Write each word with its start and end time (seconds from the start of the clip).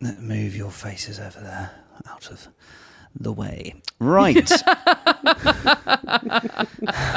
Move 0.00 0.54
your 0.54 0.70
faces 0.70 1.18
over 1.18 1.40
there, 1.40 1.70
out 2.08 2.30
of 2.30 2.48
the 3.18 3.32
way. 3.32 3.74
Right. 4.00 4.48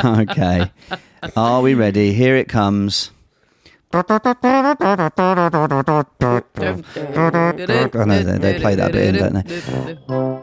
okay. 0.03 0.71
Are 1.35 1.61
we 1.61 1.75
ready? 1.75 2.11
Here 2.13 2.35
it 2.35 2.49
comes. 2.49 3.11
I 3.93 3.97
know 3.97 4.19
oh, 7.93 8.05
they, 8.05 8.37
they 8.39 8.59
play 8.59 8.73
that 8.73 8.91
bit 8.91 9.15
in, 9.15 9.21
don't 9.21 9.33
they? 9.45 10.40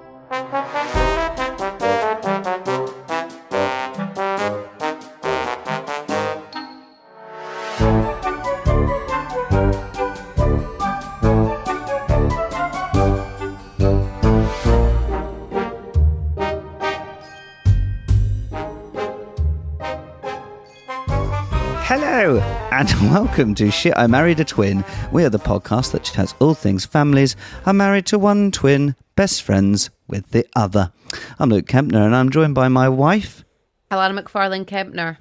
Welcome 23.08 23.54
to 23.54 23.70
Shit 23.70 23.94
I 23.96 24.06
Married 24.06 24.38
a 24.38 24.44
Twin. 24.44 24.84
We 25.12 25.24
are 25.24 25.30
the 25.30 25.38
podcast 25.38 25.92
that 25.92 26.06
has 26.08 26.34
all 26.40 26.52
things 26.52 26.84
families 26.84 27.36
are 27.64 27.72
married 27.72 28.04
to 28.06 28.18
one 28.18 28.50
twin, 28.50 28.94
best 29.16 29.42
friends 29.42 29.88
with 30.08 30.30
the 30.30 30.46
other. 30.54 30.92
I'm 31.38 31.48
Luke 31.48 31.66
Kempner 31.66 32.04
and 32.04 32.14
I'm 32.14 32.28
joined 32.28 32.54
by 32.54 32.68
my 32.68 32.88
wife 32.88 33.44
Alana 33.90 34.22
McFarlane 34.22 34.66
Kempner. 34.66 35.16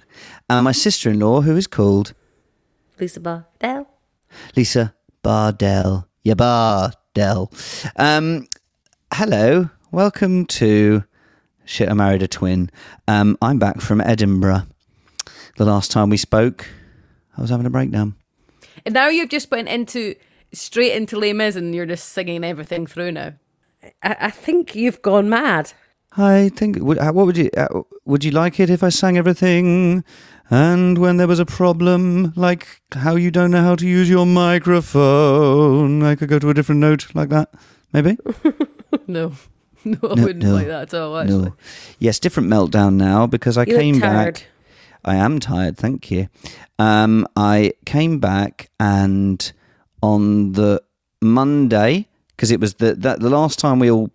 and 0.50 0.66
my 0.66 0.74
sister-in-law 0.74 1.42
who 1.42 1.56
is 1.56 1.66
called 1.68 2.14
Lisa 3.00 3.22
Bardell. 3.22 3.88
Lisa 4.58 4.94
Bardell. 5.24 6.08
Yeah, 6.24 6.34
Bardell. 6.34 7.52
Um, 7.96 8.48
hello, 9.14 9.70
welcome 9.92 10.46
to 10.48 11.06
Shit 11.64 11.90
I 11.90 11.94
Married 11.94 12.22
a 12.24 12.28
Twin. 12.28 12.70
Um, 13.08 13.38
I'm 13.42 13.60
back 13.60 13.80
from 13.80 14.02
Edinburgh. 14.02 14.64
The 15.56 15.66
last 15.66 15.90
time 15.90 16.10
we 16.10 16.18
spoke, 16.18 16.68
I 17.38 17.42
was 17.42 17.50
having 17.50 17.66
a 17.66 17.70
breakdown. 17.70 18.16
And 18.86 18.94
now 18.94 19.08
you've 19.10 19.30
just 19.30 19.52
went 19.52 19.68
into 19.68 20.16
straight 20.54 20.94
into 20.94 21.18
Les 21.20 21.34
Mis 21.34 21.56
and 21.56 21.74
you're 21.76 21.86
just 21.86 22.10
singing 22.10 22.44
everything 22.44 22.88
through 22.88 23.12
now. 23.12 23.34
I, 24.04 24.16
I 24.22 24.30
think 24.32 24.76
you've 24.76 25.02
gone 25.02 25.30
mad. 25.30 25.74
I 26.18 26.50
think. 26.50 26.78
would- 26.80 26.98
uh, 26.98 27.12
What 27.12 27.26
would 27.28 27.38
you? 27.38 27.50
Uh, 27.56 27.82
would 28.06 28.24
you 28.24 28.32
like 28.32 28.60
it 28.60 28.70
if 28.70 28.82
I 28.84 28.90
sang 28.90 29.18
everything? 29.18 30.04
And 30.50 30.98
when 30.98 31.18
there 31.18 31.28
was 31.28 31.40
a 31.40 31.46
problem, 31.46 32.32
like 32.36 32.66
how 32.94 33.16
you 33.16 33.30
don't 33.32 33.52
know 33.52 33.62
how 33.62 33.76
to 33.76 33.86
use 33.86 34.10
your 34.10 34.26
microphone, 34.26 36.04
I 36.04 36.16
could 36.16 36.30
go 36.30 36.40
to 36.40 36.50
a 36.50 36.54
different 36.54 36.82
note 36.82 37.14
like 37.16 37.30
that. 37.30 37.50
Maybe. 37.94 38.18
No. 39.08 39.34
No, 39.86 39.98
I 40.04 40.16
No, 40.16 40.24
wouldn't 40.24 40.44
no, 40.44 40.54
like 40.54 40.68
that 40.68 40.94
at 40.94 41.00
all, 41.00 41.18
actually. 41.18 41.46
No. 41.50 41.56
Yes, 42.00 42.20
different 42.20 42.50
meltdown 42.50 42.96
now 42.96 43.26
because 43.26 43.58
I 43.58 43.64
You 43.64 43.78
came 43.78 43.96
look 43.96 44.02
back. 44.04 44.46
I 45.08 45.16
am 45.16 45.40
tired, 45.40 45.78
thank 45.78 46.12
you. 46.12 46.28
Um, 46.80 47.28
I 47.36 47.74
came 47.86 48.20
back 48.20 48.70
and 48.80 49.52
on 50.02 50.54
the 50.54 50.82
Monday, 51.22 52.08
because 52.32 52.52
it 52.52 52.60
was 52.60 52.76
the 52.76 52.94
that 52.96 53.20
the 53.20 53.30
last 53.30 53.60
time 53.60 53.80
we 53.80 53.90
all 53.90 54.10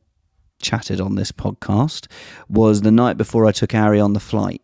chatted 0.60 1.00
on 1.00 1.16
this 1.16 1.32
podcast 1.32 2.06
was 2.48 2.82
the 2.82 2.92
night 2.92 3.16
before 3.16 3.46
I 3.46 3.52
took 3.52 3.74
Ari 3.74 4.00
on 4.00 4.12
the 4.12 4.20
flight. 4.20 4.62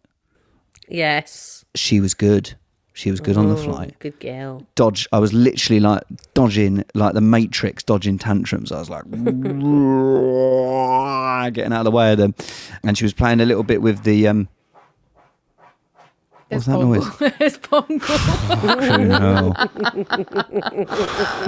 Yes. 0.89 1.65
She 1.75 2.01
was 2.01 2.15
good. 2.15 2.55
She 2.95 3.11
was 3.13 3.21
good 3.21 3.37
on 3.37 3.49
the 3.49 3.57
flight. 3.57 3.95
Good 4.01 4.19
girl. 4.19 4.67
Dodge. 4.75 5.07
I 5.13 5.21
was 5.21 5.33
literally 5.33 5.79
like 5.79 6.03
dodging, 6.35 6.85
like 6.95 7.15
the 7.15 7.21
Matrix, 7.21 7.85
dodging 7.85 8.19
tantrums. 8.19 8.73
I 8.73 8.81
was 8.81 8.91
like 8.91 9.05
getting 11.55 11.73
out 11.73 11.81
of 11.81 11.85
the 11.85 11.93
way 11.93 12.11
of 12.11 12.19
them, 12.19 12.35
and 12.83 12.99
she 12.99 13.05
was 13.05 13.13
playing 13.13 13.41
a 13.41 13.47
little 13.47 13.63
bit 13.63 13.83
with 13.83 14.03
the 14.03 14.27
um, 14.27 14.49
It's 16.51 16.65
that 16.65 16.79
noise? 16.79 17.05
it's 17.41 17.59
Pongo. 17.59 18.07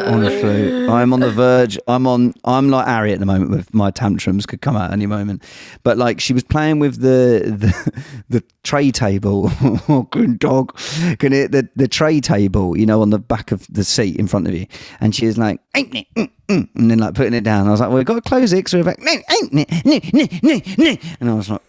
Honestly, 0.06 0.86
I'm 0.88 1.14
on 1.14 1.20
the 1.20 1.30
verge. 1.30 1.78
I'm 1.88 2.06
on. 2.06 2.34
I'm 2.44 2.68
like 2.68 2.86
Ari 2.86 3.14
at 3.14 3.18
the 3.18 3.26
moment 3.26 3.50
with 3.50 3.72
my 3.72 3.90
tantrums 3.90 4.44
could 4.44 4.60
come 4.60 4.76
out 4.76 4.92
any 4.92 5.06
moment. 5.06 5.42
But 5.84 5.96
like 5.96 6.20
she 6.20 6.34
was 6.34 6.42
playing 6.42 6.80
with 6.80 7.00
the 7.00 7.42
the, 7.46 8.02
the 8.28 8.44
tray 8.62 8.90
table. 8.90 9.50
oh, 9.88 10.06
good 10.10 10.38
dog. 10.38 10.76
Can 11.18 11.32
it 11.32 11.52
the 11.52 11.68
the 11.76 11.88
tray 11.88 12.20
table? 12.20 12.76
You 12.76 12.84
know, 12.84 13.00
on 13.00 13.08
the 13.08 13.18
back 13.18 13.52
of 13.52 13.66
the 13.68 13.84
seat 13.84 14.16
in 14.16 14.26
front 14.26 14.48
of 14.48 14.54
you, 14.54 14.66
and 15.00 15.14
she 15.14 15.26
was 15.26 15.38
like, 15.38 15.60
ain't 15.74 15.94
it? 15.94 16.30
Mm, 16.50 16.62
mm," 16.62 16.68
and 16.74 16.90
then 16.90 16.98
like 16.98 17.14
putting 17.14 17.34
it 17.34 17.44
down. 17.44 17.68
I 17.68 17.70
was 17.70 17.80
like, 17.80 17.88
well, 17.88 17.98
we've 17.98 18.06
got 18.06 18.14
to 18.14 18.20
close 18.20 18.52
it 18.52 18.56
because 18.56 18.74
we're 18.74 18.84
back. 18.84 18.98
No, 18.98 19.12
it? 19.12 19.54
No, 19.54 20.00
no, 20.12 20.28
no, 20.42 20.60
no. 20.78 20.96
And 21.20 21.30
I 21.30 21.34
was 21.34 21.48
like, 21.48 21.62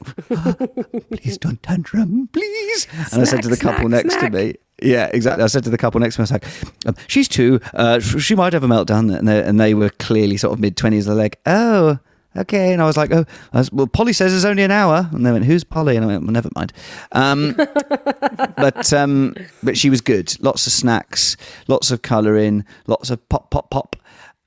please 1.10 1.38
don't 1.38 1.62
tantrum, 1.62 2.28
please. 2.34 2.88
And 3.12 3.22
I 3.22 3.26
said 3.26 3.44
to 3.44 3.50
the 3.50 3.58
couple 3.58 3.88
next 3.90 4.14
snack. 4.14 4.32
to 4.32 4.38
me, 4.38 4.56
yeah, 4.82 5.10
exactly. 5.14 5.44
I 5.44 5.48
said 5.48 5.64
to 5.66 5.70
the 5.70 5.78
couple 5.78 6.00
next 6.00 6.16
to 6.16 6.22
me, 6.22 6.24
I 6.24 6.26
was 6.26 6.32
like, 6.32 6.46
um, 6.88 6.96
she's 7.08 7.28
two. 7.28 7.60
Uh, 7.74 8.00
she 8.00 8.34
might 8.36 8.54
have 8.54 8.64
a 8.64 8.68
meltdown. 8.68 9.16
And 9.16 9.28
they, 9.28 9.44
and 9.44 9.60
they 9.60 9.74
were 9.74 9.90
clearly 9.92 10.38
sort 10.38 10.54
of 10.54 10.60
mid 10.60 10.76
20s. 10.76 11.06
They're 11.06 11.16
like, 11.16 11.40
oh, 11.46 12.00
okay. 12.36 12.74
And 12.74 12.82
I 12.82 12.86
was 12.86 12.98
like, 12.98 13.12
oh, 13.12 13.26
was, 13.54 13.72
well, 13.72 13.88
Polly 13.88 14.14
says 14.14 14.34
it's 14.34 14.46
only 14.46 14.64
an 14.64 14.72
hour. 14.72 15.08
And 15.12 15.26
they 15.26 15.32
went, 15.32 15.46
who's 15.46 15.64
Polly? 15.64 15.96
And 15.96 16.06
I 16.06 16.08
went, 16.08 16.24
well, 16.24 16.32
never 16.32 16.50
mind. 16.56 16.74
Um, 17.12 17.54
but, 18.58 18.92
um, 18.92 19.36
but 19.62 19.78
she 19.78 19.92
was 19.92 20.02
good. 20.02 20.36
Lots 20.42 20.66
of 20.66 20.74
snacks, 20.74 21.38
lots 21.68 21.92
of 21.92 22.02
colouring, 22.02 22.66
lots 22.88 23.12
of 23.12 23.28
pop, 23.30 23.52
pop, 23.52 23.70
pop. 23.70 23.96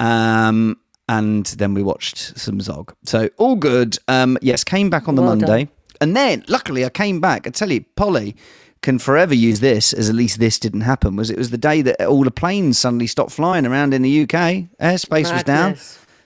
Um, 0.01 0.79
and 1.09 1.47
then 1.47 1.75
we 1.75 1.83
watched 1.83 2.39
some 2.39 2.61
Zog. 2.61 2.95
So 3.05 3.29
all 3.37 3.57
good. 3.57 3.99
Um, 4.09 4.39
yes, 4.41 4.65
came 4.65 4.91
back 4.91 5.09
on 5.09 5.15
the 5.15 5.23
Well 5.23 5.37
done. 5.37 5.49
Monday. 5.49 5.69
And 6.01 6.17
then, 6.17 6.45
luckily, 6.49 6.85
I 6.85 6.89
came 6.89 7.21
back. 7.21 7.47
I 7.47 7.51
tell 7.51 7.71
you, 7.71 7.85
Polly 7.97 8.37
can 8.83 8.99
forever 8.99 9.35
use 9.35 9.61
this 9.61 9.93
as 9.95 10.11
at 10.11 10.15
least 10.15 10.39
this 10.39 10.59
didn't 10.59 10.83
happen. 10.83 11.17
Was 11.17 11.31
it 11.31 11.39
was 11.39 11.51
the 11.51 11.57
day 11.59 11.81
that 11.83 12.03
all 12.05 12.25
the 12.25 12.31
planes 12.31 12.79
suddenly 12.79 13.07
stopped 13.07 13.31
flying 13.33 13.65
around 13.65 13.95
in 13.95 14.03
the 14.03 14.23
UK? 14.23 14.67
Airspace 14.81 15.33
was 15.33 15.43
down. 15.45 15.77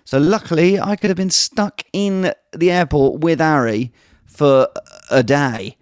So 0.04 0.18
luckily, 0.18 0.80
I 0.80 0.96
could 0.96 1.10
have 1.10 1.16
been 1.16 1.30
stuck 1.30 1.82
in 1.92 2.32
the 2.56 2.70
airport 2.70 3.20
with 3.20 3.40
Ari 3.40 3.92
for 4.26 4.68
a 5.10 5.22
day, 5.22 5.76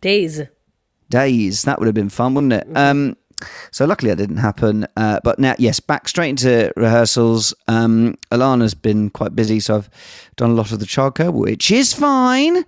Days. 0.00 0.42
days. 1.10 1.62
That 1.62 1.78
would 1.78 1.86
have 1.86 1.94
been 1.94 2.08
fun, 2.08 2.34
wouldn't 2.34 2.52
it? 2.54 2.66
Um, 2.74 3.16
so 3.70 3.84
luckily 3.84 4.10
that 4.10 4.16
didn't 4.16 4.38
happen. 4.38 4.86
Uh, 4.96 5.20
but 5.24 5.38
now, 5.38 5.54
yes, 5.58 5.80
back 5.80 6.08
straight 6.08 6.30
into 6.30 6.72
rehearsals. 6.76 7.54
Um, 7.68 8.16
Alana's 8.30 8.74
been 8.74 9.10
quite 9.10 9.34
busy, 9.36 9.60
so 9.60 9.76
I've 9.76 9.90
done 10.36 10.50
a 10.50 10.54
lot 10.54 10.72
of 10.72 10.80
the 10.80 10.86
childcare, 10.86 11.32
which 11.32 11.70
is 11.70 11.92
fine. 11.92 12.64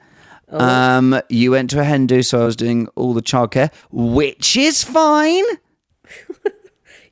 Um, 0.49 1.21
you 1.29 1.51
went 1.51 1.71
to 1.71 1.81
a 1.81 1.85
hen 1.85 2.07
do, 2.07 2.23
so 2.23 2.43
I 2.43 2.45
was 2.45 2.55
doing 2.57 2.89
all 2.95 3.15
the 3.15 3.23
childcare, 3.23 3.73
which 3.91 4.57
is 4.57 4.83
fine. 4.85 5.45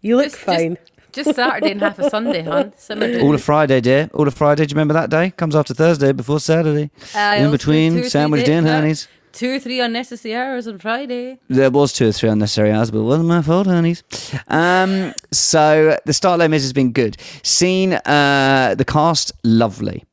You 0.01 0.17
look 0.17 0.27
Just- 0.27 0.37
just- 0.37 0.47
fine. 0.47 0.79
Just 1.13 1.35
Saturday 1.37 1.71
and 1.71 1.81
half 1.81 1.97
a 2.01 2.11
Sunday, 2.11 2.43
hon. 2.43 2.73
Simmer. 2.77 3.21
All 3.21 3.35
of 3.37 3.41
Friday, 3.43 3.81
dear. 3.81 4.11
All 4.13 4.27
of 4.27 4.35
Friday. 4.35 4.67
Do 4.67 4.73
you 4.73 4.75
remember 4.75 4.95
that 4.95 5.11
day? 5.11 5.31
Comes 5.31 5.55
after 5.55 5.73
Thursday, 5.73 6.11
before 6.11 6.41
Saturday. 6.41 6.91
Aye, 7.15 7.37
In 7.37 7.53
between, 7.53 7.93
two 7.93 7.99
or 7.99 8.01
three 8.03 8.11
sandwich 8.11 8.47
days, 8.47 8.49
in, 8.59 8.67
yeah. 8.67 8.75
honeys. 8.81 9.07
Two 9.35 9.57
or 9.57 9.59
three 9.59 9.81
unnecessary 9.81 10.35
hours 10.35 10.67
on 10.67 10.79
Friday. 10.79 11.39
There 11.49 11.71
was 11.71 11.93
two 11.93 12.09
or 12.09 12.13
three 12.13 12.31
unnecessary 12.31 12.73
hours, 12.73 12.91
but 12.91 13.01
it 13.01 13.03
wasn't 13.03 13.29
my 13.29 13.43
fault, 13.43 13.67
honeys. 13.67 14.03
Um, 14.49 15.13
so 15.33 15.99
the 16.07 16.13
start 16.13 16.39
Les 16.39 16.49
Mis 16.49 16.63
has 16.63 16.73
been 16.73 16.93
good. 16.93 17.17
Seen 17.43 17.95
uh, 17.95 18.75
the 18.79 18.85
cast, 18.85 19.33
lovely, 19.43 20.05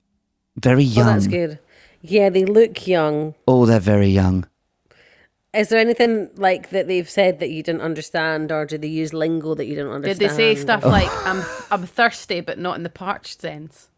very 0.57 0.83
young. 0.83 1.05
Oh, 1.05 1.09
young. 1.09 1.19
that's 1.19 1.27
good. 1.27 1.59
Yeah, 2.01 2.29
they 2.29 2.45
look 2.45 2.87
young. 2.87 3.35
Oh, 3.47 3.65
they're 3.65 3.79
very 3.79 4.09
young. 4.09 4.47
Is 5.53 5.69
there 5.69 5.79
anything 5.79 6.29
like 6.35 6.69
that 6.69 6.87
they've 6.87 7.09
said 7.09 7.39
that 7.39 7.49
you 7.49 7.61
didn't 7.61 7.81
understand, 7.81 8.51
or 8.51 8.65
do 8.65 8.77
they 8.77 8.87
use 8.87 9.13
lingo 9.13 9.53
that 9.53 9.65
you 9.65 9.75
didn't 9.75 9.91
understand? 9.91 10.19
Did 10.19 10.29
they 10.29 10.33
say 10.33 10.55
stuff 10.55 10.85
like 10.85 11.09
"I'm 11.27 11.43
I'm 11.69 11.85
thirsty," 11.85 12.39
but 12.41 12.57
not 12.57 12.77
in 12.77 12.83
the 12.83 12.89
parched 12.89 13.41
sense? 13.41 13.90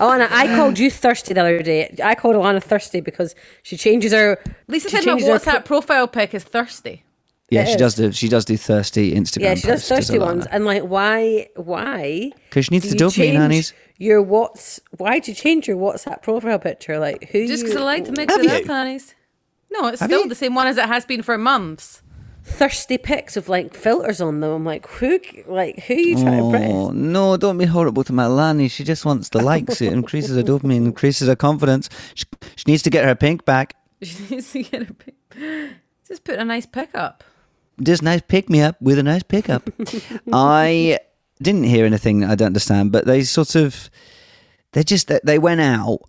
Oh, 0.00 0.12
and 0.12 0.22
I 0.22 0.46
called 0.56 0.78
you 0.78 0.90
thirsty 0.90 1.34
the 1.34 1.40
other 1.40 1.62
day. 1.62 1.94
I 2.02 2.14
called 2.14 2.34
Alana 2.36 2.62
thirsty 2.62 3.00
because 3.00 3.34
she 3.62 3.76
changes 3.76 4.12
her. 4.12 4.38
Lisa 4.66 4.88
she 4.88 4.96
said 4.96 5.06
my 5.06 5.12
changes 5.12 5.28
her 5.28 5.34
WhatsApp 5.38 5.64
profile 5.64 6.08
pic 6.08 6.34
is 6.34 6.42
thirsty. 6.44 7.04
Yeah, 7.50 7.62
It 7.62 7.66
she 7.66 7.72
is. 7.72 7.76
does 7.78 7.94
do. 7.94 8.12
She 8.12 8.28
does 8.28 8.44
do 8.44 8.56
thirsty 8.56 9.12
Instagram. 9.14 9.40
Yeah, 9.42 9.54
she 9.54 9.66
does 9.68 9.80
posts, 9.80 9.88
thirsty 9.88 10.16
a 10.16 10.20
ones, 10.20 10.46
and 10.46 10.64
like, 10.64 10.82
why? 10.82 11.48
Why? 11.56 12.32
Because 12.48 12.64
she 12.66 12.70
needs 12.74 12.88
to 12.88 12.94
do 12.94 12.96
the 12.96 13.04
you 13.04 13.10
dopamine, 13.10 13.14
change 13.32 13.36
honeys. 13.38 13.72
Your 13.98 14.22
what's? 14.22 14.80
Why'd 14.96 15.28
you 15.28 15.34
change 15.34 15.68
your 15.68 15.76
WhatsApp 15.76 16.22
profile 16.22 16.58
picture? 16.58 16.98
Like, 16.98 17.28
who? 17.30 17.46
Just 17.46 17.62
because 17.62 17.76
I 17.76 17.82
like 17.82 18.04
to 18.06 18.12
mix 18.12 18.34
Have 18.34 18.44
it 18.44 18.50
up, 18.50 18.62
you? 18.62 18.66
honey's. 18.66 19.14
No, 19.70 19.86
it's 19.88 20.00
Have 20.00 20.08
still 20.08 20.22
you? 20.22 20.28
the 20.28 20.34
same 20.34 20.54
one 20.54 20.66
as 20.66 20.78
it 20.78 20.86
has 20.86 21.04
been 21.04 21.22
for 21.22 21.36
months. 21.38 22.02
Thirsty 22.44 22.98
pics 22.98 23.36
of 23.36 23.48
like 23.48 23.74
filters 23.74 24.20
on 24.20 24.40
them. 24.40 24.50
I'm 24.52 24.64
like, 24.64 24.86
who? 24.86 25.18
Like, 25.46 25.80
who 25.84 25.94
are 25.94 25.98
you 25.98 26.14
trying 26.16 26.38
to 26.38 26.44
impress? 26.44 26.70
Oh 26.70 26.90
no! 26.90 27.36
Don't 27.36 27.58
be 27.58 27.64
horrible 27.64 28.04
to 28.04 28.12
Melanie. 28.12 28.68
She 28.68 28.84
just 28.84 29.04
wants 29.04 29.30
the 29.30 29.42
likes. 29.42 29.80
It 29.80 29.92
increases 29.92 30.36
her 30.36 30.42
dopamine, 30.42 30.84
increases 30.84 31.28
her 31.28 31.36
confidence. 31.36 31.88
She, 32.14 32.24
she 32.56 32.64
needs 32.66 32.82
to 32.82 32.90
get 32.90 33.04
her 33.04 33.14
pink 33.14 33.44
back. 33.44 33.74
She 34.04 34.22
needs 34.34 34.52
to 34.52 34.62
get 34.62 34.86
her 34.86 34.94
pink. 34.94 35.72
Just 36.06 36.24
put 36.24 36.38
a 36.38 36.44
nice 36.44 36.66
pic 36.66 36.90
up. 36.94 37.24
Just 37.82 38.02
nice 38.02 38.20
pick 38.28 38.50
me 38.50 38.60
up 38.60 38.80
with 38.80 38.98
a 38.98 39.02
nice 39.02 39.22
pickup. 39.22 39.68
I 40.32 40.98
didn't 41.42 41.64
hear 41.64 41.86
anything 41.86 42.22
I 42.24 42.34
don't 42.34 42.46
understand, 42.46 42.92
but 42.92 43.06
they 43.06 43.22
sort 43.24 43.54
of 43.54 43.90
they 44.72 44.82
just 44.84 45.10
they 45.24 45.38
went 45.38 45.60
out 45.60 46.00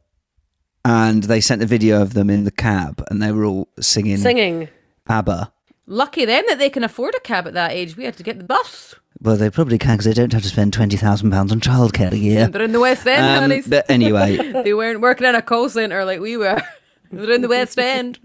and 0.83 1.23
they 1.23 1.39
sent 1.41 1.63
a 1.63 1.65
video 1.65 2.01
of 2.01 2.13
them 2.13 2.29
in 2.29 2.43
the 2.43 2.51
cab 2.51 3.03
and 3.09 3.21
they 3.21 3.31
were 3.31 3.45
all 3.45 3.69
singing, 3.79 4.17
Singing. 4.17 4.67
ABBA. 5.07 5.51
Lucky 5.87 6.25
them 6.25 6.43
that 6.47 6.57
they 6.57 6.69
can 6.69 6.83
afford 6.83 7.13
a 7.15 7.19
cab 7.19 7.45
at 7.47 7.53
that 7.53 7.71
age. 7.71 7.95
We 7.95 8.05
had 8.05 8.17
to 8.17 8.23
get 8.23 8.37
the 8.39 8.43
bus. 8.43 8.95
Well, 9.21 9.37
they 9.37 9.49
probably 9.49 9.77
can 9.77 9.93
because 9.97 10.05
they 10.05 10.13
don't 10.13 10.33
have 10.33 10.41
to 10.41 10.47
spend 10.49 10.73
twenty 10.73 10.97
thousand 10.97 11.31
pounds 11.31 11.51
on 11.51 11.59
childcare 11.61 12.11
a 12.11 12.17
year. 12.17 12.47
They're 12.47 12.63
in 12.63 12.71
the 12.71 12.79
West 12.79 13.05
End, 13.07 13.53
Um, 13.53 13.61
but 13.69 13.89
anyway, 13.89 14.37
They 14.63 14.73
weren't 14.73 15.01
working 15.01 15.27
in 15.27 15.35
a 15.35 15.41
call 15.41 15.69
centre 15.69 16.03
like 16.05 16.19
we 16.19 16.37
were. 16.37 16.61
They're 17.11 17.31
in 17.31 17.41
the 17.41 17.47
West 17.47 17.77
End. 17.79 18.19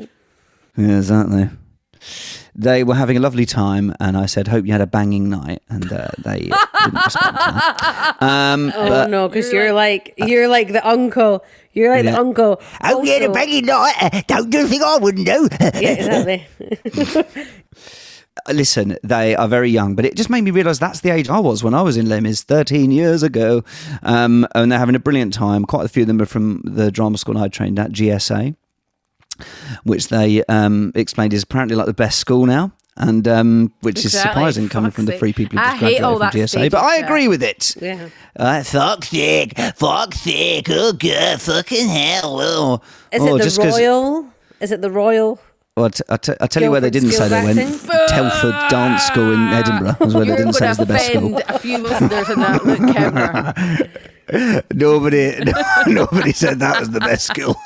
Yeah, 0.77 0.97
exactly. 0.99 1.49
They 2.61 2.85
were 2.85 2.95
having 2.95 3.17
a 3.17 3.21
lovely 3.21 3.47
time, 3.47 3.95
and 4.01 4.17
I 4.17 4.27
said, 4.27 4.49
"Hope 4.49 4.67
you 4.67 4.73
had 4.73 4.83
a 4.83 4.87
banging 4.87 5.31
night." 5.31 5.62
And 5.71 5.91
uh, 5.91 6.09
they 6.19 6.41
didn't 6.41 6.95
respond 7.05 7.37
to 7.37 7.43
that. 7.49 8.17
Um, 8.21 8.73
Oh 8.77 8.89
but 8.89 9.09
no, 9.11 9.29
because 9.29 9.51
you're 9.53 9.73
like 9.73 10.12
you're 10.19 10.47
like 10.49 10.69
the 10.73 10.87
uncle. 10.87 11.43
You're 11.73 11.95
like 11.95 12.05
Yeah. 12.05 12.12
the 12.12 12.19
uncle. 12.21 12.61
oh, 12.85 13.03
yeah, 13.03 13.19
the 13.21 13.29
Also- 13.29 13.33
banging 13.35 13.65
night. 13.67 13.95
uh, 14.03 14.23
Don't 14.27 14.53
you 14.53 14.67
think 14.67 14.83
I 14.83 14.99
wouldn't 14.99 15.25
do? 15.27 15.49
Yeah, 15.61 15.91
exactly. 15.97 16.47
Listen, 18.53 18.97
they 19.03 19.37
are 19.37 19.49
very 19.49 19.71
young, 19.71 19.95
but 19.95 20.05
it 20.07 20.17
just 20.17 20.31
made 20.31 20.43
me 20.43 20.51
realise 20.51 20.79
that's 20.79 21.01
the 21.01 21.11
age 21.11 21.29
I 21.29 21.39
was 21.39 21.62
when 21.62 21.75
I 21.75 21.83
was 21.83 21.97
in 21.97 22.09
Les 22.09 22.21
Mis 22.21 22.43
13 22.43 22.91
years 22.91 23.23
ago. 23.23 23.62
Um, 24.03 24.47
and 24.55 24.73
they're 24.73 24.79
having 24.79 24.95
a 24.95 24.99
brilliant 25.01 25.35
time. 25.35 25.65
Quite 25.65 25.85
a 25.85 25.89
few 25.89 26.03
of 26.03 26.07
them 26.07 26.21
are 26.23 26.27
from 26.27 26.62
the 26.65 26.91
drama 26.91 27.19
school 27.19 27.37
I 27.37 27.49
trained 27.49 27.79
at, 27.79 27.91
GSA, 27.93 28.57
which 29.85 30.09
they 30.09 30.45
um, 30.45 30.93
explained 30.95 31.33
is 31.33 31.43
apparently 31.43 31.77
like 31.77 31.87
the 31.87 31.93
best 31.95 32.19
school 32.19 32.47
now. 32.47 32.73
And 32.97 33.27
um, 33.29 33.73
which 33.81 34.01
is 34.01 34.07
Exactly. 34.07 34.31
surprising 34.33 34.69
coming 34.69 34.91
from 34.91 35.07
the 35.07 35.17
three 35.17 35.33
people 35.33 35.59
who 35.59 35.65
just 35.65 35.79
graduated 35.79 36.03
from 36.19 36.21
GSA. 36.31 36.71
But 36.71 36.83
I 36.83 36.97
agree 36.97 37.29
with 37.29 37.43
it. 37.43 37.75
Yeah. 37.81 38.09
Uh, 38.37 38.63
fuck's 38.63 39.09
sake, 39.09 39.57
fuck's 39.77 40.21
sake, 40.21 40.67
oh 40.69 40.93
god, 40.93 41.41
fucking 41.41 41.89
hell. 41.89 42.39
Oh, 42.41 42.83
Is 43.11 43.23
oh, 43.23 43.37
it 43.37 43.43
the 43.43 43.71
royal? 43.71 44.27
Is 44.61 44.71
it 44.71 44.83
the 44.83 44.91
royal? 44.91 45.41
Well, 45.77 45.87
I 45.87 45.89
t- 45.89 46.05
I 46.11 46.17
t- 46.19 46.33
I 46.43 46.47
tell 46.47 46.63
you 46.63 46.71
where 46.71 46.81
they 46.81 46.91
didn't 46.91 47.13
say 47.13 47.29
they 47.29 47.43
went. 47.43 47.59
Telford 48.09 48.55
Dance 48.69 49.05
School 49.05 49.33
in 49.33 49.49
Edinburgh 49.49 49.97
was 50.01 50.15
where 50.15 50.25
they 50.27 50.37
didn't 50.37 50.53
say 50.55 50.69
it's 50.69 50.79
the 50.79 50.85
best 50.85 51.07
school. 51.07 51.41
a 51.49 51.59
few 51.59 51.79
listeners 51.79 52.29
in 52.29 52.41
that 52.41 52.67
look 52.67 52.79
camera. 52.95 54.65
Nobody, 54.75 55.39
nobody 55.87 56.33
said 56.33 56.59
that 56.59 56.81
was 56.81 56.91
the 56.91 57.01
best 57.01 57.27
school. 57.27 57.57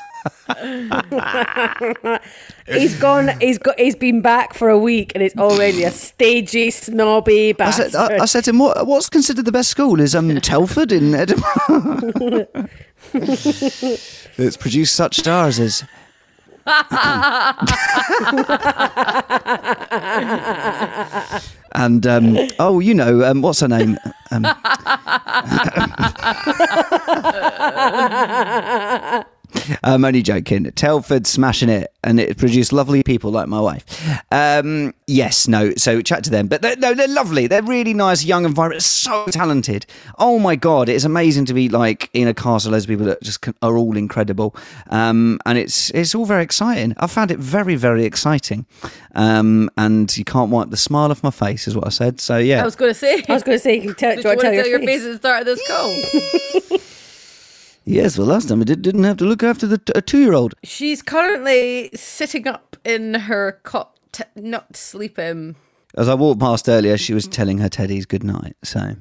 He's 2.67 2.95
gone. 2.99 3.29
He's 3.39 3.57
got. 3.57 3.79
He's 3.79 3.95
been 3.95 4.21
back 4.21 4.53
for 4.53 4.69
a 4.69 4.77
week, 4.77 5.11
and 5.13 5.23
it's 5.23 5.35
already 5.37 5.83
a 5.83 5.91
stagey, 5.91 6.71
snobby 6.71 7.49
I 7.49 7.53
bastard. 7.53 7.91
said, 7.91 8.11
I, 8.19 8.23
I 8.23 8.25
said 8.25 8.43
to 8.45 8.49
him, 8.51 8.59
what, 8.59 8.87
"What's 8.87 9.09
considered 9.09 9.45
the 9.45 9.51
best 9.51 9.69
school? 9.69 9.99
Is 9.99 10.15
um 10.15 10.35
Telford 10.41 10.91
in 10.91 11.13
Edinburgh? 11.13 12.47
it's 13.13 14.57
produced 14.57 14.95
such 14.95 15.17
stars 15.17 15.59
as." 15.59 15.83
and 21.73 22.07
um, 22.07 22.37
oh, 22.57 22.79
you 22.79 22.95
know, 22.95 23.23
um, 23.23 23.43
what's 23.43 23.59
her 23.59 23.67
name? 23.67 23.99
Um, 24.31 24.43
I'm 29.83 30.05
only 30.05 30.21
joking. 30.21 30.69
Telford 30.71 31.25
smashing 31.27 31.69
it, 31.69 31.93
and 32.03 32.19
it 32.19 32.37
produced 32.37 32.71
lovely 32.73 33.03
people 33.03 33.31
like 33.31 33.47
my 33.47 33.59
wife. 33.59 33.85
Um, 34.31 34.93
yes, 35.07 35.47
no. 35.47 35.73
So 35.75 36.01
chat 36.01 36.23
to 36.25 36.29
them, 36.29 36.47
but 36.47 36.61
they're, 36.61 36.75
no, 36.77 36.93
they're 36.93 37.07
lovely. 37.07 37.47
They're 37.47 37.63
really 37.63 37.93
nice, 37.93 38.23
young, 38.23 38.45
and 38.45 38.53
vibrant. 38.53 38.83
So 38.83 39.25
talented. 39.27 39.85
Oh 40.19 40.39
my 40.39 40.55
god, 40.55 40.89
it's 40.89 41.03
amazing 41.03 41.45
to 41.45 41.53
be 41.53 41.69
like 41.69 42.09
in 42.13 42.27
a 42.27 42.33
cast 42.33 42.65
of 42.65 42.71
those 42.71 42.85
people 42.85 43.05
that 43.05 43.21
just 43.21 43.41
can, 43.41 43.55
are 43.61 43.77
all 43.77 43.97
incredible. 43.97 44.55
Um, 44.89 45.39
and 45.45 45.57
it's 45.57 45.89
it's 45.91 46.15
all 46.15 46.25
very 46.25 46.43
exciting. 46.43 46.93
I 46.97 47.07
found 47.07 47.31
it 47.31 47.39
very 47.39 47.75
very 47.75 48.05
exciting. 48.05 48.65
Um, 49.15 49.69
and 49.77 50.15
you 50.17 50.25
can't 50.25 50.51
wipe 50.51 50.69
the 50.71 50.77
smile 50.77 51.09
off 51.11 51.23
my 51.23 51.31
face, 51.31 51.67
is 51.67 51.75
what 51.75 51.85
I 51.85 51.89
said. 51.89 52.19
So 52.19 52.37
yeah, 52.37 52.61
I 52.61 52.65
was 52.65 52.75
going 52.75 52.91
to 52.91 52.95
say. 52.95 53.23
I 53.29 53.33
was 53.33 53.43
going 53.43 53.55
to 53.57 53.63
say, 53.63 53.79
can 53.79 53.87
you 53.89 53.93
tell, 53.93 54.15
Did 54.15 54.23
do 54.23 54.29
you 54.29 54.33
you 54.33 54.37
want 54.37 54.43
want 54.43 54.55
to 54.55 54.63
to 54.63 54.63
tell 54.63 54.69
your 54.69 54.79
face? 54.79 55.01
face 55.03 55.05
at 55.05 55.11
the 55.11 55.17
start 55.17 55.39
of 55.39 55.45
this 55.45 55.67
call? 56.71 56.79
yes. 57.85 58.17
Well, 58.17 58.27
last 58.27 58.49
time 58.49 58.61
I 58.61 58.65
did, 58.65 58.81
didn't 58.81 59.03
have 59.03 59.17
to 59.17 59.25
look 59.25 59.43
after 59.43 59.65
the 59.67 59.79
a 59.95 60.01
two 60.01 60.19
year 60.19 60.33
old. 60.33 60.53
She's 60.63 61.01
currently 61.01 61.89
sitting 61.95 62.47
up 62.47 62.75
in 62.83 63.13
her 63.13 63.59
cot, 63.63 63.97
t- 64.11 64.23
not 64.35 64.75
sleeping. 64.75 65.55
As 65.97 66.09
I 66.09 66.13
walked 66.13 66.39
past 66.41 66.67
earlier, 66.67 66.97
she 66.97 67.13
was 67.13 67.27
telling 67.27 67.59
her 67.59 67.69
teddies 67.69 68.05
good 68.07 68.23
night. 68.23 68.57
So, 68.63 68.95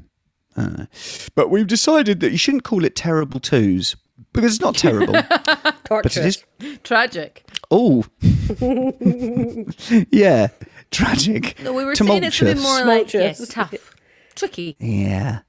uh, 0.56 0.86
but 1.34 1.50
we've 1.50 1.66
decided 1.66 2.20
that 2.20 2.31
you 2.31 2.38
shouldn't 2.38 2.62
call 2.64 2.84
it 2.84 2.94
terrible 2.94 3.41
twos 3.41 3.96
because 4.32 4.55
it's 4.55 4.62
not 4.62 4.76
terrible, 4.76 5.12
but 5.88 6.17
it 6.17 6.24
is. 6.24 6.44
Tragic. 6.84 7.44
Oh, 7.70 8.05
yeah, 10.10 10.48
tragic. 10.91 11.60
No, 11.62 11.72
we 11.72 11.84
were 11.84 11.94
saying 11.96 12.22
it's 12.24 12.41
a 12.41 12.44
bit 12.44 12.56
tumultuous. 12.56 12.62
more 12.62 12.84
like 12.86 13.08
Tumultuous. 13.08 13.41
yes, 13.41 13.48
tough, 13.48 13.94
tricky. 14.36 14.76
Yeah. 14.79 15.41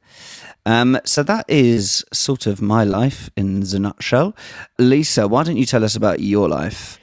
Um, 0.66 1.00
so 1.06 1.22
that 1.24 1.46
is 1.48 2.04
sort 2.12 2.48
of 2.48 2.62
my 2.62 2.84
life 2.84 3.30
in 3.38 3.60
the 3.62 3.80
nutshell. 3.80 4.36
Lisa, 4.80 5.28
why 5.28 5.44
don't 5.44 5.58
you 5.58 5.66
tell 5.66 5.84
us 5.84 5.96
about 5.96 6.20
your 6.22 6.50
life? 6.50 7.00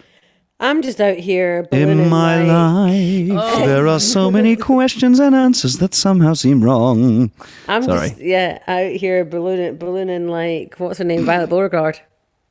I'm 0.58 0.80
just 0.82 1.00
out 1.00 1.16
here 1.16 1.66
In 1.72 2.08
my 2.08 2.44
like, 2.44 3.36
life, 3.36 3.64
there 3.66 3.88
are 3.88 3.98
so 3.98 4.30
many 4.30 4.54
questions 4.70 5.18
and 5.18 5.34
answers 5.34 5.78
that 5.78 5.92
somehow 5.92 6.34
seem 6.34 6.62
wrong. 6.62 7.32
I'm 7.66 7.82
Sorry. 7.82 8.10
just 8.10 8.20
yeah 8.20 8.60
out 8.68 8.92
here 8.92 9.24
ballooning, 9.24 9.76
ballooning 9.76 10.28
like 10.28 10.76
what's 10.78 10.98
her 10.98 11.04
name, 11.04 11.24
Violet 11.24 11.50
Beauregarde. 11.50 11.98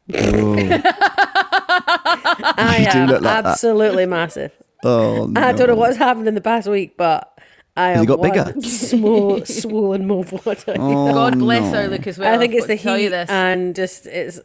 I 0.13 0.17
You 2.93 2.99
am 2.99 3.09
like 3.09 3.21
that. 3.21 3.45
absolutely 3.45 4.05
massive. 4.05 4.51
Oh, 4.83 5.27
no. 5.27 5.41
I 5.41 5.51
don't 5.53 5.67
know 5.67 5.75
what's 5.75 5.97
happened 5.97 6.27
in 6.27 6.35
the 6.35 6.41
past 6.41 6.67
week, 6.67 6.97
but 6.97 7.30
I 7.77 7.93
you 7.93 7.99
am 7.99 8.05
got 8.05 8.19
one 8.19 8.31
bigger? 8.31 8.61
small, 8.67 9.45
swollen 9.45 10.05
move. 10.07 10.31
What 10.45 10.67
I, 10.67 10.73
Oh, 10.77 11.13
God 11.13 11.39
bless 11.39 11.71
no. 11.71 11.79
our 11.79 11.87
Luke 11.87 12.05
as 12.07 12.17
well. 12.17 12.33
I 12.33 12.37
think 12.37 12.51
I've 12.53 12.57
it's 12.59 12.67
got 12.67 12.73
the 12.73 12.77
to 12.77 12.83
tell 12.83 12.97
you 12.97 13.03
heat 13.05 13.09
this. 13.09 13.29
and 13.29 13.75
just 13.75 14.05
it's. 14.07 14.39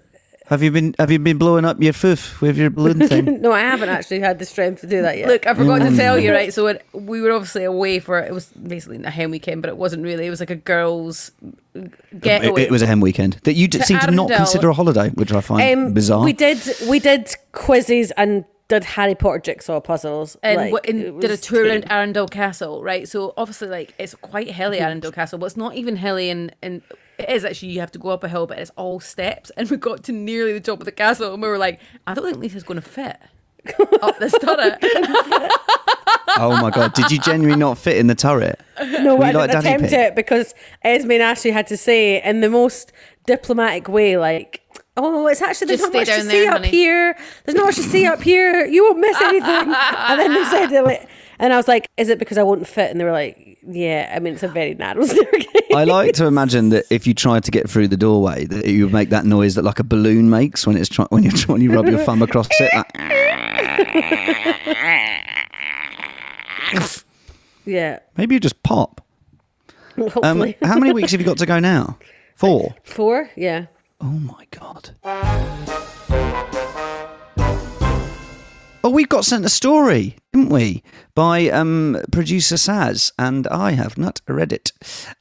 Have 0.48 0.62
you 0.62 0.70
been 0.70 0.94
Have 1.00 1.10
you 1.10 1.18
been 1.18 1.38
blowing 1.38 1.64
up 1.64 1.82
your 1.82 1.92
foof 1.92 2.40
with 2.40 2.56
your 2.56 2.70
balloon 2.70 3.00
thing? 3.08 3.40
No, 3.42 3.50
I 3.50 3.58
haven't 3.62 3.88
actually 3.88 4.20
had 4.20 4.38
the 4.38 4.44
strength 4.46 4.80
to 4.82 4.86
do 4.86 5.02
that 5.02 5.18
yet. 5.18 5.26
Look, 5.26 5.44
I 5.44 5.54
forgot 5.54 5.80
Mm. 5.80 5.90
to 5.90 5.96
tell 5.96 6.20
you, 6.20 6.32
right? 6.32 6.54
So 6.54 6.68
it, 6.68 6.86
we 6.92 7.20
were 7.20 7.32
obviously 7.32 7.64
away 7.64 7.98
for 7.98 8.20
it 8.20 8.32
was 8.32 8.46
basically 8.52 9.02
a 9.02 9.10
hen 9.10 9.32
weekend, 9.32 9.62
but 9.62 9.70
it 9.70 9.76
wasn't 9.76 10.04
really. 10.04 10.24
It 10.24 10.30
was 10.30 10.38
like 10.38 10.50
a 10.50 10.54
girls' 10.54 11.32
it, 11.74 12.20
getaway. 12.20 12.62
it 12.62 12.70
was 12.70 12.80
a 12.80 12.86
hen 12.86 13.00
weekend 13.00 13.40
that 13.42 13.54
you 13.54 13.66
d- 13.66 13.78
To 13.78 13.84
seem 13.84 13.98
to 13.98 14.10
not 14.12 14.30
consider 14.30 14.68
a 14.68 14.72
holiday, 14.72 15.08
which 15.10 15.32
I 15.32 15.40
find 15.40 15.78
um, 15.88 15.92
bizarre. 15.94 16.22
we 16.22 16.32
did 16.32 16.60
we 16.88 17.00
did 17.00 17.34
quizzes 17.50 18.12
and 18.12 18.44
did 18.68 18.82
Harry 18.84 19.14
Potter 19.14 19.38
jigsaw 19.38 19.78
puzzles 19.80 20.36
and, 20.42 20.56
like, 20.56 20.72
w- 20.72 20.98
it 21.00 21.06
and 21.12 21.20
did 21.20 21.30
a 21.30 21.36
tour 21.36 21.62
tame. 21.64 21.70
around 21.70 21.92
Arundel 21.92 22.26
Castle, 22.26 22.82
right? 22.82 23.08
So 23.08 23.32
obviously, 23.36 23.68
like 23.68 23.94
it's 23.98 24.14
quite 24.16 24.50
hilly 24.50 24.78
mhm. 24.78 24.82
Arundel 24.86 25.12
Castle, 25.12 25.38
but 25.38 25.46
it's 25.46 25.56
not 25.56 25.74
even 25.76 25.96
hilly, 25.96 26.30
and 26.30 26.54
and 26.62 26.82
it 27.18 27.28
is 27.30 27.44
actually 27.44 27.68
you 27.68 27.80
have 27.80 27.92
to 27.92 27.98
go 27.98 28.08
up 28.08 28.24
a 28.24 28.28
hill, 28.28 28.46
but 28.46 28.58
it's 28.58 28.72
all 28.76 28.98
steps. 29.00 29.50
And 29.56 29.70
we 29.70 29.76
got 29.76 30.02
to 30.04 30.12
nearly 30.12 30.52
the 30.52 30.60
top 30.60 30.80
of 30.80 30.84
the 30.84 30.92
castle, 30.92 31.32
and 31.32 31.42
we 31.42 31.48
were 31.48 31.58
like, 31.58 31.80
I 32.06 32.14
don't 32.14 32.24
think 32.24 32.38
Lisa's 32.38 32.64
going 32.64 32.80
to 32.80 32.88
fit. 32.88 33.16
up 34.02 34.18
this 34.18 34.32
turret. 34.40 34.78
Oh 36.38 36.58
my 36.60 36.70
god! 36.70 36.92
Did 36.94 37.10
you 37.10 37.18
genuinely 37.18 37.58
not 37.58 37.78
fit 37.78 37.96
in 37.96 38.06
the 38.08 38.14
turret? 38.14 38.60
No, 39.00 39.16
Were 39.16 39.24
I 39.24 39.32
didn't 39.32 39.50
Danny 39.50 39.58
attempt 39.68 39.90
Pig? 39.90 39.92
it 39.92 40.14
because 40.14 40.54
Esme 40.82 41.12
and 41.12 41.22
Ashley 41.22 41.50
had 41.50 41.66
to 41.68 41.76
say 41.76 42.22
in 42.22 42.40
the 42.42 42.50
most 42.50 42.92
diplomatic 43.26 43.88
way, 43.88 44.16
like, 44.18 44.60
"Oh, 44.96 45.26
it's 45.28 45.42
actually 45.42 45.68
there's 45.68 45.80
Just 45.80 45.92
not 45.92 46.06
stay 46.06 46.12
much 46.12 46.18
to 46.18 46.22
down 46.24 46.30
see 46.30 46.40
there, 46.44 46.50
up 46.52 46.56
honey." 46.58 46.70
here. 46.70 47.16
There's 47.44 47.56
not 47.56 47.66
much 47.66 47.76
to 47.76 47.82
see 47.82 48.06
up 48.06 48.22
here. 48.22 48.64
You 48.66 48.84
won't 48.84 48.98
miss 49.00 49.16
anything." 49.22 49.74
and 49.74 50.20
then 50.20 50.34
they 50.34 50.44
said 50.44 50.72
it, 50.72 50.82
like, 50.82 51.08
and 51.38 51.52
I 51.52 51.56
was 51.56 51.68
like, 51.68 51.88
"Is 51.96 52.08
it 52.08 52.18
because 52.18 52.38
I 52.38 52.42
won't 52.42 52.66
fit?" 52.66 52.90
And 52.90 53.00
they 53.00 53.04
were 53.04 53.12
like, 53.12 53.58
"Yeah, 53.66 54.12
I 54.14 54.18
mean, 54.20 54.34
it's 54.34 54.42
a 54.42 54.48
very 54.48 54.74
narrow 54.74 55.04
staircase." 55.06 55.46
I 55.74 55.84
like 55.84 56.14
to 56.14 56.26
imagine 56.26 56.70
that 56.70 56.84
if 56.90 57.06
you 57.06 57.14
tried 57.14 57.44
to 57.44 57.50
get 57.50 57.68
through 57.68 57.88
the 57.88 57.96
doorway, 57.96 58.46
that 58.46 58.66
you 58.66 58.84
would 58.84 58.92
make 58.92 59.10
that 59.10 59.24
noise 59.26 59.54
that 59.56 59.64
like 59.64 59.78
a 59.78 59.84
balloon 59.84 60.30
makes 60.30 60.66
when 60.66 60.76
it's 60.76 60.88
try- 60.88 61.06
when 61.10 61.22
you 61.22 61.30
when 61.46 61.60
you 61.60 61.72
rub 61.72 61.86
your 61.86 61.98
thumb 61.98 62.22
across 62.22 62.48
it. 62.58 62.70
Like, 62.74 62.90
yeah, 67.64 67.98
maybe 68.16 68.34
you 68.34 68.40
just 68.40 68.62
pop. 68.62 69.00
Um, 70.22 70.54
how 70.62 70.78
many 70.78 70.92
weeks 70.92 71.12
have 71.12 71.20
you 71.20 71.26
got 71.26 71.38
to 71.38 71.46
go 71.46 71.58
now? 71.58 71.98
Four. 72.36 72.74
four. 72.84 73.30
Yeah, 73.36 73.66
Oh 74.00 74.04
my 74.04 74.46
god. 74.50 74.90
Oh, 78.84 78.90
we 78.90 79.04
got 79.04 79.24
sent 79.24 79.44
a 79.44 79.48
story, 79.48 80.16
didn't 80.36 80.52
we? 80.52 80.82
By 81.14 81.48
um, 81.48 81.96
producer 82.12 82.56
Saz, 82.56 83.10
and 83.18 83.46
I 83.46 83.70
have 83.72 83.96
not 83.96 84.20
read 84.28 84.52
it. 84.52 84.70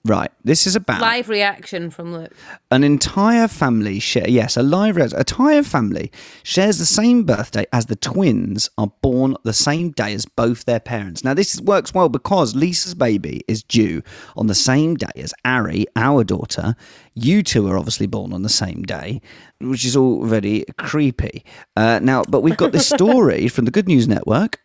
Right, 0.03 0.29
this 0.43 0.67
is 0.67 0.75
about 0.75 1.00
Live 1.00 1.29
reaction 1.29 1.89
from 1.89 2.12
Luke. 2.12 2.34
an 2.69 2.84
entire 2.84 3.48
family 3.48 4.00
share. 4.00 4.29
Yes, 4.29 4.57
a 4.57 4.62
live 4.62 4.98
res- 4.98 5.13
entire 5.13 5.63
family 5.63 6.12
shares 6.43 6.79
the 6.79 6.86
same 6.86 7.24
birthday 7.24 7.65
as 7.72 7.86
the 7.86 7.95
twins 7.95 8.69
are 8.77 8.91
born 9.01 9.38
the 9.43 9.53
same 9.53 9.91
day 9.91 10.13
as 10.13 10.25
both 10.25 10.65
their 10.65 10.81
parents. 10.81 11.24
Now, 11.24 11.34
this 11.34 11.62
works 11.62 11.93
well 11.93 12.10
because 12.10 12.53
Lisa's 12.55 12.93
baby 12.93 13.41
is 13.48 13.63
due 13.63 14.01
on 14.36 14.48
the 14.48 14.55
same 14.55 14.95
day 14.95 15.12
as 15.15 15.34
Ari, 15.45 15.86
our 15.95 16.25
daughter. 16.25 16.75
You 17.13 17.41
two 17.41 17.69
are 17.69 17.77
obviously 17.77 18.07
born 18.07 18.34
on 18.34 18.41
the 18.41 18.50
same 18.50 18.84
day, 18.84 19.22
which 19.62 19.86
is 19.86 19.95
all 19.95 20.25
very 20.25 20.65
creepy. 20.77 21.45
Uh, 21.77 22.00
now, 22.03 22.24
but 22.27 22.41
we've 22.41 22.57
got 22.57 22.74
this 22.74 22.89
story 23.00 23.48
from 23.48 23.63
the 23.63 23.72
Good 23.72 23.88
News 23.88 24.10
Network 24.10 24.60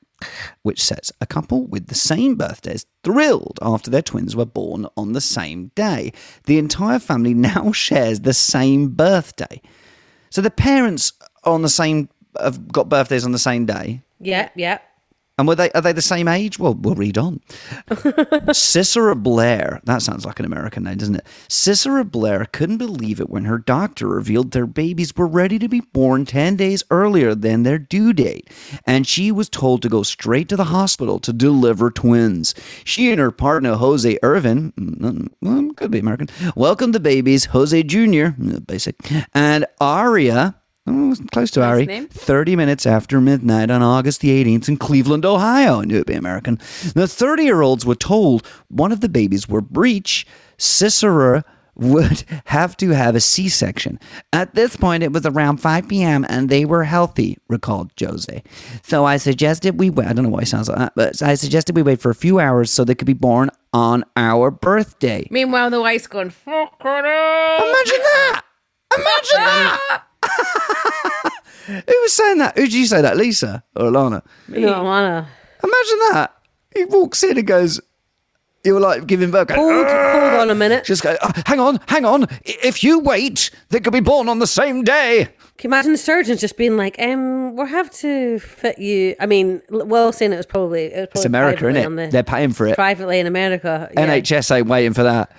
which 0.62 0.83
says 0.83 1.12
a 1.21 1.27
couple 1.27 1.67
with 1.67 1.87
the 1.87 1.95
same 1.95 2.35
birthdays 2.37 2.87
thrilled 3.03 3.59
after 3.62 3.91
their 3.91 4.03
twins 4.03 4.37
were 4.37 4.45
born 4.45 4.87
on 4.97 5.12
the 5.12 5.21
same 5.21 5.71
day. 5.75 6.12
The 6.45 6.59
entire 6.59 6.99
family 6.99 7.35
now 7.53 7.73
shares 7.73 8.21
the 8.21 8.35
same 8.35 8.89
birthday. 8.89 9.61
So 10.31 10.41
the 10.41 10.50
parents 10.50 11.12
are 11.45 11.53
on 11.53 11.62
the 11.62 11.69
same 11.69 12.09
have 12.41 12.69
got 12.69 12.89
birthdays 12.89 13.25
on 13.25 13.33
the 13.33 13.39
same 13.39 13.67
day. 13.67 14.03
yeah, 14.21 14.50
yeah. 14.55 14.79
And 15.40 15.49
were 15.49 15.54
they 15.54 15.70
are 15.70 15.80
they 15.80 15.92
the 15.92 16.02
same 16.02 16.28
age? 16.28 16.59
Well, 16.59 16.75
we'll 16.75 16.94
read 16.94 17.16
on. 17.16 17.40
Cicera 17.88 19.14
Blair, 19.20 19.80
that 19.85 20.02
sounds 20.02 20.26
like 20.26 20.38
an 20.38 20.44
American 20.44 20.85
name, 20.85 20.99
doesn't 20.99 21.14
it? 21.14 21.26
Cicera 21.49 22.04
Blair 22.04 22.44
couldn't 22.44 22.76
believe 22.76 23.20
it 23.20 23.30
when 23.30 23.47
her 23.47 23.56
doctor 23.56 24.06
revealed 24.06 24.50
their 24.50 24.66
babies 24.66 25.16
were 25.16 25.26
ready 25.26 25.59
to 25.59 25.66
be 25.66 25.80
born 25.80 26.26
10 26.26 26.56
days 26.56 26.85
earlier 26.90 27.35
than 27.35 27.62
their 27.62 27.78
due 27.78 28.12
date. 28.12 28.50
And 28.85 29.06
she 29.06 29.32
was 29.32 29.49
told 29.49 29.80
to 29.80 29.88
go 29.88 30.02
straight 30.02 30.50
to 30.50 30.56
the 30.56 30.64
hospital 30.64 31.18
to 31.20 31.32
deliver 31.32 31.90
twins. 31.90 32.54
She 32.85 33.11
and 33.11 33.18
her 33.18 33.30
partner, 33.30 33.76
Jose 33.76 34.18
Irvin, 34.23 34.73
mm, 34.73 35.28
mm, 35.42 35.76
could 35.76 35.90
be 35.90 36.00
American, 36.00 36.28
welcomed 36.54 36.94
the 36.94 37.00
babies, 37.00 37.47
Jose 37.47 37.82
Jr., 37.85 38.37
mm, 38.37 38.66
basic, 38.66 38.97
and 39.32 39.64
Aria. 39.80 40.60
Oh, 40.87 41.15
close 41.33 41.51
to 41.53 41.63
Ari. 41.63 41.87
name. 41.87 42.09
30 42.09 42.57
minutes 42.57 42.87
after 42.87 43.21
midnight 43.21 43.71
on 43.71 43.83
August 43.83 44.21
the 44.21 44.29
18th 44.45 44.69
in 44.69 44.77
Cleveland, 44.77 45.25
Ohio. 45.25 45.81
I 45.81 45.85
knew 45.85 45.97
it'd 45.97 46.07
be 46.07 46.15
American. 46.15 46.57
The 46.95 47.07
30 47.09 47.45
year 47.45 47.63
olds 47.63 47.85
were 47.87 47.95
told 47.95 48.47
one 48.69 48.93
of 48.93 49.01
the 49.01 49.09
babies 49.09 49.49
were 49.49 49.61
breech. 49.61 50.27
Cicera 50.59 51.43
would 51.77 52.25
have 52.47 52.77
to 52.79 52.91
have 52.91 53.15
a 53.15 53.21
C 53.21 53.49
section. 53.49 53.99
At 54.33 54.55
this 54.55 54.77
point, 54.77 55.03
it 55.03 55.13
was 55.13 55.25
around 55.25 55.59
5 55.59 55.89
p.m. 55.89 56.27
and 56.29 56.49
they 56.49 56.65
were 56.65 56.85
healthy, 56.85 57.39
recalled 57.49 57.93
Jose. 57.99 58.43
So 58.83 59.05
I 59.05 59.17
suggested 59.17 59.79
we 59.81 59.89
wait. 59.91 60.07
I 60.07 60.13
don't 60.13 60.25
know 60.25 60.31
why 60.31 60.41
it 60.43 60.49
sounds 60.49 60.69
like 60.69 60.79
that, 60.79 60.93
but 60.95 61.23
I 61.23 61.35
suggested 61.35 61.75
we 61.77 61.83
wait 61.83 62.01
for 62.01 62.11
a 62.11 62.15
few 62.15 62.39
hours 62.39 62.71
so 62.71 62.85
they 62.85 62.95
could 62.95 63.07
be 63.07 63.13
born 63.15 63.51
on 63.73 64.05
our 64.17 64.51
birthday. 64.51 65.27
Meanwhile, 65.31 65.71
the 65.71 65.81
wife's 65.81 66.07
going, 66.07 66.31
fuck 66.31 66.75
it 66.81 66.87
up. 66.87 67.63
Imagine 67.63 68.03
that! 68.03 68.43
Imagine 68.93 69.39
that! 69.39 70.03
Who 71.67 71.83
was 72.03 72.12
saying 72.12 72.39
that? 72.39 72.57
Who 72.57 72.65
did 72.65 72.75
you 72.75 72.87
say 72.87 73.00
that? 73.03 73.17
Lisa 73.17 73.62
or 73.77 73.85
Alana? 73.87 74.23
No, 74.49 74.73
Alana. 74.73 75.27
Imagine 75.62 75.99
that. 76.12 76.33
He 76.75 76.85
walks 76.87 77.23
in 77.23 77.39
and 77.39 77.47
goes, 77.47 77.81
you 78.65 78.75
were 78.75 78.81
like 78.81 79.07
giving 79.07 79.31
birth. 79.31 79.49
going, 79.49 79.61
Hold, 79.61 79.87
hold 79.87 80.41
on 80.41 80.50
a 80.50 80.55
minute. 80.55 80.85
Just 80.85 81.03
go, 81.03 81.17
"Oh, 81.23 81.31
hang 81.47 81.61
on, 81.61 81.79
hang 81.87 82.05
on. 82.05 82.27
If 82.45 82.83
you 82.83 82.99
wait, 82.99 83.50
they 83.69 83.81
could 83.81 83.93
be 83.93 84.00
born 84.00 84.29
on 84.29 84.39
the 84.39 84.47
same 84.47 84.83
day. 84.83 85.29
Can 85.59 85.71
you 85.71 85.75
imagine 85.75 85.93
the 85.93 85.99
surgeons 85.99 86.41
just 86.41 86.57
being 86.57 86.77
like, 86.77 86.97
um, 87.00 87.55
we'll 87.57 87.67
have 87.67 87.91
to 87.93 88.39
fit 88.41 88.79
you. 88.79 89.15
I 89.21 89.27
mean, 89.27 89.62
well, 89.71 90.12
saying 90.12 90.33
it 90.33 90.37
was 90.37 90.47
probably, 90.47 90.87
it 90.87 90.91
was 90.97 91.07
probably 91.07 91.19
It's 91.21 91.25
America, 91.27 91.65
innit? 91.67 91.87
on 91.87 91.97
the- 91.97 92.09
They're 92.09 92.23
paying 92.23 92.53
for 92.53 92.67
it. 92.67 92.75
privately 92.75 93.19
in 93.21 93.27
America. 93.27 93.89
yeah. 93.95 94.07
NHS 94.07 94.57
ain't 94.57 94.67
waiting 94.69 94.93
for 94.95 95.05
that. 95.05 95.31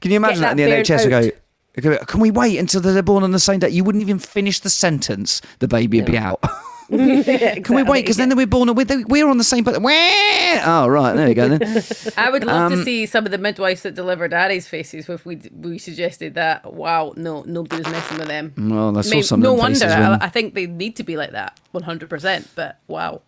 Can 0.00 0.10
you 0.12 0.16
imagine 0.18 0.42
that, 0.42 0.56
that 0.56 0.62
in 0.62 0.70
the 0.70 0.76
NHS? 0.76 1.04
would 1.04 1.12
out. 1.12 1.22
go, 1.24 1.30
can 1.74 2.20
we 2.20 2.30
wait 2.30 2.58
until 2.58 2.80
they're 2.80 3.02
born 3.02 3.22
on 3.22 3.30
the 3.32 3.38
same 3.38 3.60
day? 3.60 3.68
You 3.70 3.84
wouldn't 3.84 4.02
even 4.02 4.18
finish 4.18 4.60
the 4.60 4.70
sentence. 4.70 5.40
The 5.60 5.68
baby 5.68 5.98
would 6.00 6.10
be 6.10 6.18
out. 6.18 6.42
Can 6.90 7.76
we 7.76 7.84
wait? 7.84 8.02
Because 8.02 8.16
then 8.16 8.34
we're 8.36 8.48
born. 8.48 8.74
We're, 8.74 9.04
we're 9.06 9.28
on 9.28 9.38
the 9.38 9.44
same. 9.44 9.62
But 9.62 9.76
oh 9.76 10.88
right, 10.88 11.12
there 11.14 11.28
you 11.28 11.34
go. 11.36 11.46
Then 11.56 11.84
I 12.16 12.30
would 12.30 12.42
love 12.42 12.72
Um, 12.72 12.78
to 12.78 12.84
see 12.84 13.06
some 13.06 13.24
of 13.24 13.30
the 13.30 13.38
midwives 13.38 13.82
that 13.82 13.94
delivered 13.94 14.34
Ari's 14.34 14.66
faces 14.66 15.08
if 15.08 15.24
we 15.24 15.36
we 15.54 15.78
suggested 15.78 16.34
that. 16.34 16.74
Wow, 16.74 17.12
no, 17.16 17.42
nobody 17.46 17.82
was 17.84 17.92
messing 17.92 18.18
with 18.18 18.26
them. 18.26 18.52
well, 18.58 18.98
I 18.98 19.02
saw 19.02 19.10
Maybe- 19.10 19.22
some. 19.22 19.38
of 19.38 19.44
no 19.44 19.54
wonder. 19.54 19.78
faces 19.78 19.92
I, 19.94 20.18
I 20.20 20.28
think 20.30 20.54
they 20.54 20.66
need 20.66 20.96
to 20.96 21.04
be 21.04 21.16
like 21.16 21.30
that, 21.30 21.60
one 21.70 21.84
hundred 21.84 22.10
percent. 22.10 22.48
But 22.56 22.80
wow, 22.88 23.22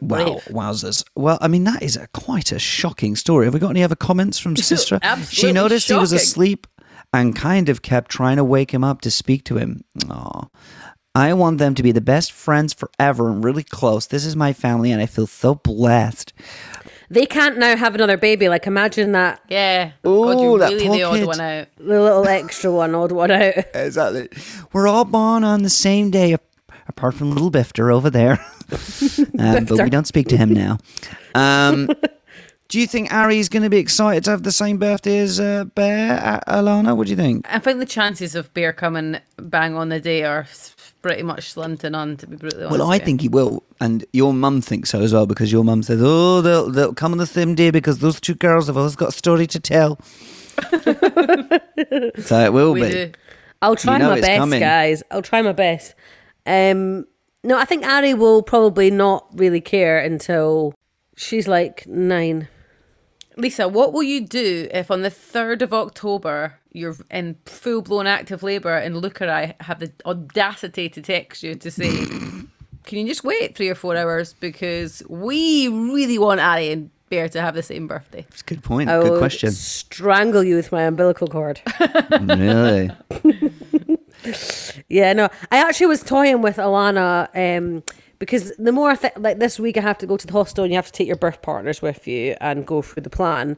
Wow, 0.00 0.24
Brave. 0.24 0.44
wowzers. 0.46 1.04
Well, 1.14 1.36
I 1.42 1.48
mean, 1.48 1.64
that 1.64 1.82
is 1.82 1.98
a, 1.98 2.06
quite 2.14 2.52
a 2.52 2.58
shocking 2.58 3.16
story. 3.16 3.44
Have 3.44 3.52
we 3.52 3.60
got 3.60 3.68
any 3.68 3.82
other 3.82 3.96
comments 3.96 4.38
from 4.38 4.54
Sistra? 4.54 4.98
she 5.02 5.06
Absolutely 5.06 5.52
noticed 5.52 5.88
he 5.88 5.94
was 5.94 6.12
asleep 6.12 6.66
and 7.14 7.36
kind 7.36 7.68
of 7.68 7.80
kept 7.80 8.10
trying 8.10 8.36
to 8.36 8.44
wake 8.44 8.74
him 8.74 8.82
up 8.82 9.00
to 9.02 9.10
speak 9.10 9.44
to 9.44 9.56
him. 9.56 9.84
Aw. 10.10 10.48
I 11.14 11.32
want 11.32 11.58
them 11.58 11.76
to 11.76 11.82
be 11.82 11.92
the 11.92 12.00
best 12.00 12.32
friends 12.32 12.72
forever 12.72 13.30
and 13.30 13.44
really 13.44 13.62
close. 13.62 14.08
This 14.08 14.26
is 14.26 14.34
my 14.34 14.52
family, 14.52 14.90
and 14.90 15.00
I 15.00 15.06
feel 15.06 15.28
so 15.28 15.54
blessed. 15.54 16.32
They 17.08 17.24
can't 17.24 17.56
now 17.56 17.76
have 17.76 17.94
another 17.94 18.16
baby. 18.16 18.48
Like, 18.48 18.66
imagine 18.66 19.12
that 19.12 19.40
yeah. 19.48 19.92
Ooh, 20.04 20.24
God, 20.24 20.40
you're 20.40 20.58
that 20.58 20.72
really 20.72 20.88
the 20.98 21.02
odd 21.04 21.18
kid. 21.18 21.26
one 21.26 21.40
out. 21.40 21.68
the 21.76 21.84
little 21.84 22.26
extra 22.26 22.72
one, 22.72 22.96
odd 22.96 23.12
one 23.12 23.30
out. 23.30 23.54
Exactly. 23.74 24.28
We're 24.72 24.88
all 24.88 25.04
born 25.04 25.44
on 25.44 25.62
the 25.62 25.70
same 25.70 26.10
day, 26.10 26.36
apart 26.88 27.14
from 27.14 27.30
little 27.30 27.52
Bifter 27.52 27.94
over 27.94 28.10
there. 28.10 28.44
um, 29.38 29.66
but 29.66 29.84
we 29.84 29.90
don't 29.90 30.08
speak 30.08 30.26
to 30.28 30.36
him 30.36 30.52
now. 30.52 30.78
Um, 31.36 31.90
do 32.74 32.80
you 32.80 32.88
think 32.88 33.14
Ari's 33.14 33.48
going 33.48 33.62
to 33.62 33.70
be 33.70 33.78
excited 33.78 34.24
to 34.24 34.32
have 34.32 34.42
the 34.42 34.50
same 34.50 34.78
birthday 34.78 35.18
as 35.18 35.38
uh, 35.38 35.62
Bear, 35.76 36.40
Alana? 36.48 36.96
What 36.96 37.06
do 37.06 37.12
you 37.12 37.16
think? 37.16 37.46
I 37.48 37.60
think 37.60 37.78
the 37.78 37.86
chances 37.86 38.34
of 38.34 38.52
Bear 38.52 38.72
coming 38.72 39.18
bang 39.36 39.76
on 39.76 39.90
the 39.90 40.00
day 40.00 40.24
are 40.24 40.44
pretty 41.00 41.22
much 41.22 41.52
slim 41.52 41.76
to 41.76 41.90
none. 41.90 42.16
To 42.16 42.26
be 42.26 42.34
brutally 42.34 42.64
honest. 42.64 42.76
Well, 42.76 42.88
I 42.88 42.94
with 42.96 43.02
you. 43.02 43.06
think 43.06 43.20
he 43.20 43.28
will, 43.28 43.62
and 43.80 44.04
your 44.12 44.34
mum 44.34 44.60
thinks 44.60 44.90
so 44.90 45.00
as 45.02 45.12
well 45.12 45.24
because 45.24 45.52
your 45.52 45.62
mum 45.62 45.84
says, 45.84 46.00
"Oh, 46.02 46.40
they'll 46.40 46.68
they'll 46.68 46.92
come 46.92 47.12
on 47.12 47.18
the 47.18 47.28
same 47.28 47.54
day 47.54 47.70
because 47.70 48.00
those 48.00 48.20
two 48.20 48.34
girls 48.34 48.66
have 48.66 48.76
always 48.76 48.96
got 48.96 49.10
a 49.10 49.12
story 49.12 49.46
to 49.46 49.60
tell." 49.60 50.00
so 50.74 52.40
it 52.40 52.52
will 52.52 52.72
we 52.72 52.80
be. 52.80 52.90
do. 52.90 53.12
I'll 53.62 53.76
try 53.76 53.98
know 53.98 54.08
my 54.08 54.20
best, 54.20 54.36
coming. 54.36 54.58
guys. 54.58 55.04
I'll 55.12 55.22
try 55.22 55.42
my 55.42 55.52
best. 55.52 55.94
Um, 56.44 57.06
no, 57.44 57.56
I 57.56 57.66
think 57.66 57.86
Ari 57.86 58.14
will 58.14 58.42
probably 58.42 58.90
not 58.90 59.28
really 59.32 59.60
care 59.60 60.00
until 60.00 60.74
she's 61.16 61.46
like 61.46 61.86
nine. 61.86 62.48
Lisa, 63.36 63.68
what 63.68 63.92
will 63.92 64.02
you 64.02 64.20
do 64.20 64.68
if 64.70 64.90
on 64.90 65.02
the 65.02 65.10
3rd 65.10 65.62
of 65.62 65.74
October 65.74 66.58
you're 66.72 66.96
in 67.10 67.36
full 67.46 67.82
blown 67.82 68.06
active 68.06 68.42
labour 68.42 68.76
and 68.76 68.96
Luke 68.96 69.20
or 69.22 69.30
I 69.30 69.54
have 69.60 69.80
the 69.80 69.92
audacity 70.04 70.88
to 70.88 71.00
text 71.00 71.42
you 71.42 71.54
to 71.54 71.70
say, 71.70 71.90
can 72.84 72.98
you 72.98 73.06
just 73.06 73.24
wait 73.24 73.56
three 73.56 73.68
or 73.68 73.74
four 73.74 73.96
hours 73.96 74.34
because 74.34 75.02
we 75.08 75.68
really 75.68 76.18
want 76.18 76.40
Ari 76.40 76.70
and 76.70 76.90
Bear 77.10 77.28
to 77.28 77.40
have 77.40 77.54
the 77.54 77.62
same 77.62 77.86
birthday? 77.86 78.24
It's 78.30 78.40
a 78.40 78.44
good 78.44 78.64
point. 78.64 78.88
I 78.88 79.00
Good 79.00 79.18
question. 79.18 79.50
Strangle 79.52 80.42
you 80.42 80.56
with 80.56 80.72
my 80.72 80.82
umbilical 80.82 81.28
cord. 81.28 81.60
really? 82.20 82.90
Yeah, 84.88 85.12
no. 85.12 85.28
I 85.50 85.58
actually 85.58 85.86
was 85.86 86.02
toying 86.02 86.42
with 86.42 86.56
Alana 86.56 87.28
um, 87.34 87.82
because 88.18 88.52
the 88.58 88.72
more 88.72 88.90
I 88.90 88.96
th- 88.96 89.16
like 89.16 89.38
this 89.38 89.58
week, 89.58 89.76
I 89.76 89.80
have 89.80 89.98
to 89.98 90.06
go 90.06 90.16
to 90.16 90.26
the 90.26 90.32
hostel 90.32 90.64
and 90.64 90.72
you 90.72 90.76
have 90.78 90.86
to 90.86 90.92
take 90.92 91.06
your 91.06 91.16
birth 91.16 91.42
partners 91.42 91.82
with 91.82 92.06
you 92.06 92.36
and 92.40 92.66
go 92.66 92.82
through 92.82 93.02
the 93.02 93.10
plan. 93.10 93.56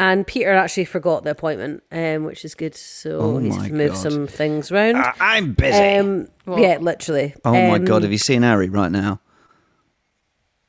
And 0.00 0.26
Peter 0.26 0.52
actually 0.52 0.84
forgot 0.84 1.24
the 1.24 1.30
appointment, 1.30 1.82
um, 1.90 2.24
which 2.24 2.44
is 2.44 2.54
good. 2.54 2.74
So 2.74 3.18
Oh 3.20 3.38
he's 3.38 3.58
moved 3.70 3.94
God. 3.94 4.00
some 4.12 4.26
things 4.26 4.70
around. 4.70 4.96
I'm 5.20 5.54
busy. 5.54 5.76
Um, 5.96 6.28
yeah, 6.56 6.78
literally. 6.80 7.34
oh 7.44 7.52
my 7.52 7.76
Um, 7.76 7.84
god, 7.84 8.02
have 8.02 8.12
you 8.12 8.18
seen 8.18 8.44
Ari 8.44 8.68
right 8.70 8.92
now? 8.92 9.20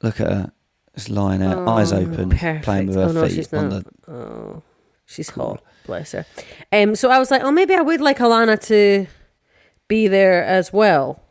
Look 0.02 0.20
at 0.20 0.28
her. 0.32 0.52
Just 0.96 1.10
lying 1.10 1.40
there, 1.42 1.68
eyes 1.70 1.94
open, 1.94 2.30
playing 2.62 2.88
with 2.88 2.96
her 2.98 3.04
oh, 3.04 3.12
no, 3.12 3.26
feet 3.28 3.36
she's 3.36 3.54
on 3.54 3.70
not. 3.70 3.86
the. 4.06 4.12
Oh, 4.12 4.64
she's 5.06 5.30
hot. 5.30 5.62
Bless 5.86 6.12
her. 6.12 6.26
Um, 6.74 6.96
so 6.96 7.10
I 7.10 7.20
was 7.20 7.32
like, 7.32 7.42
oh, 7.44 7.52
maybe 7.52 7.74
I 7.76 7.82
would 7.82 8.02
like 8.02 8.18
Alana 8.18 8.60
to 8.68 9.06
be 9.90 10.08
there 10.08 10.42
as 10.46 10.72
well. 10.72 11.22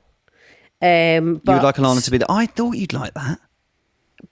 Um, 0.83 1.41
but 1.43 1.53
you 1.53 1.57
would 1.59 1.65
like 1.65 1.77
Alana 1.77 2.05
to 2.05 2.11
be 2.11 2.19
there. 2.19 2.31
I 2.31 2.45
thought 2.47 2.73
you'd 2.73 2.93
like 2.93 3.15
that. 3.15 3.39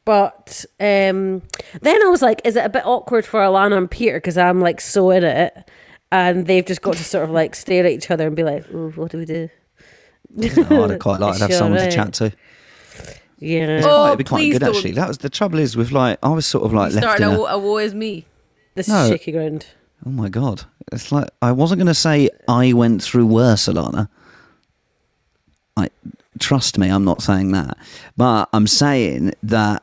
But 0.05 0.65
um, 0.79 1.43
then 1.81 2.03
I 2.03 2.09
was 2.09 2.21
like, 2.23 2.41
is 2.45 2.55
it 2.57 2.65
a 2.65 2.69
bit 2.69 2.85
awkward 2.85 3.25
for 3.25 3.41
Alana 3.41 3.79
and 3.79 3.91
Peter 3.91 4.19
because 4.19 4.37
I'm 4.39 4.61
like 4.61 4.81
so 4.81 5.11
in 5.11 5.25
it, 5.25 5.69
and 6.13 6.47
they've 6.47 6.65
just 6.67 6.83
got 6.83 6.95
to 6.97 7.05
sort 7.05 7.25
of 7.25 7.31
like 7.31 7.55
stare 7.65 7.85
at 7.87 7.91
each 7.93 8.11
other 8.11 8.27
and 8.27 8.37
be 8.37 8.45
like, 8.45 8.65
oh, 8.75 8.91
what 8.91 9.11
do 9.11 9.19
we 9.19 9.25
do? 9.25 9.49
Oh, 10.71 10.91
I'd 10.91 11.01
quite 11.01 11.21
like 11.21 11.35
to 11.37 11.41
have 11.41 11.51
Sure, 11.51 11.59
someone 11.59 11.81
to 11.81 11.91
chat 11.91 12.13
to. 12.15 12.33
Yeah, 13.39 13.83
Oh, 13.85 14.07
It'd 14.07 14.19
be 14.19 14.25
quite 14.25 14.39
please 14.41 14.53
good 14.55 14.61
don't. 14.61 14.75
actually. 14.77 14.93
That 14.93 15.09
was 15.09 15.19
the 15.19 15.29
trouble 15.31 15.59
is 15.59 15.77
with 15.77 15.93
like 15.93 16.19
I 16.23 16.29
was 16.31 16.47
sort 16.47 16.65
of 16.65 16.73
like 16.73 16.93
left 16.93 17.05
Starting 17.05 17.29
in 17.29 17.35
a, 17.35 17.41
a, 17.41 17.55
a 17.55 17.59
woe 17.59 17.79
is 17.79 17.95
me. 17.95 18.27
this 18.75 18.89
no. 18.89 19.03
is 19.05 19.09
shaky 19.11 19.33
ground. 19.33 19.67
Oh 20.05 20.11
my 20.11 20.29
god! 20.29 20.65
It's 20.93 21.11
like 21.11 21.29
I 21.43 21.53
wasn't 21.53 21.79
going 21.79 21.87
to 21.87 21.95
say 21.95 22.29
I 22.49 22.73
went 22.73 23.03
through 23.03 23.27
worse, 23.27 23.67
Alana. 23.67 24.09
I 25.77 25.89
trust 26.39 26.79
me, 26.79 26.89
I'm 26.89 27.05
not 27.05 27.23
saying 27.23 27.53
that, 27.53 27.77
but 28.17 28.49
I'm 28.53 28.67
saying 28.67 29.33
that 29.43 29.83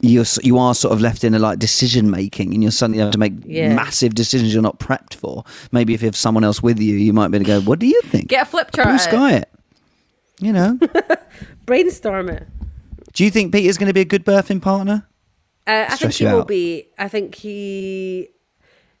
you're 0.00 0.24
you 0.42 0.58
are 0.58 0.74
sort 0.74 0.92
of 0.92 1.00
left 1.00 1.24
in 1.24 1.34
a 1.34 1.38
like 1.38 1.58
decision 1.58 2.10
making, 2.10 2.54
and 2.54 2.62
you're 2.62 2.72
suddenly 2.72 3.02
have 3.02 3.12
to 3.12 3.18
make 3.18 3.32
Yeah. 3.44 3.74
massive 3.74 4.14
decisions 4.14 4.52
you're 4.52 4.62
not 4.62 4.78
prepped 4.78 5.14
for. 5.14 5.44
Maybe 5.72 5.94
if 5.94 6.02
you 6.02 6.06
have 6.06 6.16
someone 6.16 6.44
else 6.44 6.62
with 6.62 6.78
you, 6.78 6.94
you 6.96 7.12
might 7.12 7.28
be 7.28 7.36
able 7.38 7.44
to 7.46 7.48
go, 7.48 7.60
"What 7.62 7.78
do 7.78 7.86
you 7.86 8.00
think?" 8.02 8.28
Get 8.28 8.42
a 8.46 8.50
flip 8.50 8.70
chart. 8.74 8.88
Blue 8.88 8.98
sky 8.98 9.32
it. 9.34 9.48
You 10.40 10.52
know? 10.52 10.78
Brainstorm 11.66 12.28
it. 12.30 12.46
do 13.12 13.22
you 13.24 13.30
think 13.30 13.52
Peter's 13.52 13.78
going 13.78 13.86
to 13.88 13.92
be 13.94 14.00
a 14.00 14.04
good 14.04 14.24
birthing 14.24 14.60
partner? 14.60 15.06
Uh, 15.66 15.86
I 15.88 15.96
think 15.96 16.14
he 16.14 16.24
will 16.24 16.40
out. 16.40 16.48
be. 16.48 16.88
I 16.98 17.06
think 17.08 17.34
he. 17.36 18.28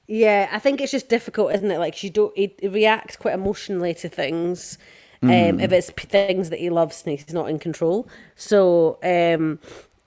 Yeah, 0.08 0.48
I 0.52 0.58
think 0.58 0.80
it's 0.80 0.92
just 0.92 1.08
difficult, 1.08 1.54
isn't 1.54 1.70
it? 1.70 1.78
Like 1.78 2.02
you 2.02 2.10
don't. 2.10 2.36
He, 2.36 2.54
he 2.60 2.68
reacts 2.68 3.16
quite 3.16 3.34
emotionally 3.34 3.94
to 3.94 4.08
things. 4.08 4.78
Um, 5.24 5.28
Mm. 5.30 5.62
if 5.62 5.70
it's 5.70 5.90
p- 5.94 6.08
things 6.08 6.50
that 6.50 6.58
he 6.58 6.68
loves 6.68 7.04
and 7.06 7.16
he's 7.16 7.32
not 7.32 7.48
in 7.48 7.60
control. 7.60 8.08
So 8.34 8.98
um, 9.04 9.60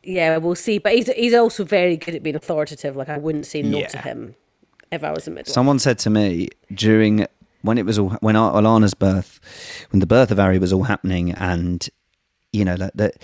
yeah, 0.04 0.36
we'll 0.38 0.56
see. 0.56 0.78
But 0.78 0.94
he's 0.94 1.08
he's 1.14 1.34
also 1.34 1.64
very 1.64 1.96
good 1.96 2.16
at 2.16 2.22
being 2.24 2.36
authoritative. 2.36 2.98
Like 2.98 3.08
I 3.08 3.18
wouldn't 3.18 3.46
say 3.46 3.62
no 3.62 3.82
to 3.86 3.98
him 3.98 4.36
if 4.92 5.06
I 5.06 5.12
was 5.12 5.25
a 5.28 5.32
midwife. 5.32 5.48
Someone 5.54 5.80
said 5.80 5.98
to 6.00 6.10
me 6.10 6.50
during 6.74 7.25
when 7.62 7.78
it 7.78 7.86
was 7.86 7.98
all 7.98 8.10
when 8.20 8.36
Al- 8.36 8.54
Alana's 8.56 8.94
birth, 8.94 9.40
when 9.92 10.02
the 10.02 10.06
birth 10.06 10.32
of 10.32 10.40
Ari 10.40 10.60
was 10.60 10.74
all 10.74 10.84
happening, 10.84 11.32
and 11.32 11.88
you 12.52 12.66
know 12.66 12.75
that, 12.75 12.98
that 12.98 13.16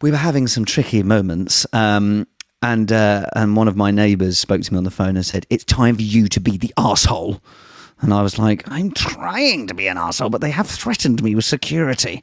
we 0.00 0.10
were 0.10 0.16
having 0.16 0.46
some 0.46 0.64
tricky 0.64 1.02
moments. 1.02 1.66
Um, 1.74 2.26
and 2.62 2.92
uh, 2.92 3.26
and 3.34 3.56
one 3.56 3.68
of 3.68 3.76
my 3.76 3.90
neighbours 3.90 4.38
spoke 4.38 4.62
to 4.62 4.72
me 4.72 4.78
on 4.78 4.84
the 4.84 4.90
phone 4.90 5.16
and 5.16 5.24
said, 5.24 5.46
"It's 5.50 5.64
time 5.64 5.96
for 5.96 6.02
you 6.02 6.28
to 6.28 6.40
be 6.40 6.56
the 6.56 6.72
asshole." 6.76 7.40
And 8.00 8.12
I 8.14 8.22
was 8.22 8.38
like, 8.38 8.62
"I'm 8.70 8.90
trying 8.92 9.66
to 9.66 9.74
be 9.74 9.86
an 9.88 9.98
asshole, 9.98 10.30
but 10.30 10.40
they 10.40 10.50
have 10.50 10.68
threatened 10.68 11.22
me 11.22 11.34
with 11.34 11.44
security." 11.44 12.22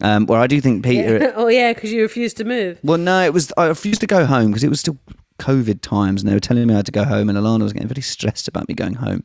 Um, 0.00 0.26
where 0.26 0.40
I 0.40 0.46
do 0.46 0.60
think 0.60 0.82
Peter, 0.84 1.32
oh 1.36 1.48
yeah, 1.48 1.72
because 1.72 1.92
you 1.92 2.02
refused 2.02 2.36
to 2.38 2.44
move. 2.44 2.78
well, 2.82 2.98
no, 2.98 3.22
it 3.22 3.32
was 3.32 3.52
I 3.56 3.66
refused 3.66 4.00
to 4.00 4.06
go 4.06 4.24
home 4.24 4.48
because 4.48 4.64
it 4.64 4.70
was 4.70 4.80
still 4.80 4.96
COVID 5.38 5.80
times, 5.82 6.22
and 6.22 6.30
they 6.30 6.34
were 6.34 6.40
telling 6.40 6.66
me 6.66 6.74
I 6.74 6.78
had 6.78 6.86
to 6.86 6.92
go 6.92 7.04
home, 7.04 7.28
and 7.28 7.36
Alana 7.36 7.62
was 7.62 7.72
getting 7.72 7.88
very 7.88 8.02
stressed 8.02 8.48
about 8.48 8.68
me 8.68 8.74
going 8.74 8.94
home. 8.94 9.22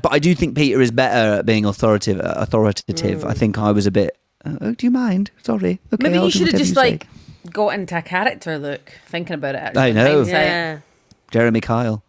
But 0.00 0.12
I 0.12 0.18
do 0.18 0.34
think 0.34 0.56
Peter 0.56 0.80
is 0.80 0.90
better 0.90 1.38
at 1.40 1.46
being 1.46 1.64
authoritative. 1.64 2.22
Authoritative. 2.24 3.24
I 3.24 3.34
think 3.34 3.58
I 3.58 3.72
was 3.72 3.86
a 3.86 3.90
bit. 3.90 4.16
Oh, 4.44 4.72
do 4.72 4.86
you 4.86 4.90
mind? 4.92 5.32
Sorry. 5.42 5.80
Okay, 5.92 6.02
Maybe 6.04 6.18
I'll 6.18 6.26
you 6.26 6.30
should 6.30 6.48
have 6.48 6.56
just 6.56 6.74
say." 6.74 6.80
like 6.80 7.06
got 7.52 7.70
into 7.74 7.96
a 7.96 8.02
character 8.02 8.58
look, 8.58 8.92
thinking 9.06 9.34
about 9.34 9.54
it. 9.54 9.58
Actually, 9.58 9.82
I 9.82 9.92
know. 9.92 10.22
Yeah. 10.22 10.78
Jeremy 11.30 11.60
Kyle. 11.60 12.02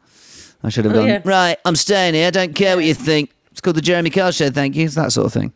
I 0.63 0.69
should 0.69 0.85
have 0.85 0.93
Oh, 0.93 0.97
gone. 0.99 1.07
yeah. 1.07 1.21
Right, 1.23 1.57
I'm 1.65 1.75
staying 1.75 2.13
here. 2.15 2.27
I 2.27 2.31
don't 2.31 2.53
care 2.55 2.75
what 2.75 2.85
you 2.85 2.93
think. 2.93 3.31
It's 3.51 3.61
called 3.61 3.75
the 3.77 3.81
Jeremy 3.81 4.09
Kyle 4.09 4.31
Show. 4.31 4.49
Thank 4.49 4.75
you. 4.75 4.85
It's 4.85 4.95
that 4.95 5.11
sort 5.11 5.25
of 5.27 5.33
thing. 5.33 5.53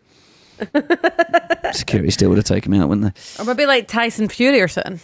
Security 1.73 2.11
still 2.11 2.29
would 2.29 2.37
have 2.37 2.45
taken 2.45 2.71
me 2.71 2.79
out, 2.79 2.89
wouldn't 2.89 3.13
they? 3.15 3.41
Or 3.41 3.45
maybe 3.45 3.65
like 3.65 3.87
Tyson 3.87 4.27
Fury 4.27 4.61
or 4.61 4.67
something. 4.67 4.99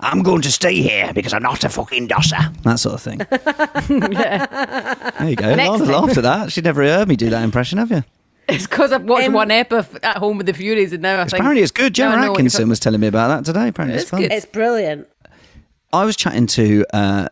I'm 0.00 0.22
going 0.22 0.40
to 0.42 0.50
stay 0.50 0.74
here 0.80 1.12
because 1.12 1.34
I'm 1.34 1.42
not 1.42 1.62
a 1.62 1.68
fucking 1.68 2.06
dosser. 2.08 2.38
That 2.62 2.78
sort 2.78 2.94
of 2.94 3.02
thing. 3.02 3.20
yeah. 4.12 5.10
There 5.18 5.28
you 5.28 5.36
go. 5.36 5.54
Next 5.54 5.68
Lana 5.70 5.84
time. 5.84 5.92
laughed 5.92 6.16
at 6.16 6.22
that. 6.22 6.52
She'd 6.52 6.64
never 6.64 6.82
heard 6.82 7.06
me 7.06 7.16
do 7.16 7.28
that 7.30 7.42
impression, 7.42 7.78
have 7.78 7.90
you? 7.90 8.02
It's 8.50 8.66
because 8.66 8.92
I've 8.92 9.04
watched 9.04 9.26
Um, 9.26 9.32
one 9.34 9.50
ep 9.50 9.72
of 9.72 9.96
At 10.02 10.16
Home 10.18 10.36
with 10.38 10.46
the 10.46 10.52
Furys, 10.52 10.92
and 10.92 11.02
now 11.02 11.14
I 11.20 11.24
think 11.24 11.34
Apparently 11.34 11.62
it's 11.62 11.72
good. 11.72 11.96
now 11.98 12.08
I 12.08 12.12
Gemma 12.12 12.26
know 12.26 12.32
Atkinson 12.32 12.68
was 12.68 12.80
telling 12.80 13.00
me 13.00 13.06
about 13.06 13.28
that 13.28 13.44
today. 13.44 13.68
Apparently 13.68 13.94
it's, 13.94 14.02
It's 14.04 14.10
fun. 14.10 14.20
good. 14.22 14.32
It's 14.32 14.46
brilliant. 14.46 15.08
I 15.92 16.04
was 16.04 16.16
chatting 16.16 16.46
to 16.48 16.84
uh, 16.92 17.28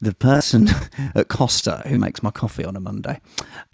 the 0.00 0.14
person 0.14 0.68
at 1.14 1.28
Costa 1.28 1.82
who 1.86 1.98
makes 1.98 2.22
my 2.22 2.30
coffee 2.30 2.64
on 2.64 2.76
a 2.76 2.80
Monday. 2.80 3.20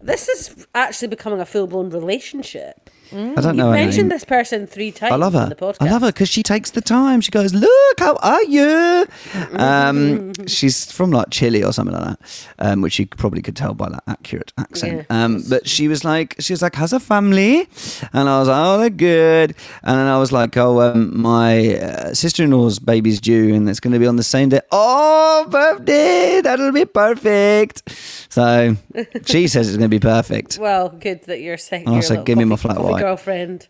This 0.01 0.29
is 0.29 0.67
actually 0.75 1.09
becoming 1.09 1.41
a 1.41 1.47
full 1.47 1.67
blown 1.67 1.91
relationship. 1.91 2.91
I 3.12 3.40
don't 3.40 3.57
know 3.57 3.67
You've 3.67 3.75
mentioned 3.85 4.11
this 4.11 4.25
person 4.25 4.67
three 4.67 4.90
times. 4.93 5.12
I 5.12 5.17
love 5.17 5.35
On 5.37 5.43
her. 5.43 5.49
the 5.49 5.55
podcast. 5.57 5.77
I 5.81 5.90
love 5.90 6.03
her 6.03 6.09
because 6.09 6.29
she 6.29 6.43
takes 6.43 6.71
the 6.73 6.81
time. 6.81 7.21
She 7.21 7.31
goes, 7.31 7.55
"Look, 7.55 8.01
how 8.01 8.17
are 8.17 8.43
you?" 8.45 9.07
Um, 9.53 10.33
she's 10.47 10.90
from 10.90 11.11
like 11.11 11.31
Chile 11.31 11.62
or 11.62 11.73
something 11.73 11.95
like 11.95 12.19
that, 12.19 12.49
um, 12.59 12.81
which 12.81 12.99
you 12.99 13.07
probably 13.07 13.43
could 13.43 13.57
tell 13.57 13.75
by 13.75 13.88
that 13.88 14.03
accurate 14.07 14.53
accent. 14.59 15.07
Yeah. 15.11 15.25
Um, 15.25 15.43
but 15.49 15.69
she 15.69 15.88
was 15.88 16.05
like, 16.05 16.37
she 16.40 16.53
was 16.53 16.62
like, 16.62 16.75
"How's 16.75 16.93
her 16.93 16.99
family?" 16.99 17.69
And 18.12 18.29
I 18.29 18.38
was 18.38 18.49
like, 18.49 18.59
"Oh, 18.59 18.79
they're 18.79 18.90
good." 18.90 19.55
And 19.83 19.99
then 19.99 20.07
I 20.07 20.19
was 20.19 20.33
like, 20.33 20.57
"Oh, 20.57 20.81
um, 20.81 21.21
my 21.21 21.77
uh, 21.77 22.14
sister-in-law's 22.14 22.79
baby's 22.79 23.21
due, 23.21 23.55
and 23.55 23.69
it's 23.69 23.81
going 23.81 23.93
to 23.93 23.99
be 23.99 24.07
on 24.07 24.17
the 24.17 24.23
same 24.23 24.49
day." 24.49 24.61
Oh, 24.73 25.47
birthday! 25.51 26.40
That'll 26.43 26.73
be 26.73 26.85
perfect. 26.85 27.83
So 28.31 28.77
she 29.27 29.47
says 29.49 29.69
it's 29.69 29.77
going 29.77 29.90
to 29.90 29.95
be 29.95 30.01
perfect. 30.01 30.59
Well, 30.59 30.88
good 30.88 31.23
that 31.25 31.40
you're 31.40 31.57
saying. 31.59 31.90
Your 31.93 32.03
so 32.03 32.23
give 32.23 32.38
me 32.38 32.45
my 32.45 32.57
flat 32.57 32.79
white. 32.94 33.02
girlfriend. 33.02 33.68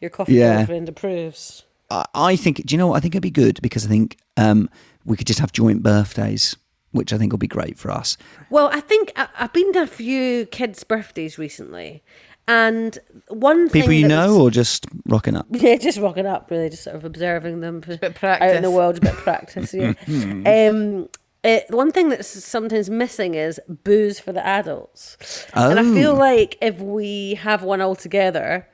Your 0.00 0.10
coffee 0.10 0.34
Yeah. 0.34 0.58
girlfriend 0.58 0.88
approves. 0.88 1.64
I- 1.90 2.04
I 2.14 2.36
think. 2.36 2.64
Do 2.66 2.74
you 2.74 2.78
know 2.78 2.88
what? 2.88 2.96
I 2.96 3.00
think 3.00 3.14
it'd 3.14 3.22
be 3.22 3.30
good 3.30 3.60
because 3.62 3.84
I 3.84 3.88
think 3.88 4.16
um, 4.36 4.68
we 5.04 5.16
could 5.16 5.26
just 5.26 5.40
have 5.40 5.50
joint 5.52 5.82
birthdays, 5.82 6.56
which 6.92 7.12
I 7.12 7.18
think 7.18 7.32
will 7.32 7.38
be 7.38 7.46
great 7.48 7.78
for 7.78 7.90
us. 7.90 8.16
Well, 8.50 8.68
I 8.72 8.80
think 8.80 9.12
I, 9.16 9.28
I've 9.38 9.52
been 9.52 9.72
to 9.72 9.82
a 9.82 9.86
few 9.86 10.46
kids' 10.46 10.84
birthdays 10.84 11.38
recently, 11.38 12.02
and 12.46 12.98
one 13.28 13.68
thing 13.70 13.82
People 13.82 13.94
you 13.94 14.06
know, 14.08 14.28
was- 14.28 14.36
or 14.38 14.50
just 14.50 14.86
rocking 15.06 15.36
up. 15.36 15.46
yeah, 15.50 15.76
just 15.76 15.98
rocking 15.98 16.26
up, 16.26 16.50
really, 16.50 16.68
just 16.68 16.84
sort 16.84 16.96
of 16.96 17.04
observing 17.04 17.60
them, 17.60 17.80
bit 17.80 18.14
practice 18.14 18.50
out 18.50 18.56
in 18.56 18.62
the 18.62 18.70
world, 18.70 18.98
a 18.98 19.00
bit 19.00 19.12
of 19.12 19.18
practice. 19.24 19.72
Yeah. 19.74 19.94
um, 20.06 21.08
uh, 21.44 21.58
one 21.70 21.92
thing 21.92 22.08
that's 22.08 22.28
sometimes 22.28 22.90
missing 22.90 23.34
is 23.34 23.60
booze 23.68 24.18
for 24.20 24.32
the 24.32 24.44
adults, 24.46 25.46
and 25.54 25.78
I 25.78 25.82
feel 25.82 26.12
Oh. 26.12 26.14
like 26.18 26.56
if 26.60 26.78
we 26.80 27.34
have 27.34 27.62
one 27.62 27.80
all 27.80 27.94
together. 27.96 28.68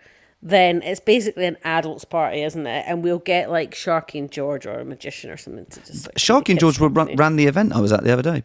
Then 0.46 0.82
it's 0.82 1.00
basically 1.00 1.46
an 1.46 1.56
adults 1.64 2.04
party, 2.04 2.42
isn't 2.42 2.66
it? 2.66 2.84
And 2.86 3.02
we'll 3.02 3.18
get 3.18 3.50
like 3.50 3.70
Sharky 3.74 4.18
and 4.18 4.30
George 4.30 4.66
or 4.66 4.78
a 4.78 4.84
magician 4.84 5.30
or 5.30 5.38
something 5.38 5.64
to 5.64 5.80
just. 5.80 6.06
Like, 6.06 6.16
Sharky 6.16 6.50
and 6.50 6.60
George 6.60 6.78
were 6.78 6.88
run, 6.88 7.06
company. 7.06 7.16
ran 7.16 7.36
the 7.36 7.46
event 7.46 7.72
I 7.74 7.80
was 7.80 7.92
at 7.92 8.04
the 8.04 8.12
other 8.12 8.20
day. 8.20 8.42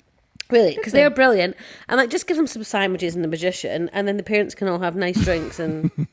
Really, 0.50 0.76
because 0.76 0.94
they're 0.94 1.10
brilliant, 1.10 1.58
and 1.90 1.98
like 1.98 2.10
just 2.10 2.26
give 2.26 2.38
them 2.38 2.48
some 2.48 2.64
sandwiches 2.64 3.16
and 3.16 3.24
the 3.26 3.28
magician, 3.28 3.90
and 3.92 4.08
then 4.08 4.16
the 4.16 4.24
parents 4.24 4.56
can 4.56 4.70
all 4.70 4.80
have 4.80 4.96
nice 4.96 5.20
drinks 5.22 5.60
and 5.60 5.92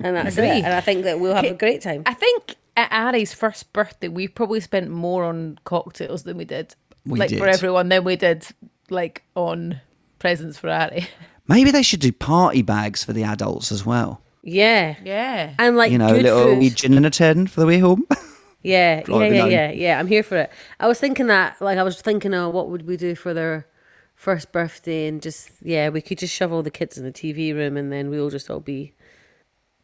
and 0.00 0.14
that's 0.16 0.36
Agree. 0.36 0.48
it. 0.60 0.64
And 0.64 0.72
I 0.72 0.80
think 0.80 1.02
that 1.02 1.18
we'll 1.18 1.34
have 1.34 1.44
a 1.44 1.54
great 1.54 1.82
time. 1.82 2.04
I 2.06 2.14
think 2.14 2.54
at 2.76 2.92
Ari's 2.92 3.34
first 3.34 3.72
birthday, 3.72 4.06
we 4.06 4.28
probably 4.28 4.60
spent 4.60 4.90
more 4.90 5.24
on 5.24 5.58
cocktails 5.64 6.22
than 6.22 6.36
we 6.38 6.44
did, 6.44 6.76
We 7.06 7.18
like 7.18 7.36
for 7.36 7.46
everyone, 7.46 7.88
than 7.88 8.04
we 8.04 8.16
did 8.16 8.46
like 8.90 9.22
on 9.34 9.80
presents 10.18 10.58
for 10.58 10.68
Ari. 10.70 11.06
Maybe 11.48 11.70
they 11.70 11.82
should 11.82 12.00
do 12.00 12.10
party 12.12 12.62
bags 12.62 13.04
for 13.04 13.12
the 13.12 13.22
adults 13.22 13.70
as 13.70 13.86
well. 13.86 14.20
Yeah, 14.42 14.96
Yeah, 15.04 15.54
and 15.58 15.76
like 15.76 15.90
you 15.90 15.98
know, 15.98 16.08
a 16.08 16.12
good 16.14 16.22
little 16.22 16.44
food. 16.44 16.58
wee 16.58 16.70
gin 16.70 16.94
and 16.94 17.04
a 17.06 17.10
tin 17.10 17.46
for 17.48 17.60
the 17.60 17.66
way 17.66 17.78
home. 17.78 18.06
Yeah, 18.62 19.04
yeah, 19.06 19.16
yeah, 19.28 19.40
home. 19.42 19.50
yeah, 19.52 19.70
yeah. 19.70 19.98
I'm 20.00 20.08
here 20.08 20.24
for 20.24 20.36
it. 20.38 20.50
I 20.80 20.88
was 20.88 20.98
thinking 20.98 21.28
that, 21.28 21.60
like, 21.62 21.78
I 21.78 21.84
was 21.84 22.00
thinking, 22.02 22.34
oh, 22.34 22.48
what 22.50 22.68
would 22.68 22.84
we 22.84 22.96
do 22.96 23.14
for 23.14 23.32
their 23.32 23.68
first 24.16 24.50
birthday? 24.50 25.06
And 25.06 25.22
just, 25.22 25.50
yeah, 25.62 25.88
we 25.88 26.00
could 26.00 26.18
just 26.18 26.34
shove 26.34 26.52
all 26.52 26.64
the 26.64 26.70
kids 26.70 26.98
in 26.98 27.04
the 27.04 27.12
TV 27.12 27.54
room, 27.54 27.76
and 27.76 27.92
then 27.92 28.10
we'll 28.10 28.28
just 28.30 28.50
all 28.50 28.58
be 28.58 28.92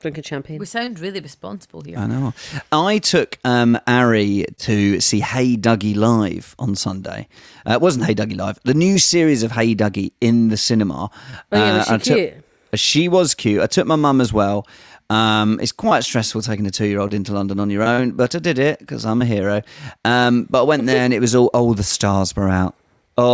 drinking 0.02 0.24
champagne. 0.24 0.58
we 0.58 0.66
sound 0.66 1.00
really 1.00 1.20
responsible 1.20 1.80
here. 1.82 1.96
I 1.98 2.06
know. 2.06 2.34
I 2.70 2.98
took 2.98 3.38
um, 3.44 3.78
Ari 3.86 4.44
to 4.58 5.00
see 5.00 5.20
Hey 5.20 5.56
Duggee 5.56 5.96
live 5.96 6.54
on 6.58 6.74
Sunday. 6.74 7.28
Uh, 7.66 7.72
it 7.72 7.80
wasn't 7.80 8.04
Hey 8.04 8.14
Duggee 8.14 8.36
live. 8.36 8.58
The 8.64 8.74
new 8.74 8.98
series 8.98 9.42
of 9.42 9.52
Hey 9.52 9.74
Duggee 9.74 10.12
in 10.20 10.48
the 10.48 10.56
cinema. 10.56 11.10
Oh, 11.52 11.56
yeah, 11.58 11.78
was 11.78 11.88
Uh, 11.88 11.94
I 11.94 11.98
she 11.98 12.04
took- 12.04 12.16
cute? 12.18 12.34
she 12.74 13.08
was 13.08 13.34
cute. 13.34 13.62
I 13.62 13.66
took 13.66 13.86
my 13.86 13.96
mum 13.96 14.20
as 14.20 14.32
well. 14.32 14.66
Um, 15.10 15.58
it's 15.60 15.72
quite 15.72 16.04
stressful 16.04 16.40
taking 16.42 16.66
a 16.66 16.70
two-year-old 16.70 17.12
into 17.12 17.32
London 17.34 17.60
on 17.60 17.68
your 17.70 17.82
own, 17.82 18.12
but 18.12 18.34
I 18.34 18.38
did 18.38 18.58
it 18.58 18.78
because 18.78 19.04
I'm 19.04 19.20
a 19.20 19.26
hero. 19.26 19.60
Um, 20.06 20.46
but 20.48 20.60
I 20.60 20.64
went 20.64 20.86
there 20.86 21.02
and 21.04 21.12
it 21.12 21.20
was 21.20 21.34
all 21.34 21.46
all 21.48 21.74
the 21.74 21.82
stars 21.82 22.34
were 22.34 22.48
out. 22.48 22.74
Oh, 23.18 23.24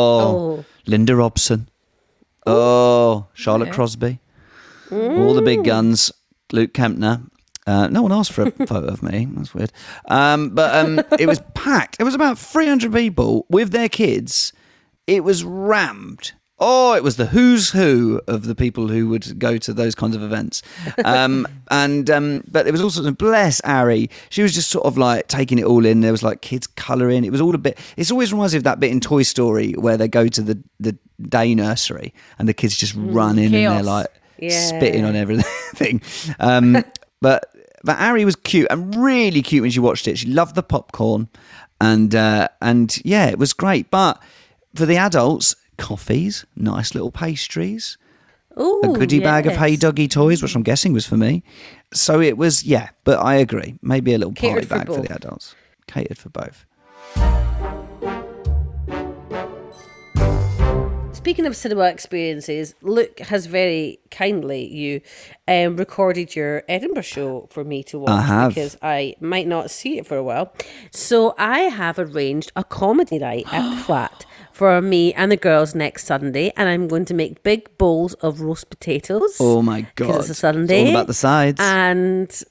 Oh. 0.60 0.64
Linda 0.86 1.14
Robson. 1.14 1.68
Oh, 2.46 3.26
Charlotte 3.34 3.68
Okay. 3.68 3.74
Crosby. 3.74 4.18
All 4.90 5.34
the 5.34 5.42
big 5.42 5.64
guns. 5.64 6.10
Luke 6.52 6.72
Kempner. 6.72 7.28
Uh, 7.66 7.86
no 7.88 8.02
one 8.02 8.12
asked 8.12 8.32
for 8.32 8.42
a 8.42 8.50
photo 8.66 8.86
of 8.86 9.02
me. 9.02 9.26
That's 9.30 9.54
weird. 9.54 9.72
Um, 10.06 10.50
but 10.50 10.74
um, 10.74 11.02
it 11.18 11.26
was 11.26 11.42
packed. 11.54 11.98
It 12.00 12.04
was 12.04 12.14
about 12.14 12.38
300 12.38 12.92
people 12.92 13.46
with 13.50 13.72
their 13.72 13.90
kids. 13.90 14.52
It 15.06 15.22
was 15.22 15.44
rammed. 15.44 16.32
Oh, 16.60 16.94
it 16.94 17.04
was 17.04 17.16
the 17.16 17.26
who's 17.26 17.70
who 17.70 18.20
of 18.26 18.44
the 18.44 18.54
people 18.54 18.88
who 18.88 19.08
would 19.10 19.38
go 19.38 19.58
to 19.58 19.72
those 19.72 19.94
kinds 19.94 20.16
of 20.16 20.22
events. 20.22 20.62
Um, 21.04 21.46
and 21.70 22.10
um, 22.10 22.42
but 22.50 22.66
it 22.66 22.72
was 22.72 22.82
also 22.82 23.08
bless 23.12 23.60
Ari. 23.60 24.10
She 24.30 24.42
was 24.42 24.54
just 24.54 24.70
sort 24.70 24.84
of 24.84 24.98
like 24.98 25.28
taking 25.28 25.58
it 25.58 25.64
all 25.64 25.86
in. 25.86 26.00
There 26.00 26.10
was 26.10 26.24
like 26.24 26.40
kids 26.40 26.66
colouring. 26.66 27.24
It 27.24 27.30
was 27.30 27.40
all 27.40 27.54
a 27.54 27.58
bit. 27.58 27.78
It's 27.96 28.10
always 28.10 28.32
reminds 28.32 28.54
me 28.54 28.58
of 28.58 28.64
that 28.64 28.80
bit 28.80 28.90
in 28.90 29.00
Toy 29.00 29.22
Story 29.22 29.72
where 29.74 29.96
they 29.96 30.08
go 30.08 30.26
to 30.26 30.42
the 30.42 30.60
the 30.80 30.96
day 31.28 31.54
nursery 31.54 32.12
and 32.38 32.48
the 32.48 32.54
kids 32.54 32.76
just 32.76 32.94
run 32.96 33.38
in 33.38 33.54
and 33.54 33.66
they're 33.76 33.82
like 33.82 34.08
Yeah. 34.38 34.66
spitting 34.66 35.04
on 35.04 35.16
everything. 35.16 36.02
Um, 36.40 36.84
but 37.20 37.54
but 37.84 37.98
Ari 37.98 38.24
was 38.24 38.36
cute 38.36 38.66
and 38.70 38.94
really 38.94 39.42
cute 39.42 39.62
when 39.62 39.70
she 39.70 39.80
watched 39.80 40.08
it. 40.08 40.18
She 40.18 40.28
loved 40.28 40.54
the 40.54 40.62
popcorn, 40.62 41.28
and 41.80 42.14
uh, 42.14 42.48
and 42.60 42.96
yeah, 43.04 43.26
it 43.26 43.38
was 43.38 43.52
great. 43.52 43.90
But 43.90 44.20
for 44.74 44.86
the 44.86 44.96
adults, 44.96 45.54
coffees, 45.78 46.44
nice 46.56 46.94
little 46.94 47.10
pastries, 47.10 47.98
Ooh, 48.58 48.80
a 48.84 48.88
goodie 48.88 49.20
bag 49.20 49.46
of 49.46 49.52
yes. 49.52 49.60
Hey 49.60 49.76
Duggee 49.76 50.10
toys, 50.10 50.42
which 50.42 50.54
I'm 50.54 50.62
guessing 50.62 50.92
was 50.92 51.06
for 51.06 51.16
me. 51.16 51.42
So 51.92 52.20
it 52.20 52.36
was 52.36 52.64
yeah. 52.64 52.90
But 53.04 53.18
I 53.18 53.36
agree, 53.36 53.78
maybe 53.82 54.14
a 54.14 54.18
little 54.18 54.34
party 54.34 54.48
Catered 54.48 54.68
for 54.68 54.74
bag 54.74 54.86
for, 54.86 55.02
the 55.02 55.14
adults, 55.14 55.54
catered 55.86 56.18
for 56.18 56.30
both. 56.30 56.66
Speaking 61.18 61.46
of 61.46 61.56
cinema 61.56 61.88
experiences, 61.90 62.74
Luke 62.80 63.18
has 63.18 63.46
very 63.46 63.98
kindly 64.10 64.64
you 64.72 65.00
um, 65.48 65.76
recorded 65.76 66.34
your 66.34 66.62
Edinburgh 66.68 67.02
show 67.02 67.48
for 67.50 67.64
me 67.64 67.82
to 67.84 67.98
watch 67.98 68.10
I 68.10 68.48
because 68.48 68.78
I 68.80 69.14
might 69.20 69.46
not 69.46 69.70
see 69.70 69.98
it 69.98 70.06
for 70.06 70.16
a 70.16 70.22
while. 70.22 70.54
So 70.92 71.34
I 71.36 71.62
have 71.62 71.98
arranged 71.98 72.52
a 72.56 72.62
comedy 72.64 73.18
night 73.18 73.46
at 73.52 73.68
the 73.74 73.82
flat 73.84 74.24
for 74.52 74.80
me 74.80 75.12
and 75.12 75.30
the 75.30 75.36
girls 75.36 75.74
next 75.74 76.06
Sunday, 76.06 76.50
and 76.56 76.68
I'm 76.68 76.88
going 76.88 77.04
to 77.06 77.14
make 77.14 77.42
big 77.42 77.76
bowls 77.78 78.14
of 78.14 78.40
roast 78.40 78.70
potatoes. 78.70 79.36
Oh 79.40 79.60
my 79.60 79.82
god! 79.96 80.06
Because 80.06 80.30
it's 80.30 80.38
a 80.38 80.40
Sunday. 80.40 80.84
all 80.84 80.90
about 80.90 81.08
the 81.08 81.14
sides. 81.14 81.60
And 81.60 82.42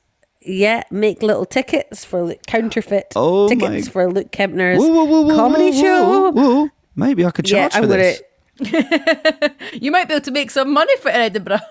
yeah, 0.42 0.84
make 0.92 1.24
little 1.24 1.46
tickets 1.46 2.04
for 2.06 2.22
Luke, 2.22 2.46
counterfeit 2.46 3.14
Oh 3.16 3.48
my- 3.48 3.56
tickets 3.56 3.88
for 3.88 4.12
Luke 4.12 4.32
Kempner's 4.32 4.78
Whoa, 4.80 5.06
whoa, 5.06 5.22
whoa, 5.22 5.36
comedy 5.36 5.72
show. 5.72 6.70
Maybe 6.96 7.26
I 7.26 7.32
could 7.32 7.50
Yeah, 7.50 7.70
charge 7.70 7.76
I'm 7.76 7.84
for 7.90 7.98
gonna. 7.98 8.14
This. 8.58 9.52
You 9.82 9.92
might 9.92 10.08
be 10.08 10.14
able 10.16 10.26
to 10.26 10.32
make 10.32 10.50
some 10.52 10.72
money 10.74 10.96
for 10.98 11.10
Edinburgh. 11.10 11.60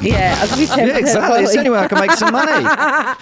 Yeah, 0.00 0.36
I'll 0.40 0.48
give 0.48 0.58
you 0.60 0.66
10% 0.66 0.76
Yeah, 0.88 0.96
exactly. 0.96 1.42
It's 1.42 1.52
the 1.52 1.58
only 1.58 1.70
way 1.70 1.78
I 1.78 1.86
can 1.86 2.00
make 2.00 2.10
some 2.12 2.32
money. 2.32 2.66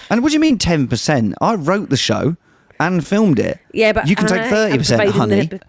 and 0.09 0.23
what 0.23 0.29
do 0.29 0.33
you 0.33 0.39
mean 0.39 0.57
ten 0.57 0.87
percent? 0.87 1.35
I 1.41 1.55
wrote 1.55 1.89
the 1.89 1.97
show 1.97 2.37
and 2.79 3.05
filmed 3.05 3.39
it. 3.39 3.59
Yeah, 3.73 3.91
but 3.91 4.07
you 4.07 4.15
can 4.15 4.25
take 4.27 4.41
I 4.41 4.45
am 4.45 4.49
thirty 4.49 4.77
percent, 4.77 5.01
providing 5.01 5.19
honey. 5.19 5.45
The, 5.47 5.61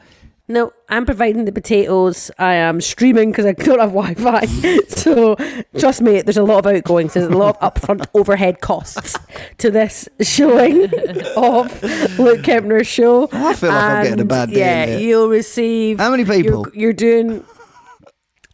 no, 0.49 0.73
I'm 0.89 1.07
providing 1.07 1.45
the 1.45 1.53
potatoes. 1.53 2.31
I 2.39 2.55
am 2.55 2.81
streaming 2.81 3.31
because 3.31 3.47
I 3.47 3.53
don't 3.53 3.79
have 3.79 3.93
Wi-Fi. 3.93 4.45
so 4.89 5.37
trust 5.79 6.03
me, 6.03 6.21
there's 6.21 6.37
a 6.37 6.43
lot 6.43 6.67
of 6.67 6.75
outgoings. 6.75 7.15
There's 7.15 7.27
a 7.27 7.31
lot 7.37 7.57
of 7.61 7.75
upfront 7.75 8.07
overhead 8.15 8.61
costs 8.61 9.17
to 9.59 9.71
this 9.71 10.09
showing 10.21 10.85
of 11.37 11.83
Luke 12.19 12.43
Kempner's 12.43 12.87
show. 12.89 13.29
Oh, 13.33 13.49
I 13.49 13.55
feel 13.55 13.71
like 13.71 13.83
I'm 13.83 14.05
getting 14.05 14.21
a 14.21 14.25
bad 14.25 14.51
deal 14.51 14.59
Yeah, 14.59 14.87
here. 14.87 14.99
you'll 14.99 15.29
receive. 15.29 15.99
How 15.99 16.11
many 16.11 16.25
people? 16.25 16.43
You're, 16.45 16.75
you're 16.75 16.93
doing. 16.93 17.45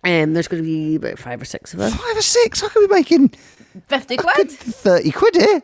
Um, 0.05 0.33
there's 0.35 0.47
going 0.49 0.63
to 0.63 0.67
be 0.67 0.95
about 0.95 1.19
five 1.19 1.43
or 1.43 1.45
six 1.45 1.75
of 1.75 1.81
us. 1.81 1.93
Five 1.95 2.17
or 2.17 2.23
six? 2.23 2.63
I 2.63 2.69
could 2.69 2.81
we 2.81 2.87
be 2.87 2.95
making 2.95 3.29
50 3.89 4.17
quid. 4.17 4.51
thirty 4.51 5.11
quid 5.11 5.35
here. 5.37 5.63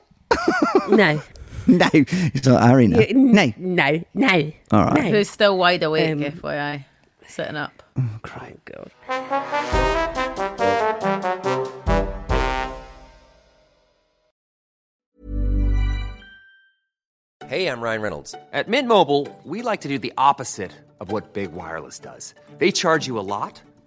No, 0.88 1.22
No, 1.68 1.88
it's 1.94 2.46
not 2.46 2.62
Harry 2.62 2.88
now. 2.88 3.00
No, 3.12 3.52
no, 3.56 4.02
no. 4.14 4.52
All 4.70 4.84
right. 4.84 5.04
No. 5.04 5.10
Who's 5.10 5.30
still 5.30 5.56
wide 5.56 5.82
awake, 5.82 6.12
Um, 6.12 6.20
FYI. 6.20 6.84
Sitting 7.26 7.56
up. 7.56 7.82
Oh, 7.98 8.18
great. 8.22 8.62
God. 8.66 8.90
Hey, 17.46 17.66
I'm 17.68 17.80
Ryan 17.80 18.00
Reynolds. 18.00 18.34
At 18.52 18.68
Mint 18.68 18.88
Mobile, 18.88 19.28
we 19.44 19.60
like 19.62 19.82
to 19.82 19.88
do 19.88 19.98
the 19.98 20.12
opposite 20.16 20.72
of 21.00 21.12
what 21.12 21.34
Big 21.34 21.52
Wireless 21.52 21.98
does. 21.98 22.34
They 22.58 22.70
charge 22.72 23.06
you 23.06 23.18
a 23.18 23.26
lot, 23.36 23.60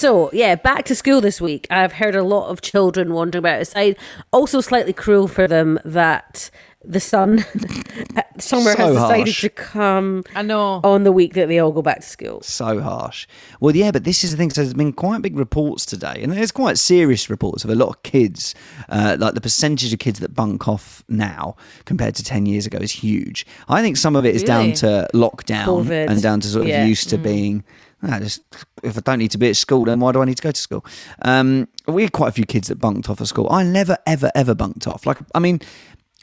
So 0.00 0.30
yeah, 0.32 0.54
back 0.54 0.86
to 0.86 0.94
school 0.94 1.20
this 1.20 1.42
week. 1.42 1.66
I've 1.68 1.92
heard 1.92 2.16
a 2.16 2.22
lot 2.22 2.48
of 2.48 2.62
children 2.62 3.12
wandering 3.12 3.40
about 3.42 3.58
outside. 3.60 3.98
Also, 4.32 4.62
slightly 4.62 4.94
cruel 4.94 5.28
for 5.28 5.46
them 5.46 5.78
that 5.84 6.50
the 6.82 7.00
sun 7.00 7.40
summer 8.38 8.70
has 8.70 8.94
decided 8.94 8.96
harsh. 9.26 9.40
to 9.42 9.50
come 9.50 10.24
I 10.34 10.40
know. 10.40 10.80
on 10.82 11.04
the 11.04 11.12
week 11.12 11.34
that 11.34 11.48
they 11.48 11.58
all 11.58 11.70
go 11.72 11.82
back 11.82 12.00
to 12.00 12.06
school. 12.06 12.40
So 12.40 12.80
harsh. 12.80 13.26
Well, 13.60 13.76
yeah, 13.76 13.90
but 13.90 14.04
this 14.04 14.24
is 14.24 14.30
the 14.30 14.38
thing. 14.38 14.48
So 14.48 14.62
there's 14.62 14.72
been 14.72 14.94
quite 14.94 15.20
big 15.20 15.36
reports 15.38 15.84
today, 15.84 16.22
and 16.22 16.32
there's 16.32 16.50
quite 16.50 16.78
serious 16.78 17.28
reports 17.28 17.64
of 17.64 17.68
a 17.68 17.74
lot 17.74 17.90
of 17.90 18.02
kids. 18.02 18.54
Uh, 18.88 19.18
like 19.20 19.34
the 19.34 19.40
percentage 19.42 19.92
of 19.92 19.98
kids 19.98 20.20
that 20.20 20.34
bunk 20.34 20.66
off 20.66 21.04
now 21.10 21.56
compared 21.84 22.14
to 22.14 22.24
ten 22.24 22.46
years 22.46 22.64
ago 22.64 22.78
is 22.78 22.90
huge. 22.90 23.44
I 23.68 23.82
think 23.82 23.98
some 23.98 24.16
of 24.16 24.24
it 24.24 24.34
is 24.34 24.42
down 24.44 24.72
to 24.76 25.06
lockdown 25.12 25.66
COVID. 25.66 26.08
and 26.08 26.22
down 26.22 26.40
to 26.40 26.48
sort 26.48 26.62
of 26.62 26.68
Yeah. 26.68 26.86
Mm. 26.86 26.88
used 26.88 27.10
to 27.10 27.18
being. 27.18 27.64
"Ah, 28.02 28.18
just 28.18 28.40
if 28.82 28.96
I 28.96 29.00
don't 29.00 29.18
need 29.18 29.30
to 29.32 29.38
be 29.38 29.48
at 29.50 29.56
school, 29.56 29.84
then 29.84 30.00
why 30.00 30.12
do 30.12 30.22
I 30.22 30.24
need 30.24 30.36
to 30.36 30.42
go 30.42 30.50
to 30.50 30.60
school? 30.60 30.84
Um, 31.22 31.68
we 31.86 32.02
had 32.02 32.12
quite 32.12 32.28
a 32.28 32.32
few 32.32 32.46
kids 32.46 32.68
that 32.68 32.76
bunked 32.76 33.08
off 33.10 33.20
of 33.20 33.28
school. 33.28 33.48
I 33.50 33.62
never, 33.62 33.98
ever, 34.06 34.30
ever 34.34 34.54
bunked 34.54 34.86
off. 34.86 35.06
Like, 35.06 35.18
I 35.34 35.38
mean, 35.38 35.60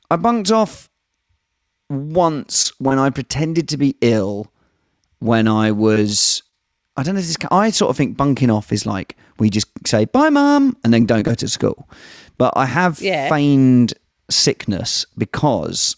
I 0.10 0.16
bunked 0.16 0.52
off 0.52 0.90
once 1.90 2.72
when 2.80 3.00
I 3.00 3.10
pretended 3.10 3.68
to 3.70 3.78
be 3.78 3.96
ill 4.02 4.52
when 5.20 5.48
I 5.48 5.72
was. 5.72 6.44
I 6.96 7.04
don't 7.04 7.14
know 7.16 7.20
if 7.22 7.28
this. 7.28 7.38
I 7.52 7.70
sort 7.70 7.92
of 7.92 7.98
think 7.98 8.18
bunking 8.18 8.50
off 8.50 8.72
is 8.72 8.86
like 8.86 9.16
we 9.38 9.50
just 9.50 9.68
say 9.86 10.06
bye, 10.06 10.30
mum, 10.30 10.76
and 10.84 10.94
then 10.94 11.06
don't 11.06 11.24
go 11.24 11.36
to 11.36 11.48
school. 11.48 11.88
But 12.38 12.54
I 12.56 12.66
have 12.66 13.00
Yeah. 13.02 13.30
feigned 13.30 13.94
sickness 14.30 15.06
because 15.18 15.96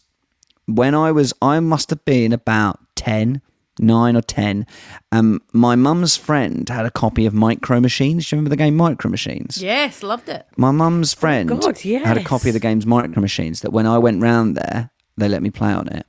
when 0.68 0.94
I 0.94 1.12
was, 1.12 1.34
I 1.42 1.60
must 1.62 1.90
have 1.90 2.04
been 2.06 2.32
about 2.34 2.80
10, 2.96 3.42
9 3.80 4.16
or 4.16 4.22
10. 4.22 4.66
Um, 5.12 5.42
my 5.54 5.76
mum's 5.76 6.16
friend 6.18 6.68
had 6.70 6.86
a 6.86 6.92
copy 6.92 7.26
of 7.26 7.34
Micro 7.34 7.80
Machines. 7.80 8.28
Do 8.30 8.36
you 8.36 8.38
remember 8.38 8.50
the 8.50 8.58
game 8.58 8.76
Micro 8.76 9.10
Machines? 9.10 9.62
Yes, 9.62 10.04
loved 10.04 10.30
it. 10.30 10.46
My 10.58 10.72
mum's 10.72 11.14
friend 11.14 11.50
Oh, 11.52 11.58
God, 11.58 11.80
had 11.80 12.18
a 12.18 12.24
copy 12.24 12.50
of 12.50 12.54
the 12.54 12.60
game's 12.60 12.86
Micro 12.86 13.22
Machines 13.22 13.62
that 13.62 13.72
when 13.72 13.86
I 13.88 13.98
went 13.98 14.22
round 14.22 14.56
there, 14.58 14.90
they 15.18 15.28
let 15.28 15.42
me 15.42 15.50
play 15.50 15.72
on 15.72 15.88
it. 15.88 16.06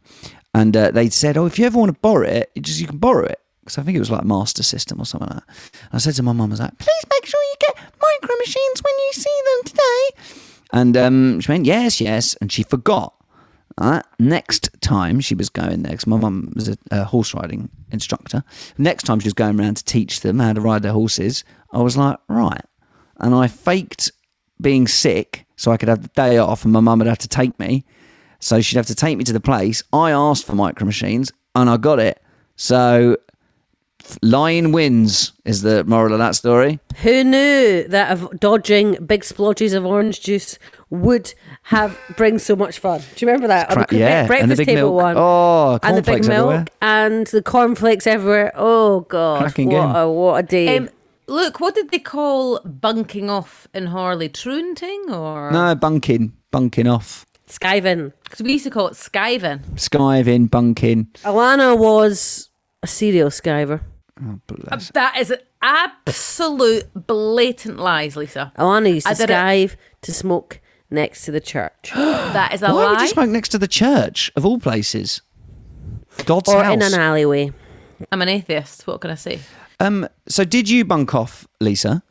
And 0.55 0.77
uh, 0.77 0.91
they 0.91 1.09
said, 1.11 1.37
oh, 1.37 1.47
if 1.47 1.59
you 1.59 1.67
ever 1.67 1.79
want 1.79 1.93
to 1.95 2.01
borrow 2.01 2.27
it, 2.27 2.51
you 2.55 2.63
just 2.63 2.81
you 2.81 2.87
can 2.87 2.99
borrow 2.99 3.25
it. 3.25 3.39
Because 3.61 3.79
I 3.79 3.83
think 3.83 3.95
it 3.97 4.01
was 4.01 4.11
like 4.11 4.25
Master 4.25 4.63
System 4.63 5.01
or 5.01 5.05
something 5.05 5.29
like 5.29 5.39
that. 5.47 5.55
And 5.83 5.95
I 5.95 5.99
said 5.99 6.15
to 6.15 6.23
my 6.23 6.33
mum, 6.33 6.51
I 6.51 6.55
was 6.55 6.61
like, 6.61 6.77
please 6.79 7.05
make 7.13 7.27
sure 7.27 7.41
you 7.41 7.55
get 7.61 7.77
Micro 8.01 8.35
Machines 8.39 8.83
when 8.83 8.95
you 8.95 9.11
see 9.13 9.41
them 9.45 9.65
today. 9.65 10.35
And 10.73 10.97
um, 10.97 11.41
she 11.41 11.53
went, 11.53 11.67
yes, 11.67 12.01
yes. 12.01 12.35
And 12.41 12.51
she 12.51 12.63
forgot. 12.63 13.15
Alright, 13.79 14.05
Next 14.19 14.71
time 14.81 15.21
she 15.21 15.35
was 15.35 15.49
going 15.49 15.83
there, 15.83 15.93
because 15.93 16.07
my 16.07 16.17
mum 16.17 16.53
was 16.55 16.69
a, 16.69 16.77
a 16.91 17.05
horse 17.05 17.35
riding 17.35 17.69
instructor. 17.91 18.43
Next 18.79 19.05
time 19.05 19.21
she 19.21 19.27
was 19.27 19.35
going 19.35 19.59
around 19.59 19.77
to 19.77 19.85
teach 19.85 20.21
them 20.21 20.39
how 20.39 20.53
to 20.53 20.61
ride 20.61 20.83
their 20.83 20.93
horses, 20.93 21.45
I 21.73 21.83
was 21.83 21.97
like, 21.97 22.19
right. 22.29 22.65
And 23.19 23.35
I 23.35 23.47
faked 23.47 24.13
being 24.61 24.87
sick 24.87 25.47
so 25.57 25.71
I 25.71 25.77
could 25.77 25.89
have 25.89 26.03
the 26.03 26.09
day 26.09 26.39
off 26.39 26.65
and 26.65 26.73
my 26.73 26.81
mum 26.81 26.99
would 26.99 27.09
have 27.09 27.19
to 27.19 27.29
take 27.29 27.59
me. 27.59 27.85
So 28.41 28.61
she'd 28.61 28.77
have 28.77 28.87
to 28.87 28.95
take 28.95 29.19
me 29.19 29.25
to 29.25 29.33
the 29.33 29.41
place. 29.41 29.83
I 29.93 30.11
asked 30.11 30.47
for 30.47 30.55
micro 30.55 30.87
machines 30.87 31.31
and 31.55 31.69
I 31.69 31.77
got 31.77 31.99
it. 31.99 32.23
So 32.57 33.19
f- 34.05 34.19
lying 34.23 34.73
wins 34.73 35.33
is 35.45 35.63
the 35.63 35.85
moral 35.85 36.13
of 36.13 36.19
that 36.19 36.35
story. 36.35 36.81
Who 37.03 37.25
knew 37.25 37.85
that 37.89 38.11
of 38.13 38.39
dodging 38.41 39.05
big 39.07 39.23
splodges 39.23 39.75
of 39.75 39.85
orange 39.87 40.21
juice 40.23 40.59
would 40.91 41.33
have 41.65 41.99
bring 42.17 42.39
so 42.39 42.57
much 42.57 42.79
fun? 42.79 43.01
Do 43.01 43.25
you 43.25 43.29
remember 43.31 43.49
that? 43.49 43.71
Cra- 43.71 43.87
the 43.89 43.97
yeah, 43.99 44.27
breakfast 44.27 44.43
and 44.43 44.51
the 44.53 44.57
big 44.57 44.67
table 44.67 44.91
milk. 44.91 45.03
one. 45.03 45.15
Oh, 45.17 45.79
and 45.83 45.97
the 45.97 46.03
big 46.03 46.07
cornflakes 46.25 46.29
milk 46.29 46.41
everywhere. 46.51 46.67
and 46.83 47.27
the 47.29 47.43
cornflakes 47.43 48.07
everywhere. 48.07 48.53
Oh 48.55 49.01
god, 49.01 49.43
Cracking 49.43 49.69
what 49.71 49.87
game. 49.87 49.97
a 49.97 50.11
what 50.13 50.35
a 50.37 50.43
day! 50.47 50.77
Um, 50.79 50.89
look, 51.29 51.61
what 51.61 51.75
did 51.75 51.91
they 51.91 51.99
call 52.01 52.61
bunking 52.61 53.31
off 53.31 53.69
in 53.73 53.87
Harley? 53.87 54.29
Troonting 54.29 55.11
or 55.11 55.51
No, 55.53 55.75
bunking, 55.75 56.33
bunking 56.51 56.87
off. 56.89 57.25
Skiving. 57.49 58.13
Because 58.25 58.43
we 58.43 58.53
used 58.53 58.65
to 58.65 58.71
call 58.71 58.87
it 58.89 58.93
skiving. 58.95 59.61
Skiving, 59.75 60.49
bunking. 60.51 61.09
Alana 61.25 61.77
was 61.79 62.49
a 62.83 62.87
serial 62.87 63.31
skiver. 63.31 63.81
Bless. 64.47 64.91
That 64.93 65.17
is 65.19 65.33
absolute 65.63 66.85
blatant 66.95 67.79
lies, 67.79 68.17
Lisa. 68.17 68.53
Alana 68.59 68.93
used 68.95 69.07
I 69.07 69.15
to 69.15 69.19
did 69.19 69.31
it. 69.31 69.33
skive 69.35 69.77
to 70.03 70.13
smoke 70.13 70.61
next 70.91 71.25
to 71.25 71.31
the 71.31 71.41
church 71.41 71.93
That 71.95 72.53
is 72.53 72.63
a 72.63 72.67
Why 72.67 72.73
would 72.91 72.97
lie. 72.97 73.03
you 73.03 73.09
smoke 73.09 73.31
next 73.31 73.51
to 73.51 73.59
the 73.59 73.69
church 73.69 74.31
of 74.37 74.45
all 74.45 74.59
places? 74.59 75.23
God's 76.27 76.49
or 76.53 76.63
house. 76.63 76.75
in 76.75 76.83
an 76.83 76.95
alleyway. 76.95 77.53
I'm 78.13 78.21
an 78.23 78.29
atheist. 78.29 78.87
What 78.87 79.01
can 79.01 79.11
I 79.11 79.15
say? 79.15 79.41
um. 79.79 80.07
So 80.29 80.45
did 80.45 80.69
you 80.69 80.85
bunk 80.85 81.15
off, 81.15 81.47
Lisa? 81.61 82.03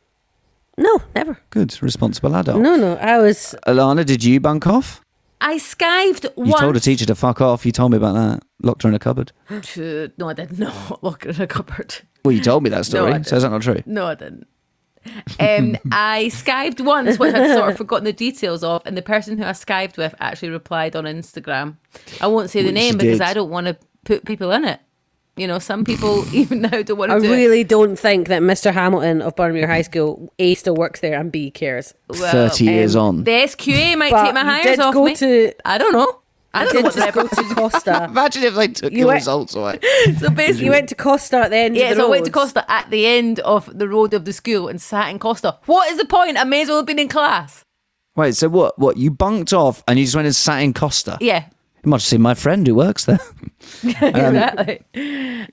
No, 0.76 0.98
never. 1.14 1.38
Good, 1.50 1.80
responsible 1.82 2.34
adult. 2.34 2.60
No, 2.60 2.74
no. 2.76 2.96
I 2.96 3.18
was. 3.18 3.54
Alana, 3.66 4.04
did 4.04 4.24
you 4.24 4.40
bunk 4.40 4.66
off? 4.66 5.00
I 5.40 5.56
skived 5.56 6.24
You 6.36 6.44
once. 6.44 6.60
told 6.60 6.76
a 6.76 6.80
teacher 6.80 7.06
to 7.06 7.14
fuck 7.14 7.40
off. 7.40 7.64
You 7.64 7.72
told 7.72 7.92
me 7.92 7.96
about 7.96 8.14
that. 8.14 8.42
Locked 8.62 8.82
her 8.82 8.88
in 8.88 8.94
a 8.94 8.98
cupboard. 8.98 9.32
No, 10.18 10.28
I 10.28 10.32
did 10.34 10.58
not 10.58 11.02
look 11.02 11.24
in 11.26 11.40
a 11.40 11.46
cupboard. 11.46 11.94
Well, 12.24 12.32
you 12.32 12.40
told 12.42 12.62
me 12.62 12.70
that 12.70 12.84
story. 12.86 13.12
I 13.12 13.22
so 13.22 13.36
is 13.36 13.42
that 13.42 13.50
not 13.50 13.62
true? 13.62 13.82
No, 13.86 14.06
I 14.06 14.14
didn't. 14.14 14.46
Um, 15.38 15.78
I 15.92 16.26
skived 16.32 16.80
once, 16.84 17.18
which 17.18 17.34
I'd 17.34 17.54
sort 17.56 17.70
of 17.70 17.76
forgotten 17.78 18.04
the 18.04 18.12
details 18.12 18.62
of, 18.62 18.82
and 18.84 18.96
the 18.96 19.02
person 19.02 19.38
who 19.38 19.44
I 19.44 19.52
skived 19.52 19.96
with 19.96 20.14
actually 20.20 20.50
replied 20.50 20.94
on 20.94 21.04
Instagram. 21.04 21.76
I 22.20 22.26
won't 22.26 22.50
say 22.50 22.60
the 22.60 22.66
Which 22.68 22.74
name 22.74 22.98
because. 22.98 23.20
I 23.22 23.32
don't 23.32 23.48
want 23.50 23.66
to 23.66 23.78
put 24.04 24.24
people 24.26 24.50
in 24.52 24.64
it. 24.66 24.80
You 25.36 25.46
know, 25.46 25.58
some 25.58 25.84
people 25.84 26.24
even 26.34 26.62
now 26.62 26.82
don't 26.82 26.98
want 26.98 27.10
to 27.10 27.16
I 27.16 27.18
do 27.20 27.32
it. 27.32 27.36
really 27.36 27.64
don't 27.64 27.96
think 27.96 28.28
that 28.28 28.42
Mr. 28.42 28.72
Hamilton 28.72 29.22
of 29.22 29.34
Burnmere 29.36 29.66
High 29.66 29.82
School 29.82 30.32
A 30.38 30.54
still 30.54 30.74
works 30.74 31.00
there 31.00 31.18
and 31.18 31.30
B 31.32 31.50
cares. 31.50 31.94
Well, 32.08 32.30
Thirty 32.32 32.68
um, 32.68 32.74
years 32.74 32.96
on. 32.96 33.24
The 33.24 33.30
SQA 33.30 33.96
might 33.96 34.10
take 34.10 34.34
my 34.34 34.40
you 34.42 34.46
hires 34.46 34.64
did 34.64 34.80
off 34.80 34.94
go 34.94 35.04
me. 35.04 35.14
to- 35.16 35.52
I 35.64 35.78
don't 35.78 35.92
know. 35.92 36.16
I 36.52 36.64
don't 36.64 36.74
know 36.74 36.80
did 36.80 36.84
what 36.84 36.94
just 36.96 37.36
go 37.36 37.42
to 37.48 37.54
Costa. 37.54 38.04
Imagine 38.10 38.42
if 38.42 38.54
they 38.56 38.66
took 38.68 38.90
You 38.92 38.98
your 38.98 39.06
went- 39.06 39.20
results 39.20 39.54
away. 39.54 39.78
So 40.18 40.30
basically, 40.30 40.64
You 40.64 40.70
went 40.72 40.88
to 40.88 40.96
Costa 40.96 41.36
at 41.36 41.50
the 41.50 41.56
end 41.58 41.76
Yeah, 41.76 41.90
of 41.90 41.96
the 41.96 42.02
so 42.02 42.06
I 42.08 42.10
went 42.10 42.24
to. 42.26 42.32
Costa 42.32 42.70
at 42.70 42.90
the 42.90 43.06
end 43.06 43.38
of 43.40 43.78
the 43.78 43.88
road 43.88 44.12
of 44.14 44.24
the 44.24 44.32
school 44.32 44.66
and 44.66 44.82
sat 44.82 45.10
in 45.10 45.20
Costa. 45.20 45.58
What 45.66 45.90
is 45.92 45.98
the 45.98 46.06
point? 46.06 46.36
I 46.38 46.44
may 46.44 46.62
as 46.62 46.68
well 46.68 46.78
have 46.78 46.86
been 46.86 46.98
in 46.98 47.08
class. 47.08 47.64
Wait, 48.16 48.34
so 48.34 48.48
what? 48.48 48.76
What 48.80 48.96
you 48.96 49.12
bunked 49.12 49.52
off 49.52 49.84
and 49.86 49.96
you 49.96 50.04
just 50.04 50.16
went 50.16 50.26
and 50.26 50.34
sat 50.34 50.58
in 50.58 50.74
Costa? 50.74 51.16
Yeah, 51.20 51.44
You 51.84 51.90
might 51.90 51.96
have 51.96 52.02
seen 52.02 52.20
my 52.22 52.34
friend 52.34 52.66
who 52.66 52.74
works 52.74 53.04
there. 53.06 53.20
exactly. 53.84 54.80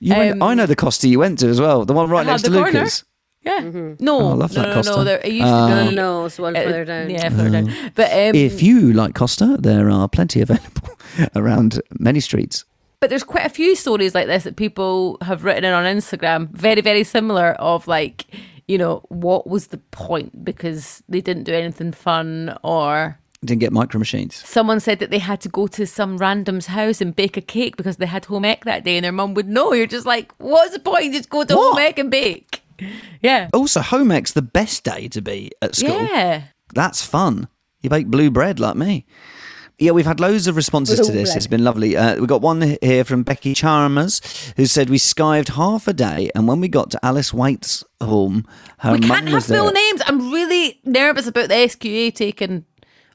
You 0.00 0.14
went, 0.14 0.42
I 0.42 0.54
know 0.54 0.66
the 0.66 0.76
Costa 0.76 1.08
you 1.08 1.18
went 1.18 1.38
to 1.40 1.48
as 1.48 1.60
well. 1.60 1.84
The 1.84 1.94
one 1.94 2.08
right 2.10 2.26
Ah, 2.26 2.30
next 2.32 2.42
the 2.42 2.50
to 2.50 2.54
corner. 2.56 2.72
Lucas. 2.72 3.04
Yeah. 3.42 3.60
Mm-hmm. 3.60 4.04
No, 4.04 4.20
Oh, 4.20 4.30
I 4.30 4.34
love 4.34 4.52
no, 4.54 4.62
that 4.62 4.68
no, 4.68 4.74
Costa. 4.74 4.96
no. 4.96 5.04
There, 5.04 5.18
it 5.24 5.32
used 5.32 5.46
Uh, 5.46 5.68
to 5.68 5.74
No, 5.84 5.88
be. 5.90 5.94
no, 5.96 6.24
it's 6.26 6.38
one 6.38 6.56
uh, 6.56 6.60
further 6.62 6.84
down. 6.84 7.10
Yeah, 7.10 7.28
further 7.30 7.50
down. 7.50 7.72
But 7.94 8.10
um, 8.12 8.34
If 8.34 8.62
you 8.62 8.92
like 8.92 9.14
Costa, 9.14 9.56
there 9.58 9.88
are 9.90 10.08
plenty 10.08 10.40
available 10.42 10.88
around 11.36 11.80
many 11.98 12.20
streets. 12.20 12.64
But 13.00 13.10
there's 13.10 13.22
quite 13.24 13.46
a 13.46 13.50
few 13.50 13.76
stories 13.76 14.14
like 14.14 14.26
this 14.26 14.42
that 14.44 14.56
people 14.56 15.18
have 15.22 15.44
written 15.44 15.64
in 15.64 15.72
on 15.72 15.84
Instagram, 15.84 16.50
very, 16.50 16.80
very 16.82 17.04
similar 17.04 17.52
of 17.52 17.86
like, 17.86 18.26
you 18.66 18.76
know, 18.76 19.02
what 19.08 19.46
was 19.46 19.68
the 19.68 19.78
point 19.92 20.44
because 20.44 21.02
they 21.08 21.20
didn't 21.20 21.44
do 21.44 21.54
anything 21.54 21.92
fun 21.92 22.58
or 22.64 23.18
Didn't 23.44 23.60
get 23.60 23.72
micro 23.72 23.98
machines. 24.00 24.34
someone 24.46 24.80
said 24.80 24.98
that 24.98 25.10
they 25.12 25.18
had 25.20 25.40
to 25.42 25.48
go 25.48 25.68
to 25.68 25.86
some 25.86 26.16
random's 26.18 26.66
house 26.66 27.00
and 27.00 27.14
bake 27.14 27.36
a 27.36 27.40
cake 27.40 27.76
because 27.76 27.98
they 27.98 28.06
had 28.06 28.24
home 28.24 28.44
ec 28.44 28.64
that 28.64 28.82
day 28.84 28.96
and 28.96 29.04
their 29.04 29.12
mum 29.12 29.34
would 29.34 29.46
know. 29.48 29.72
You're 29.72 29.86
just 29.86 30.06
like, 30.06 30.32
what's 30.38 30.72
the 30.72 30.80
point? 30.80 31.14
Just 31.14 31.30
go 31.30 31.44
to 31.44 31.54
What? 31.54 31.74
home 31.74 31.86
ec 31.86 31.98
and 32.00 32.10
bake. 32.10 32.62
Yeah. 33.22 33.48
Also, 33.52 33.80
home 33.80 34.10
ec's 34.10 34.32
the 34.32 34.42
best 34.42 34.82
day 34.84 35.06
to 35.08 35.20
be 35.22 35.52
at 35.62 35.76
school. 35.76 36.02
Yeah. 36.02 36.42
That's 36.74 37.04
fun. 37.04 37.46
You 37.80 37.90
bake 37.90 38.08
blue 38.08 38.30
bread 38.30 38.58
like 38.58 38.74
me. 38.76 39.06
Yeah, 39.78 39.92
we've 39.92 40.04
had 40.06 40.18
loads 40.18 40.48
of 40.48 40.56
responses 40.56 40.98
to 41.06 41.12
this. 41.12 41.28
bread. 41.28 41.36
It's 41.36 41.46
been 41.46 41.62
lovely. 41.62 41.96
Uh, 41.96 42.20
we 42.20 42.26
got 42.26 42.42
one 42.42 42.76
here 42.82 43.04
from 43.04 43.22
Becky 43.22 43.54
Chalmers 43.54 44.20
who 44.56 44.66
said 44.66 44.90
we 44.90 44.98
skived 44.98 45.50
half 45.50 45.86
a 45.86 45.92
day, 45.92 46.30
and 46.34 46.48
when 46.48 46.60
we 46.60 46.66
got 46.66 46.90
to 46.90 47.06
Alice 47.06 47.32
White's 47.32 47.84
home, 48.02 48.44
her 48.78 48.94
we 48.94 48.98
can't 48.98 49.26
have 49.26 49.32
was 49.34 49.46
full 49.46 49.70
names. 49.70 50.02
I'm 50.06 50.32
really 50.32 50.80
nervous 50.84 51.28
about 51.28 51.48
the 51.48 51.54
SQA 51.54 52.12
taking, 52.12 52.64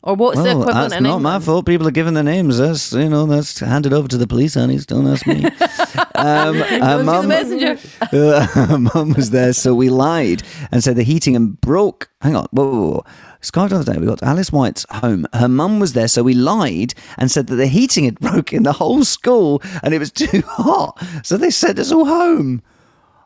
or 0.04 0.16
what's 0.16 0.38
the 0.38 0.44
Well, 0.44 0.62
equivalent 0.64 0.90
that's 0.92 1.02
not 1.02 1.22
my 1.22 1.40
fault. 1.40 1.66
People 1.66 1.88
are 1.88 1.92
giving 1.92 2.14
their 2.14 2.24
names. 2.24 2.58
That's 2.58 2.92
you 2.92 3.10
know 3.10 3.26
that's 3.26 3.60
handed 3.60 3.94
over 3.94 4.08
to 4.10 4.18
the 4.18 4.28
police, 4.28 4.54
honey. 4.56 4.78
Don't 4.80 5.08
ask 5.08 5.26
me. 5.26 5.46
um, 6.16 6.56
her 6.56 6.80
to 6.80 6.98
the 6.98 7.04
mum, 7.04 7.28
messenger. 7.28 7.78
uh, 8.12 8.46
her 8.68 8.78
mum 8.78 9.14
was 9.14 9.32
there, 9.32 9.54
so 9.54 9.74
we 9.74 9.90
lied 9.90 10.44
and 10.72 10.84
said 10.84 10.98
the 10.98 11.04
heating 11.04 11.36
and 11.36 11.60
broke. 11.62 12.10
Hang 12.22 12.36
on, 12.36 12.48
whoa, 12.52 12.70
whoa, 12.70 12.92
whoa. 12.92 13.06
Skived 13.42 13.70
the 13.70 13.76
other 13.78 13.94
day. 13.94 14.00
We 14.00 14.08
got 14.08 14.20
to 14.20 14.26
Alice 14.26 14.52
White's 14.52 14.86
home. 14.90 15.26
Her 15.34 15.50
mum 15.50 15.80
was 15.80 15.94
there, 15.94 16.08
so 16.08 16.24
we 16.24 16.34
lied 16.34 16.94
and 17.18 17.30
said 17.30 17.48
that 17.48 17.56
the 17.56 17.68
heating 17.68 18.06
had 18.06 18.20
broken 18.20 18.58
in 18.58 18.64
the 18.64 18.74
whole 18.74 19.04
school 19.04 19.62
and 19.84 19.94
it 19.94 20.00
was 20.00 20.12
too 20.12 20.42
hot. 20.46 20.98
So 21.24 21.36
they 21.38 21.50
sent 21.50 21.78
us 21.80 21.92
all 21.92 22.06
home. 22.06 22.62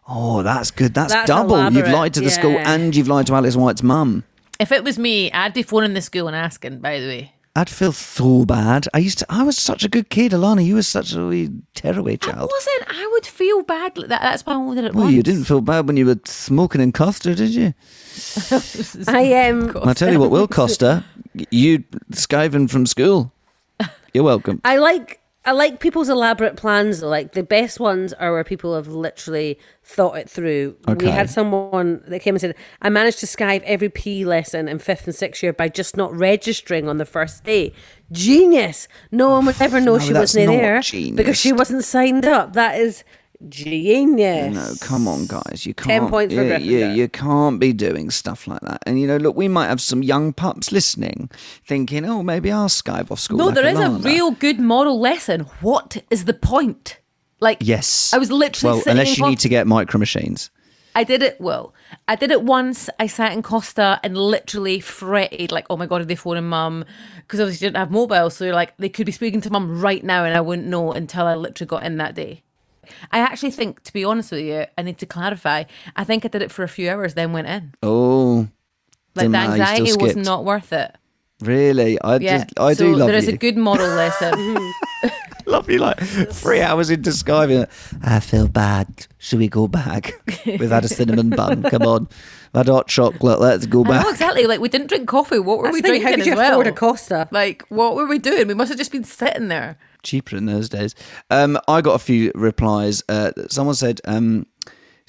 Oh, 0.07 0.41
that's 0.41 0.71
good. 0.71 0.93
That's, 0.93 1.13
That's 1.13 1.27
double. 1.27 1.71
You've 1.71 1.89
lied 1.89 2.13
to 2.15 2.21
the 2.21 2.29
school 2.29 2.57
and 2.57 2.95
you've 2.95 3.09
lied 3.09 3.27
to 3.27 3.35
Alice 3.35 3.55
White's 3.55 3.83
mum. 3.83 4.23
If 4.59 4.71
it 4.71 4.83
was 4.83 4.97
me, 4.97 5.31
I'd 5.31 5.53
be 5.53 5.63
phoning 5.63 5.93
the 5.93 6.01
school 6.01 6.27
and 6.27 6.35
asking. 6.35 6.79
By 6.79 6.99
the 6.99 7.07
way, 7.07 7.33
I'd 7.55 7.69
feel 7.69 7.91
so 7.91 8.45
bad. 8.45 8.87
I 8.93 8.99
used 8.99 9.19
to. 9.19 9.25
I 9.29 9.43
was 9.43 9.57
such 9.57 9.83
a 9.83 9.89
good 9.89 10.09
kid, 10.09 10.31
Alana. 10.31 10.65
You 10.65 10.75
were 10.75 10.81
such 10.83 11.13
a 11.13 11.25
wee 11.25 11.49
tearaway 11.75 12.17
child. 12.17 12.35
I 12.35 12.37
child. 12.39 12.51
wasn't. 12.51 12.99
I 13.03 13.09
would 13.13 13.25
feel 13.25 13.63
bad. 13.63 13.97
Like 13.97 14.07
that. 14.09 14.21
That's 14.21 14.45
why 14.45 14.53
I 14.53 14.55
only 14.57 14.75
did 14.75 14.85
it 14.85 14.93
Well, 14.95 15.05
once. 15.05 15.15
you 15.15 15.23
didn't 15.23 15.45
feel 15.45 15.61
bad 15.61 15.87
when 15.87 15.97
you 15.97 16.05
were 16.05 16.19
smoking 16.25 16.81
in 16.81 16.91
Costa, 16.91 17.35
did 17.35 17.49
you? 17.49 17.73
I 19.07 19.47
um, 19.49 19.71
I'll 19.83 19.95
tell 19.95 20.11
you 20.11 20.19
what 20.19 20.31
will 20.31 20.47
Costa. 20.47 21.03
You 21.51 21.79
skiving 22.11 22.69
from 22.69 22.85
school. 22.85 23.31
You're 24.13 24.23
welcome. 24.23 24.61
I 24.65 24.77
like 24.77 25.19
I 25.47 25.51
like 25.53 25.79
people's 25.79 26.10
elaborate 26.10 26.57
plans. 26.57 26.99
though. 26.99 27.07
Like 27.07 27.31
the 27.31 27.41
best 27.41 27.79
ones 27.79 28.12
are 28.13 28.33
where 28.33 28.43
people 28.43 28.75
have 28.75 28.88
literally 28.89 29.57
thought 29.83 30.17
it 30.17 30.29
through. 30.29 30.75
Okay. 30.88 31.05
We 31.05 31.12
had 31.12 31.29
someone 31.29 32.03
that 32.07 32.19
came 32.19 32.36
and 32.36 32.41
said, 32.41 32.55
"I 32.81 32.89
managed 32.89 33.19
to 33.19 33.25
skive 33.25 33.63
every 33.63 33.88
PE 33.89 34.25
lesson 34.25 34.67
in 34.67 34.77
fifth 34.79 35.05
and 35.07 35.15
sixth 35.15 35.41
year 35.41 35.53
by 35.53 35.69
just 35.69 35.95
not 35.95 36.13
registering 36.13 36.89
on 36.89 36.97
the 36.97 37.05
first 37.05 37.45
day." 37.45 37.71
Genius! 38.12 38.88
No 39.12 39.29
one 39.29 39.45
would 39.45 39.62
ever 39.62 39.79
know 39.79 39.93
No, 39.93 39.99
she 39.99 40.13
wasn't 40.13 40.47
there 40.47 40.81
genius. 40.81 41.15
because 41.15 41.38
she 41.38 41.53
wasn't 41.53 41.83
signed 41.86 42.25
up. 42.25 42.53
That 42.53 42.77
is 42.79 43.03
genius. 43.50 44.54
No, 44.56 44.73
come 44.88 45.08
on, 45.08 45.26
guys. 45.28 45.65
You 45.65 45.73
can't. 45.73 46.10
points 46.10 46.34
for 46.34 46.43
yeah, 46.43 46.58
yeah, 46.58 46.93
you 46.93 47.08
can't 47.08 47.60
be 47.60 47.73
doing 47.73 48.10
stuff 48.10 48.47
like 48.47 48.62
that. 48.62 48.84
And 48.86 49.00
you 49.00 49.08
know, 49.08 49.17
look, 49.17 49.36
we 49.36 49.47
might 49.47 49.67
have 49.67 49.82
some 49.82 50.04
young 50.04 50.34
pups 50.34 50.71
listening, 50.71 51.30
thinking, 51.65 52.06
"Oh, 52.06 52.23
maybe 52.23 52.52
I'll 52.52 52.69
skive 52.69 53.12
off 53.12 53.19
school." 53.19 53.38
No, 53.38 53.45
like 53.47 53.56
there 53.56 53.67
is 53.67 53.80
a 53.80 53.84
Alana." 53.84 54.06
real 54.06 54.32
good 54.32 54.60
moral 54.60 55.00
lesson. 55.00 55.41
What 55.62 55.97
is 56.10 56.26
the 56.26 56.34
point? 56.34 57.00
Like, 57.39 57.60
Yes. 57.62 58.13
I 58.13 58.17
was 58.17 58.32
literally 58.32 58.78
well, 58.78 58.84
unless 58.88 59.17
you 59.17 59.28
need 59.28 59.39
to 59.39 59.50
get 59.50 59.67
micro 59.67 60.00
machines. 60.00 60.50
I 60.95 61.04
did 61.04 61.21
it. 61.21 61.39
Well, 61.39 61.76
I 62.08 62.15
did 62.15 62.32
it 62.32 62.41
once. 62.41 62.89
I 63.00 63.06
sat 63.06 63.32
in 63.32 63.43
Costa 63.43 64.00
and 64.04 64.17
literally 64.17 64.80
fretted, 64.80 65.52
like, 65.52 65.67
"Oh 65.69 65.78
my 65.78 65.86
god, 65.86 66.02
are 66.02 66.06
they 66.06 66.15
phoning 66.15 66.50
mum?" 66.50 66.84
Because 67.17 67.39
obviously 67.39 67.67
didn't 67.67 67.78
have 67.78 67.91
mobile, 67.91 68.32
so 68.32 68.45
you're 68.45 68.56
like, 68.56 68.76
they 68.78 68.89
could 68.89 69.06
be 69.06 69.12
speaking 69.12 69.39
to 69.41 69.52
mum 69.52 69.80
right 69.80 70.04
now, 70.04 70.23
and 70.26 70.36
I 70.36 70.41
wouldn't 70.41 70.67
know 70.67 70.91
until 70.93 71.28
I 71.28 71.36
literally 71.36 71.67
got 71.67 71.84
in 71.84 71.97
that 71.97 72.15
day. 72.15 72.41
I 73.12 73.19
actually 73.19 73.52
think, 73.52 73.84
to 73.84 73.93
be 73.93 74.04
honest 74.04 74.32
with 74.32 74.41
you, 74.41 74.65
I 74.78 74.82
need 74.82 74.97
to 75.00 75.06
clarify. 75.06 75.63
I 75.95 76.04
think 76.04 76.26
I 76.26 76.28
did 76.28 76.41
it 76.41 76.52
for 76.52 76.63
a 76.63 76.67
few 76.69 76.89
hours, 76.89 77.13
then 77.13 77.34
went 77.34 77.47
in. 77.47 77.73
Oh, 77.84 78.47
Like 79.15 79.26
the 79.26 79.30
matter, 79.30 79.58
you 79.58 79.65
still 79.65 79.76
anxiety 79.88 80.04
was 80.04 80.15
not 80.15 80.45
worth 80.45 80.71
it. 80.73 80.95
Really? 81.41 82.00
I 82.02 82.17
Yeah, 82.17 82.39
just, 82.45 82.60
I 82.60 82.73
so 82.73 82.86
do 82.86 82.95
love 82.95 83.08
there 83.08 83.17
is 83.17 83.26
you. 83.26 83.32
There 83.32 83.34
is 83.34 83.36
a 83.36 83.38
good 83.38 83.58
moral 83.58 83.88
lesson. 83.88 84.73
love 85.45 85.69
you 85.69 85.80
like 85.80 86.00
three 86.00 86.62
hours 86.62 86.89
into 86.89 87.12
skiving. 87.12 87.67
I 88.04 88.19
feel 88.19 88.47
bad. 88.47 89.08
Should 89.17 89.39
we 89.39 89.47
go 89.47 89.67
back? 89.67 90.13
We've 90.45 90.69
had 90.69 90.84
a 90.86 90.88
cinnamon 90.89 91.30
bun. 91.30 91.63
Come 91.63 91.84
on. 91.84 92.08
We've 92.54 92.65
had 92.65 92.67
hot 92.67 92.88
chocolate. 92.88 93.39
Let's 93.39 93.65
go 93.65 93.84
I 93.86 93.88
back. 93.89 94.04
know 94.04 94.10
exactly. 94.10 94.45
Like 94.47 94.60
we 94.60 94.69
didn't 94.69 94.88
drink 94.88 95.08
coffee. 95.08 95.39
What 95.39 95.58
were 95.60 95.65
That's 95.65 95.73
we 95.76 95.82
the 95.82 95.88
drinking 95.89 96.08
How 96.08 96.15
could 96.15 96.26
you 96.26 96.32
as 96.34 96.38
well? 96.38 96.52
afford 96.54 96.67
a 96.67 96.71
Costa? 96.73 97.28
Like 97.32 97.63
what 97.69 97.95
were 97.95 98.06
we 98.08 98.19
doing? 98.19 98.47
We 98.47 98.54
must 98.54 98.69
have 98.69 98.78
just 98.78 98.91
been 98.91 99.04
sitting 99.04 99.47
there. 99.47 99.78
Cheaper 100.04 100.38
in 100.38 100.45
those 100.45 100.69
days. 100.69 100.95
Um, 101.30 101.58
I 101.67 101.82
got 101.82 101.95
a 101.95 102.00
few 102.00 102.32
replies. 102.36 103.04
Uh, 103.10 103.32
someone 103.50 103.76
said, 103.76 104.00
um, 104.06 104.45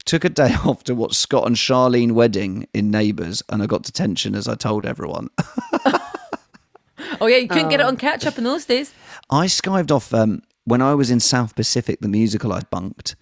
took 0.04 0.24
a 0.24 0.28
day 0.28 0.54
off 0.64 0.82
to 0.84 0.94
watch 0.94 1.14
Scott 1.14 1.46
and 1.46 1.54
Charlene 1.56 2.12
wedding 2.12 2.66
in 2.74 2.90
Neighbours, 2.90 3.42
and 3.48 3.62
I 3.62 3.66
got 3.66 3.82
detention 3.82 4.34
as 4.34 4.48
I 4.48 4.54
told 4.54 4.86
everyone. 4.86 5.28
Oh 7.20 7.26
yeah, 7.26 7.36
you 7.36 7.48
couldn't 7.48 7.68
get 7.68 7.80
it 7.80 7.86
on 7.86 7.96
catch 7.96 8.26
up 8.26 8.38
in 8.38 8.44
those 8.44 8.64
days. 8.64 8.92
I 9.30 9.46
skived 9.46 9.90
off 9.90 10.12
um, 10.14 10.42
when 10.64 10.82
I 10.82 10.94
was 10.94 11.10
in 11.10 11.20
South 11.20 11.54
Pacific, 11.54 12.00
the 12.00 12.08
musical 12.08 12.52
I 12.52 12.60
bunked. 12.70 13.16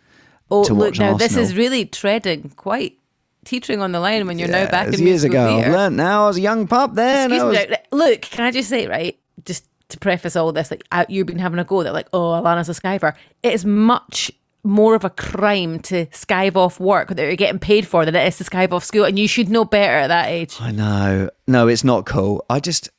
Oh 0.50 0.62
look, 0.62 0.98
now 0.98 1.16
this 1.16 1.36
is 1.36 1.56
really 1.56 1.84
treading 1.86 2.50
quite 2.50 2.98
teetering 3.44 3.80
on 3.80 3.92
the 3.92 4.00
line 4.00 4.26
when 4.26 4.38
you're 4.38 4.48
now 4.48 4.70
back 4.70 4.92
in 4.92 5.00
years 5.00 5.24
ago. 5.24 5.58
I've 5.58 5.72
learnt 5.72 5.96
now. 5.96 6.24
I 6.24 6.28
was 6.28 6.36
a 6.36 6.40
young 6.40 6.66
pup 6.66 6.94
then. 6.94 7.32
Excuse 7.32 7.42
was- 7.42 7.68
me. 7.68 7.76
Look, 7.92 8.22
can 8.22 8.44
I 8.44 8.50
just 8.50 8.68
say, 8.68 8.86
right, 8.86 9.18
just 9.44 9.64
to 9.88 9.98
preface 9.98 10.36
all 10.36 10.52
this, 10.52 10.70
like 10.70 10.82
you've 11.08 11.26
been 11.26 11.38
having 11.38 11.58
a 11.58 11.64
go 11.64 11.82
that, 11.82 11.92
like, 11.92 12.08
oh, 12.12 12.32
Alana's 12.32 12.68
a 12.68 12.72
skiver. 12.72 13.14
It 13.42 13.54
is 13.54 13.64
much 13.64 14.30
more 14.64 14.96
of 14.96 15.04
a 15.04 15.10
crime 15.10 15.78
to 15.78 16.06
skive 16.06 16.56
off 16.56 16.80
work 16.80 17.08
that 17.10 17.22
you're 17.22 17.36
getting 17.36 17.60
paid 17.60 17.86
for 17.86 18.04
than 18.04 18.16
it 18.16 18.26
is 18.26 18.38
to 18.38 18.44
skive 18.44 18.72
off 18.72 18.84
school, 18.84 19.04
and 19.04 19.18
you 19.18 19.28
should 19.28 19.48
know 19.48 19.64
better 19.64 19.94
at 19.94 20.08
that 20.08 20.28
age. 20.28 20.56
I 20.60 20.72
know. 20.72 21.30
No, 21.46 21.68
it's 21.68 21.84
not 21.84 22.04
cool. 22.04 22.44
I 22.50 22.60
just. 22.60 22.90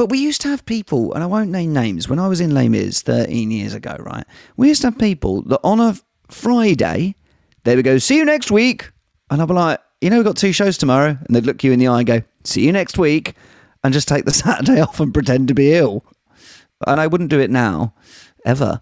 But 0.00 0.08
we 0.08 0.16
used 0.16 0.40
to 0.40 0.48
have 0.48 0.64
people, 0.64 1.12
and 1.12 1.22
I 1.22 1.26
won't 1.26 1.50
name 1.50 1.74
names. 1.74 2.08
When 2.08 2.18
I 2.18 2.26
was 2.26 2.40
in 2.40 2.54
Les 2.54 2.70
Mis 2.70 3.02
13 3.02 3.50
years 3.50 3.74
ago, 3.74 3.96
right? 4.00 4.24
We 4.56 4.68
used 4.68 4.80
to 4.80 4.86
have 4.86 4.98
people 4.98 5.42
that 5.42 5.60
on 5.62 5.78
a 5.78 5.94
Friday, 6.30 7.16
they 7.64 7.76
would 7.76 7.84
go, 7.84 7.98
see 7.98 8.16
you 8.16 8.24
next 8.24 8.50
week. 8.50 8.92
And 9.28 9.42
I'd 9.42 9.48
be 9.48 9.52
like, 9.52 9.78
you 10.00 10.08
know, 10.08 10.16
we've 10.16 10.24
got 10.24 10.38
two 10.38 10.54
shows 10.54 10.78
tomorrow. 10.78 11.08
And 11.08 11.36
they'd 11.36 11.44
look 11.44 11.62
you 11.62 11.72
in 11.72 11.78
the 11.78 11.88
eye 11.88 11.98
and 11.98 12.06
go, 12.06 12.22
see 12.44 12.64
you 12.64 12.72
next 12.72 12.96
week. 12.96 13.34
And 13.84 13.92
just 13.92 14.08
take 14.08 14.24
the 14.24 14.32
Saturday 14.32 14.80
off 14.80 15.00
and 15.00 15.12
pretend 15.12 15.48
to 15.48 15.54
be 15.54 15.74
ill. 15.74 16.02
And 16.86 16.98
I 16.98 17.06
wouldn't 17.06 17.28
do 17.28 17.38
it 17.38 17.50
now, 17.50 17.92
ever. 18.46 18.80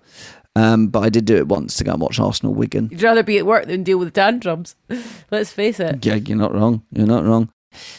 Um, 0.55 0.87
but 0.87 1.01
I 1.01 1.09
did 1.09 1.25
do 1.25 1.35
it 1.35 1.49
once 1.49 1.75
to 1.79 1.85
go 1.85 1.95
and 1.95 2.01
watch 2.01 2.21
Arsenal 2.21 2.55
Wigan. 2.55 2.91
You'd 2.93 3.03
rather 3.03 3.25
be 3.25 3.39
at 3.39 3.45
work 3.45 3.67
than 3.67 3.83
deal 3.83 3.99
with 3.99 4.15
tantrums. 4.15 4.77
Let's 5.33 5.51
face 5.51 5.81
it. 5.81 6.07
Yeah, 6.07 6.15
you're 6.15 6.39
not 6.39 6.55
wrong. 6.55 6.85
You're 6.93 7.09
not 7.09 7.25
wrong. 7.25 7.53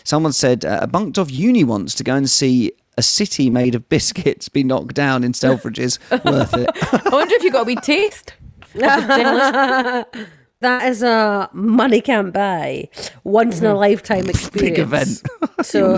Someone 0.05 0.32
said 0.32 0.63
uh, 0.63 0.79
I 0.84 0.86
bunked 0.86 1.17
off 1.17 1.29
uni 1.29 1.65
once 1.65 1.93
to 1.95 2.03
go 2.05 2.15
and 2.15 2.29
see 2.29 2.71
a 3.00 3.02
city 3.02 3.50
made 3.50 3.76
of 3.76 3.88
biscuits 3.88 4.50
be 4.50 4.62
knocked 4.62 4.94
down 4.94 5.24
in 5.24 5.32
Selfridges. 5.32 5.98
Worth 6.12 6.54
it. 6.54 6.70
I 7.06 7.10
wonder 7.10 7.34
if 7.34 7.44
you 7.44 7.52
got 7.52 7.62
a 7.62 7.64
wee 7.64 7.78
taste. 7.78 8.34
of 8.76 8.82
the 8.82 10.06
journalist. 10.12 10.30
That 10.62 10.90
is 10.90 11.04
a 11.04 11.50
money 11.54 12.02
can't 12.02 12.34
buy, 12.34 12.90
once 13.24 13.62
in 13.62 13.66
a 13.66 13.74
lifetime 13.74 14.30
experience. 14.30 14.78
Big 14.78 14.80
event. 14.80 15.24
So, 15.64 15.98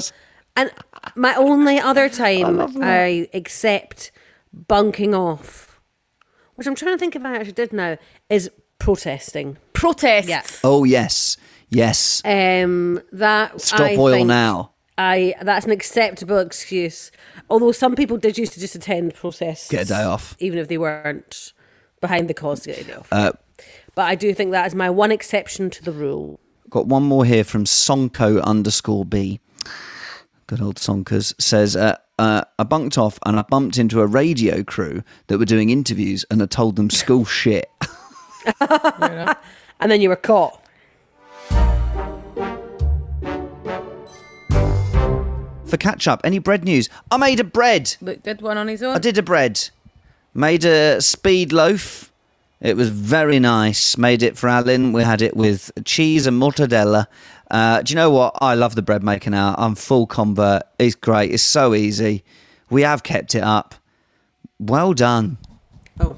and 0.55 0.71
my 1.15 1.33
only 1.33 1.79
other 1.79 2.09
time 2.09 2.59
I, 2.79 3.27
accept 3.33 4.11
bunking 4.53 5.15
off, 5.15 5.81
which 6.55 6.67
I'm 6.67 6.75
trying 6.75 6.93
to 6.93 6.99
think 6.99 7.15
if 7.15 7.25
I 7.25 7.37
actually 7.37 7.53
did 7.53 7.73
now, 7.73 7.97
is 8.29 8.51
protesting. 8.77 9.57
Protests. 9.73 10.27
Yeah. 10.29 10.43
Oh 10.63 10.83
yes, 10.83 11.37
yes. 11.69 12.21
Um, 12.23 13.01
that 13.11 13.59
Stop 13.61 13.79
I 13.81 13.95
oil 13.95 14.13
think 14.13 14.27
now. 14.27 14.73
I 14.97 15.33
that's 15.41 15.65
an 15.65 15.71
acceptable 15.71 16.37
excuse. 16.39 17.11
Although 17.49 17.71
some 17.71 17.95
people 17.95 18.17
did 18.17 18.37
used 18.37 18.53
to 18.53 18.59
just 18.59 18.75
attend 18.75 19.13
process, 19.15 19.69
Get 19.69 19.83
a 19.83 19.87
day 19.87 20.03
off. 20.03 20.35
even 20.39 20.59
if 20.59 20.67
they 20.67 20.77
weren't 20.77 21.53
behind 22.01 22.27
the 22.29 22.33
cause 22.33 22.61
to 22.61 22.69
get 22.69 22.81
a 22.81 22.83
day 22.83 22.93
off. 22.93 23.07
Uh, 23.11 23.31
but 23.95 24.03
I 24.03 24.15
do 24.15 24.33
think 24.33 24.51
that 24.51 24.67
is 24.67 24.75
my 24.75 24.89
one 24.89 25.11
exception 25.11 25.69
to 25.71 25.83
the 25.83 25.91
rule. 25.91 26.39
Got 26.69 26.87
one 26.87 27.03
more 27.03 27.25
here 27.25 27.43
from 27.43 27.65
Sonko 27.65 28.41
underscore 28.43 29.05
B. 29.05 29.39
Good 30.47 30.61
old 30.61 30.75
Sonkers 30.77 31.33
says, 31.41 31.75
uh, 31.75 31.97
uh, 32.19 32.43
I 32.59 32.63
bunked 32.63 32.97
off 32.97 33.19
and 33.25 33.37
I 33.39 33.41
bumped 33.43 33.77
into 33.77 34.01
a 34.01 34.07
radio 34.07 34.63
crew 34.63 35.03
that 35.27 35.37
were 35.37 35.45
doing 35.45 35.69
interviews 35.69 36.25
and 36.29 36.41
I 36.41 36.45
told 36.45 36.75
them 36.75 36.89
school 36.89 37.25
shit. 37.25 37.69
And 39.81 39.91
then 39.91 39.99
you 39.99 40.09
were 40.09 40.15
caught. 40.15 40.60
For 45.71 45.77
catch 45.77 46.05
up, 46.05 46.19
any 46.25 46.39
bread 46.39 46.65
news? 46.65 46.89
I 47.09 47.15
made 47.15 47.39
a 47.39 47.45
bread. 47.45 47.95
Luke 48.01 48.23
did 48.23 48.41
one 48.41 48.57
on 48.57 48.67
his 48.67 48.83
own. 48.83 48.93
I 48.93 48.99
did 48.99 49.17
a 49.17 49.23
bread. 49.23 49.69
Made 50.33 50.65
a 50.65 50.99
speed 50.99 51.53
loaf. 51.53 52.11
It 52.59 52.75
was 52.75 52.89
very 52.89 53.39
nice. 53.39 53.97
Made 53.97 54.21
it 54.21 54.37
for 54.37 54.49
Alan. 54.49 54.91
We 54.91 55.01
had 55.03 55.21
it 55.21 55.33
with 55.33 55.71
cheese 55.85 56.27
and 56.27 56.41
mortadella. 56.41 57.07
Uh, 57.49 57.83
do 57.83 57.93
you 57.93 57.95
know 57.95 58.09
what? 58.09 58.35
I 58.41 58.53
love 58.53 58.75
the 58.75 58.81
bread 58.81 59.01
making 59.01 59.31
now. 59.31 59.55
I'm 59.57 59.75
full 59.75 60.05
convert. 60.07 60.63
It's 60.77 60.93
great. 60.93 61.31
It's 61.31 61.41
so 61.41 61.73
easy. 61.73 62.25
We 62.69 62.81
have 62.81 63.03
kept 63.03 63.33
it 63.33 63.43
up. 63.43 63.73
Well 64.59 64.93
done. 64.93 65.37
Oh, 66.01 66.17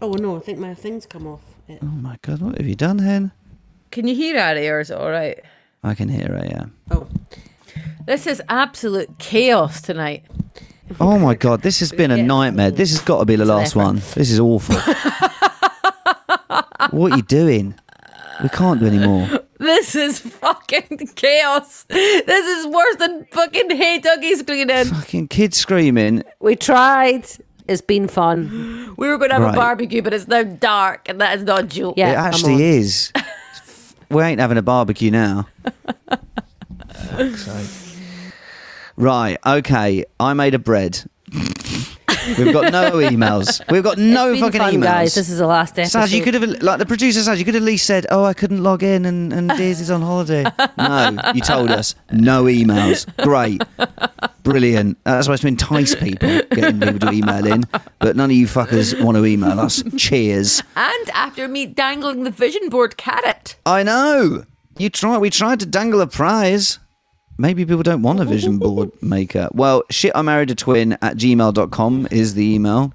oh 0.00 0.12
no! 0.12 0.36
I 0.36 0.38
think 0.38 0.60
my 0.60 0.74
thing's 0.74 1.04
come 1.04 1.26
off. 1.26 1.42
It. 1.66 1.80
Oh 1.82 1.86
my 1.86 2.16
god, 2.22 2.40
what 2.40 2.56
have 2.58 2.68
you 2.68 2.76
done, 2.76 3.00
Hen? 3.00 3.32
Can 3.90 4.06
you 4.06 4.14
hear 4.14 4.38
Ari 4.38 4.68
or 4.68 4.78
is 4.78 4.92
it 4.92 4.96
all 4.96 5.10
right? 5.10 5.42
I 5.82 5.96
can 5.96 6.08
hear 6.08 6.28
her. 6.28 6.46
Yeah. 6.48 6.66
Oh, 6.92 7.08
This 8.08 8.26
is 8.26 8.40
absolute 8.48 9.18
chaos 9.18 9.82
tonight. 9.82 10.24
Oh 10.98 11.18
my 11.18 11.34
god, 11.34 11.60
this 11.60 11.80
has 11.80 11.92
been 11.92 12.10
a 12.10 12.22
nightmare. 12.22 12.70
This 12.70 12.88
has 12.88 13.02
got 13.02 13.18
to 13.18 13.26
be 13.26 13.36
the 13.36 13.44
last 13.44 13.76
one. 13.76 13.96
This 14.14 14.30
is 14.30 14.40
awful. 14.40 14.76
what 16.90 17.12
are 17.12 17.16
you 17.18 17.22
doing? 17.22 17.74
We 18.42 18.48
can't 18.48 18.80
do 18.80 18.86
any 18.86 18.98
more. 18.98 19.28
This 19.58 19.94
is 19.94 20.20
fucking 20.20 21.10
chaos. 21.16 21.84
This 21.90 22.46
is 22.46 22.66
worse 22.68 22.96
than 22.96 23.26
fucking 23.26 23.68
Hey 23.76 24.00
Duggee 24.00 24.36
screening. 24.36 24.86
Fucking 24.86 25.28
kids 25.28 25.58
screaming. 25.58 26.22
we 26.40 26.56
tried. 26.56 27.26
It's 27.68 27.82
been 27.82 28.08
fun. 28.08 28.94
We 28.96 29.08
were 29.08 29.18
going 29.18 29.28
to 29.28 29.34
have 29.34 29.44
Right. 29.44 29.54
a 29.54 29.58
barbecue, 29.58 30.00
but 30.00 30.14
it's 30.14 30.28
now 30.28 30.44
dark, 30.44 31.10
and 31.10 31.20
that 31.20 31.36
is 31.36 31.44
not 31.44 31.64
a 31.64 31.66
joke. 31.66 31.98
Yeah, 31.98 32.12
it 32.12 32.16
I'm 32.16 32.24
actually 32.32 32.64
is. 32.64 33.12
we 34.10 34.22
ain't 34.22 34.40
having 34.40 34.56
a 34.56 34.62
barbecue 34.62 35.10
now. 35.10 35.46
Fuck's 36.88 37.44
sake. 37.44 37.87
Right, 38.98 39.38
okay. 39.46 40.04
I 40.20 40.34
made 40.34 40.54
a 40.54 40.58
bread. 40.58 41.02
We've 42.36 42.52
got 42.52 42.72
no 42.72 42.90
emails. 42.96 43.60
We've 43.70 43.82
got 43.82 43.96
no 43.96 44.32
It's 44.32 44.40
been 44.40 44.50
fucking 44.52 44.60
fun, 44.60 44.74
emails. 44.74 44.82
guys. 44.82 45.14
This 45.14 45.30
is 45.30 45.38
the 45.38 45.46
last 45.46 45.78
episode. 45.78 45.98
Saz, 46.00 46.12
you 46.12 46.22
could 46.22 46.34
have, 46.34 46.42
like 46.62 46.78
the 46.78 46.84
producer 46.86 47.22
says, 47.22 47.38
you 47.38 47.44
could 47.46 47.54
have 47.54 47.62
at 47.62 47.66
least 47.66 47.86
said, 47.86 48.06
"Oh, 48.10 48.22
I 48.24 48.34
couldn't 48.34 48.62
log 48.62 48.82
in, 48.82 49.06
and 49.06 49.32
and 49.32 49.48
Daisy's 49.56 49.90
on 49.90 50.02
holiday." 50.02 50.44
No, 50.76 51.16
you 51.34 51.40
told 51.40 51.70
us 51.70 51.94
no 52.12 52.44
emails. 52.44 53.06
Great, 53.24 53.62
brilliant. 54.42 54.98
Uh, 55.06 55.12
that's 55.14 55.26
supposed 55.26 55.42
to 55.42 55.48
entice 55.48 55.94
people, 55.94 56.28
getting 56.50 56.80
people 56.80 56.98
to 56.98 57.10
email 57.12 57.46
in, 57.46 57.64
but 57.98 58.14
none 58.16 58.30
of 58.30 58.36
you 58.36 58.46
fuckers 58.46 59.00
want 59.02 59.16
to 59.16 59.24
email 59.24 59.58
us. 59.58 59.82
Cheers. 59.96 60.62
And 60.76 61.10
after 61.14 61.48
me 61.48 61.64
dangling 61.66 62.24
the 62.24 62.30
vision 62.30 62.68
board 62.68 62.96
carrot. 62.98 63.56
I 63.64 63.82
know. 63.82 64.44
You 64.76 64.90
try. 64.90 65.16
We 65.18 65.30
tried 65.30 65.60
to 65.60 65.66
dangle 65.66 66.00
a 66.02 66.06
prize. 66.06 66.78
Maybe 67.38 67.64
people 67.64 67.82
don't 67.84 68.02
want 68.02 68.20
a 68.20 68.24
vision 68.24 68.58
board 68.58 68.90
maker. 69.02 69.48
Well, 69.52 69.84
shit, 69.90 70.12
I 70.14 70.22
married 70.22 70.50
a 70.50 70.54
twin 70.54 70.94
at 70.94 71.16
gmail.com 71.16 72.08
is 72.10 72.34
the 72.34 72.44
email. 72.54 72.92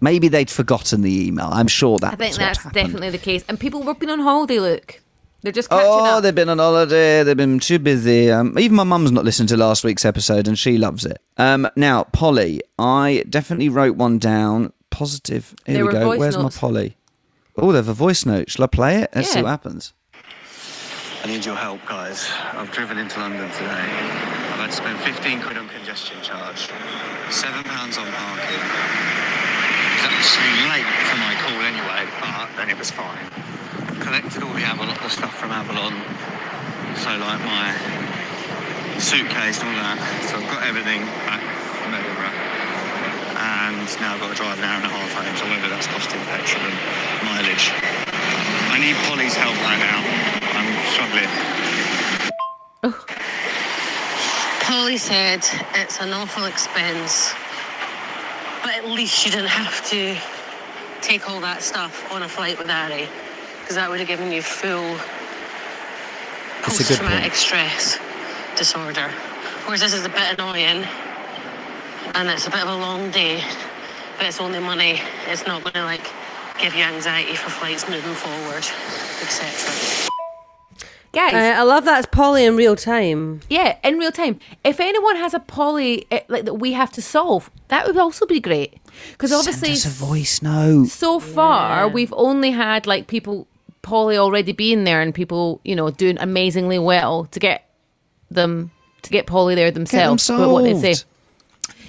Maybe 0.00 0.28
they'd 0.28 0.50
forgotten 0.50 1.00
the 1.00 1.26
email. 1.26 1.48
I'm 1.50 1.68
sure 1.68 1.98
that 2.00 2.12
I 2.12 2.16
think 2.16 2.36
that's 2.36 2.62
definitely 2.70 3.08
the 3.10 3.18
case. 3.18 3.42
And 3.48 3.58
people 3.58 3.82
have 3.84 3.98
been 3.98 4.10
on 4.10 4.20
holiday, 4.20 4.58
look. 4.60 5.00
They're 5.42 5.52
just 5.52 5.70
catching 5.70 5.86
Oh, 5.88 6.16
up. 6.16 6.22
they've 6.22 6.34
been 6.34 6.48
on 6.50 6.58
holiday. 6.58 7.22
They've 7.22 7.36
been 7.36 7.58
too 7.60 7.78
busy. 7.78 8.30
Um, 8.30 8.58
even 8.58 8.76
my 8.76 8.84
mum's 8.84 9.12
not 9.12 9.24
listened 9.24 9.48
to 9.50 9.56
last 9.56 9.84
week's 9.84 10.04
episode, 10.04 10.48
and 10.48 10.58
she 10.58 10.76
loves 10.76 11.06
it. 11.06 11.18
Um, 11.38 11.68
now, 11.76 12.04
Polly, 12.04 12.60
I 12.78 13.24
definitely 13.30 13.68
wrote 13.70 13.96
one 13.96 14.18
down. 14.18 14.72
Positive. 14.90 15.54
Here 15.66 15.76
There 15.76 15.86
we 15.86 15.92
go. 15.92 16.16
Where's 16.18 16.36
notes. 16.36 16.56
my 16.56 16.60
Polly? 16.60 16.96
Oh, 17.56 17.72
they 17.72 17.78
have 17.78 17.88
a 17.88 17.94
voice 17.94 18.26
note. 18.26 18.50
Shall 18.50 18.64
I 18.64 18.68
play 18.68 18.96
it? 19.02 19.10
Let's 19.14 19.30
see 19.30 19.42
what 19.42 19.48
happens. 19.48 19.92
I 21.26 21.28
need 21.34 21.44
your 21.44 21.58
help, 21.58 21.82
guys. 21.90 22.30
I've 22.54 22.70
driven 22.70 23.02
into 23.02 23.18
London 23.18 23.50
today. 23.58 23.66
I've 24.54 24.62
had 24.62 24.70
to 24.70 24.78
spend 24.78 24.94
15 25.02 25.42
quid 25.42 25.58
on 25.58 25.66
congestion 25.74 26.22
charge, 26.22 26.70
seven 27.34 27.66
pounds 27.66 27.98
on 27.98 28.06
parking. 28.14 28.62
It 28.62 30.06
was 30.06 30.06
actually 30.06 30.54
late 30.70 30.86
for 31.10 31.18
my 31.18 31.34
call 31.42 31.58
anyway, 31.66 32.06
but 32.22 32.46
then 32.54 32.70
it 32.70 32.78
was 32.78 32.94
fine. 32.94 33.26
Collected 33.98 34.46
all 34.46 34.54
the 34.54 34.62
Avalon, 34.62 34.94
the 35.02 35.10
stuff 35.10 35.34
from 35.34 35.50
Avalon, 35.50 35.98
so 36.94 37.10
like 37.18 37.42
my 37.42 37.74
suitcase 39.02 39.58
and 39.58 39.74
all 39.74 39.82
that. 39.82 39.98
So 40.30 40.38
I've 40.38 40.46
got 40.46 40.62
everything 40.62 41.02
back 41.26 41.42
from 41.82 41.90
Edinburgh. 41.90 42.38
And 43.34 43.82
now 43.98 44.14
I've 44.14 44.22
got 44.22 44.30
to 44.30 44.38
drive 44.38 44.62
an 44.62 44.64
hour 44.70 44.78
and 44.78 44.86
a 44.86 44.94
half 44.94 45.10
home, 45.10 45.34
so 45.34 45.50
whether 45.50 45.74
that's 45.74 45.90
costing 45.90 46.22
petrol 46.30 46.62
and 46.70 46.78
mileage. 47.26 47.74
I 48.70 48.78
need 48.78 48.94
Polly's 49.10 49.34
help 49.34 49.58
right 49.66 49.82
now. 49.82 50.45
I'm 51.16 52.92
struggling. 52.92 52.94
Polly 54.60 54.96
said 54.98 55.44
it's 55.74 56.00
an 56.00 56.12
awful 56.12 56.44
expense, 56.44 57.34
but 58.62 58.74
at 58.74 58.86
least 58.86 59.24
you 59.24 59.30
didn't 59.30 59.48
have 59.48 59.84
to 59.90 60.16
take 61.02 61.28
all 61.28 61.40
that 61.40 61.62
stuff 61.62 62.10
on 62.12 62.22
a 62.22 62.28
flight 62.28 62.58
with 62.58 62.70
Ari, 62.70 63.08
because 63.60 63.76
that 63.76 63.88
would 63.90 64.00
have 64.00 64.08
given 64.08 64.32
you 64.32 64.42
full 64.42 64.96
That's 66.62 66.80
a 66.80 66.84
good 66.84 66.98
post-traumatic 66.98 67.34
stress 67.34 67.98
disorder. 68.56 69.10
Whereas 69.66 69.80
this 69.80 69.94
is 69.94 70.04
a 70.04 70.08
bit 70.08 70.38
annoying, 70.38 70.84
and 72.14 72.28
it's 72.28 72.46
a 72.46 72.50
bit 72.50 72.62
of 72.62 72.68
a 72.68 72.76
long 72.76 73.10
day, 73.10 73.42
but 74.16 74.26
it's 74.26 74.40
only 74.40 74.60
money. 74.60 75.00
It's 75.28 75.46
not 75.46 75.62
going 75.62 75.74
to 75.74 75.84
like 75.84 76.10
give 76.58 76.74
you 76.74 76.82
anxiety 76.82 77.36
for 77.36 77.50
flights 77.50 77.88
moving 77.88 78.14
forward, 78.14 78.66
etc. 79.22 80.10
Guys, 81.16 81.32
Uh, 81.34 81.60
I 81.60 81.62
love 81.62 81.84
that 81.86 81.98
it's 82.00 82.08
Polly 82.12 82.44
in 82.44 82.56
real 82.56 82.76
time. 82.76 83.40
yeah, 83.48 83.76
in 83.82 83.98
real 83.98 84.12
time. 84.12 84.38
If 84.64 84.80
anyone 84.80 85.16
has 85.16 85.32
a 85.34 85.40
poly 85.40 86.06
eh, 86.10 86.20
like 86.28 86.44
that 86.44 86.54
we 86.54 86.72
have 86.72 86.92
to 86.92 87.00
solve, 87.02 87.50
that 87.68 87.86
would 87.86 87.96
also 87.96 88.26
be 88.26 88.38
great. 88.38 88.74
Because 89.12 89.32
obviously, 89.32 89.74
Send 89.74 89.94
us 89.94 90.00
a 90.00 90.04
voice 90.04 90.42
note. 90.42 90.88
so 90.88 91.18
far 91.18 91.88
we've 91.88 92.12
only 92.16 92.50
had 92.50 92.86
like 92.86 93.06
people 93.06 93.46
poly 93.82 94.16
already 94.18 94.52
being 94.52 94.84
there 94.84 95.00
and 95.00 95.14
people 95.14 95.60
you 95.64 95.74
know 95.76 95.90
doing 95.90 96.18
amazingly 96.20 96.78
well 96.78 97.24
to 97.26 97.38
get 97.40 97.68
them 98.30 98.70
to 99.02 99.10
get 99.10 99.26
poly 99.26 99.54
there 99.54 99.68
Get 99.68 99.74
them 99.74 99.84
themselves. 99.84 100.28
But 100.28 100.50
what 100.50 100.64
they 100.64 100.74
say, 100.74 100.94
solved. 100.94 101.06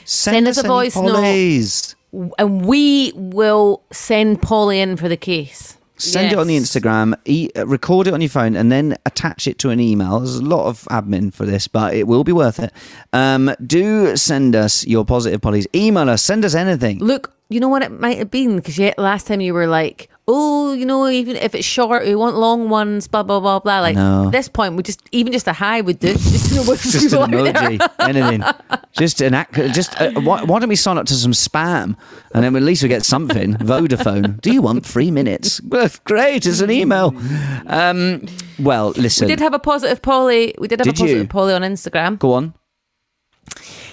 Send, 0.05 0.47
us 0.47 0.57
a 0.57 0.61
any 0.61 0.67
voice 0.69 0.95
note. 0.95 1.15
polys. 1.15 1.95
and 2.39 2.65
we 2.65 3.11
will 3.15 3.81
send 3.91 4.41
Polly 4.41 4.79
in 4.79 4.95
for 4.95 5.09
the 5.09 5.17
case. 5.17 5.76
Send 5.97 6.31
it 6.31 6.37
on 6.37 6.47
the 6.47 6.57
Instagram, 6.57 7.15
e- 7.25 7.49
uh, 7.55 7.65
record 7.65 8.07
it 8.07 8.13
on 8.13 8.21
your 8.21 8.29
phone, 8.29 8.55
and 8.55 8.71
then 8.71 8.95
attach 9.05 9.47
it 9.47 9.57
to 9.59 9.69
an 9.69 9.79
email. 9.79 10.19
There's 10.19 10.35
a 10.35 10.43
lot 10.43 10.67
of 10.67 10.83
admin 10.91 11.33
for 11.33 11.45
this, 11.45 11.67
but 11.67 11.93
it 11.95 12.07
will 12.07 12.23
be 12.23 12.31
worth 12.31 12.59
it. 12.59 12.71
Um, 13.13 13.53
do 13.65 14.15
send 14.15 14.55
us 14.55 14.85
your 14.85 15.05
positive 15.05 15.41
polys. 15.41 15.65
Email 15.75 16.09
us. 16.09 16.21
Send 16.21 16.45
us 16.45 16.53
anything. 16.55 16.99
Look, 16.99 17.33
you 17.49 17.59
know 17.59 17.69
what 17.69 17.81
it 17.81 17.91
might 17.91 18.17
have 18.17 18.29
been 18.29 18.57
because 18.57 18.79
last 18.97 19.27
time 19.27 19.41
you 19.41 19.53
were 19.53 19.67
like, 19.67 20.09
oh, 20.27 20.73
you 20.73 20.85
know, 20.85 21.07
even 21.07 21.35
if 21.37 21.55
it's 21.55 21.65
short, 21.65 22.03
we 22.05 22.13
want 22.15 22.35
long 22.35 22.69
ones, 22.69 23.07
blah 23.07 23.23
blah 23.23 23.39
blah 23.39 23.59
blah. 23.59 23.79
Like 23.79 23.95
No. 23.95 24.25
at 24.25 24.31
this 24.31 24.47
point, 24.49 24.75
we 24.75 24.83
just 24.83 25.01
even 25.11 25.31
just 25.33 25.47
a 25.47 25.53
high 25.53 25.81
would 25.81 25.99
do. 25.99 26.13
Just 26.17 26.49
to 26.49 26.55
know 26.55 26.63
what 26.63 26.79
Just 26.79 26.99
people 26.99 27.23
an 27.23 27.31
emoji, 27.31 27.89
anything. 27.99 28.43
Just 28.91 29.21
an 29.21 29.33
act. 29.33 29.53
Just 29.53 29.99
uh, 30.01 30.11
why, 30.21 30.43
why 30.43 30.59
don't 30.59 30.69
we 30.69 30.75
sign 30.75 30.97
up 30.97 31.05
to 31.07 31.13
some 31.13 31.31
spam, 31.31 31.95
and 32.33 32.43
then 32.43 32.55
at 32.55 32.61
least 32.61 32.83
we 32.83 32.89
get 32.89 33.05
something. 33.05 33.53
Vodafone. 33.71 34.41
Do 34.41 34.51
you 34.51 34.61
want 34.61 34.85
three 34.85 35.11
minutes? 35.11 35.59
Great. 36.03 36.45
It's 36.45 36.59
an 36.61 36.71
email. 36.71 37.15
Um, 37.67 38.25
well, 38.59 38.89
listen. 38.97 39.27
We 39.27 39.31
did 39.33 39.39
have 39.39 39.53
a 39.53 39.59
positive 39.59 40.01
Polly. 40.01 40.53
We 40.57 40.67
did 40.67 40.79
have 40.79 40.85
Did 40.85 40.95
a 40.95 40.99
positive 40.99 41.21
you? 41.23 41.27
Polly 41.27 41.53
on 41.53 41.61
Instagram. 41.61 42.19
Go 42.19 42.33
on. 42.33 42.53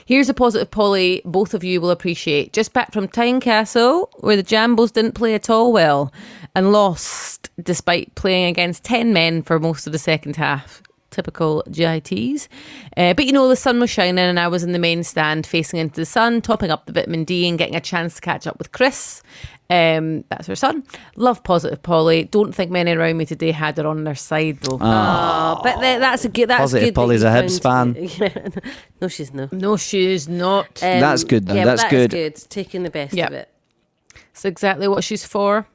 Here's 0.07 0.29
a 0.29 0.35
positive 0.35 0.71
Polly 0.71 1.23
both 1.25 1.55
of 1.55 1.65
you 1.65 1.81
will 1.81 1.91
appreciate. 1.91 2.53
Just 2.53 2.75
back 2.75 2.93
from 2.93 3.09
Tynecastle, 3.09 4.09
where 4.19 4.37
the 4.37 4.43
Jambos 4.43 4.93
didn't 4.93 5.13
play 5.13 5.35
at 5.35 5.49
all 5.49 5.73
well 5.73 6.13
and 6.55 6.73
lost 6.73 7.49
despite 7.63 8.15
playing 8.15 8.47
against 8.47 8.85
10 8.85 9.15
men 9.15 9.43
for 9.43 9.59
most 9.59 9.87
of 9.87 9.93
the 9.93 9.99
second 9.99 10.37
half. 10.37 10.83
Typical 11.11 11.63
GITs. 11.71 12.49
Uh, 12.97 13.15
but 13.15 13.25
you 13.25 13.33
know, 13.33 13.49
the 13.49 13.57
sun 13.57 13.81
was 13.81 13.89
shining 13.89 14.19
and 14.19 14.39
I 14.39 14.49
was 14.49 14.63
in 14.63 14.73
the 14.73 14.79
main 14.79 15.05
stand 15.05 15.47
facing 15.47 15.81
into 15.81 15.95
the 15.95 16.07
sun, 16.07 16.43
topping 16.43 16.71
up 16.71 16.85
the 16.85 16.93
vitamin 16.93 17.25
D 17.25 17.49
and 17.49 17.57
getting 17.57 17.77
a 17.77 17.81
chance 17.81 18.17
to 18.17 18.21
catch 18.21 18.47
up 18.47 18.59
with 18.59 18.73
Chris. 18.73 19.23
Um, 19.71 20.25
that's 20.29 20.47
her 20.47 20.55
son. 20.57 20.85
Love 21.17 21.43
positive 21.43 21.83
Polly. 21.83 22.25
Don't 22.25 22.55
think 22.55 22.71
many 22.71 22.93
around 22.93 23.17
me 23.17 23.25
today 23.25 23.51
had 23.51 23.79
her 23.79 23.87
on 23.87 24.05
their 24.05 24.15
side 24.15 24.59
though. 24.61 24.79
Oh, 24.81 25.61
but 25.63 25.81
th- 25.81 26.01
that's 26.01 26.25
a 26.27 26.29
good. 26.29 26.49
That's 26.51 26.61
Positive 26.61 26.89
good. 26.89 26.95
that 26.95 27.01
Polly's 27.01 27.23
you 27.23 27.29
a 27.29 27.31
Hibs 27.31 27.63
found- 27.63 27.97
Yeah. 28.19 28.49
no, 29.01 29.09
she's 29.09 29.33
no. 29.33 29.49
No, 29.53 29.77
she's 29.79 30.29
not. 30.29 30.67
Um, 30.83 31.01
That's 31.01 31.25
good, 31.25 31.47
though. 31.47 31.55
Yeah, 31.55 31.65
but 31.65 31.77
That's 31.77 31.83
that 31.85 31.93
is 31.95 32.09
good. 32.09 32.11
good. 32.11 32.51
Taking 32.51 32.83
the 32.83 32.91
best 32.91 33.15
Yeah. 33.15 33.27
of 33.29 33.33
it. 33.33 33.49
It's 34.33 34.45
exactly 34.45 34.87
what 34.87 35.03
she's 35.03 35.25
for. 35.25 35.67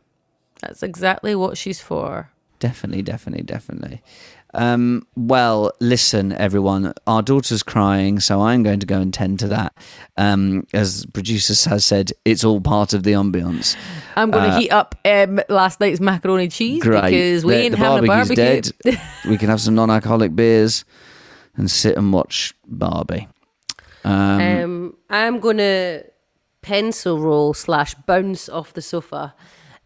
That's 0.61 0.83
exactly 0.83 1.33
what 1.35 1.57
she's 1.57 1.81
for. 1.81 2.29
Definitely, 2.59 3.01
definitely, 3.01 3.43
definitely. 3.43 4.01
Um, 4.53 5.05
well, 5.15 5.71
listen, 5.79 6.31
everyone. 6.33 6.93
Our 7.05 7.21
daughter's 7.21 7.61
crying, 7.61 8.19
so 8.19 8.41
I'm 8.41 8.63
going 8.63 8.79
to 8.79 8.85
go 8.87 8.99
and 8.99 9.13
tend 9.13 9.39
to 9.39 9.47
that. 9.49 9.73
Um, 10.17 10.65
as 10.73 11.05
producers 11.13 11.65
has 11.65 11.85
said, 11.85 12.11
it's 12.25 12.43
all 12.43 12.59
part 12.59 12.93
of 12.93 13.03
the 13.03 13.11
ambience. 13.11 13.75
I'm 14.15 14.31
going 14.31 14.45
to 14.49 14.55
Uh, 14.55 14.59
heat 14.59 14.69
up 14.71 14.95
um, 15.05 15.39
last 15.49 15.79
night's 15.79 15.99
macaroni 15.99 16.47
cheese 16.47 16.81
Great. 16.81 17.03
because 17.03 17.45
we 17.45 17.53
The- 17.53 17.59
ain't 17.61 17.71
the 17.73 17.77
having 17.77 18.03
a 18.05 18.07
barbecue. 18.07 18.35
dead. 18.35 18.71
we 19.27 19.37
can 19.37 19.49
have 19.49 19.61
some 19.61 19.75
non-alcoholic 19.75 20.35
beers 20.35 20.83
and 21.55 21.69
sit 21.69 21.95
and 21.97 22.11
watch 22.11 22.55
Barbie. 22.65 23.27
Um, 24.03 24.41
Um, 24.41 24.93
I'm 25.09 25.39
gonna 25.39 26.03
pencil 26.61 27.19
roll 27.19 27.53
slash 27.53 27.93
bounce 28.07 28.49
off 28.49 28.73
the 28.73 28.81
sofa. 28.81 29.35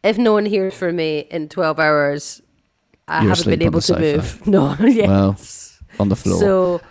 If 0.03 0.17
no 0.17 0.33
one 0.33 0.45
hears 0.45 0.73
from 0.73 0.97
me 0.97 1.19
in 1.31 1.49
12 1.49 1.79
hours, 1.79 2.41
I 3.07 3.21
You're 3.23 3.29
haven't 3.35 3.49
been 3.49 3.61
able 3.63 3.81
to 3.81 3.99
move. 3.99 4.47
No, 4.47 4.75
yes. 4.81 5.07
Well, 5.07 5.37
on 5.99 6.09
the 6.09 6.15
floor. 6.15 6.39
So 6.39 6.81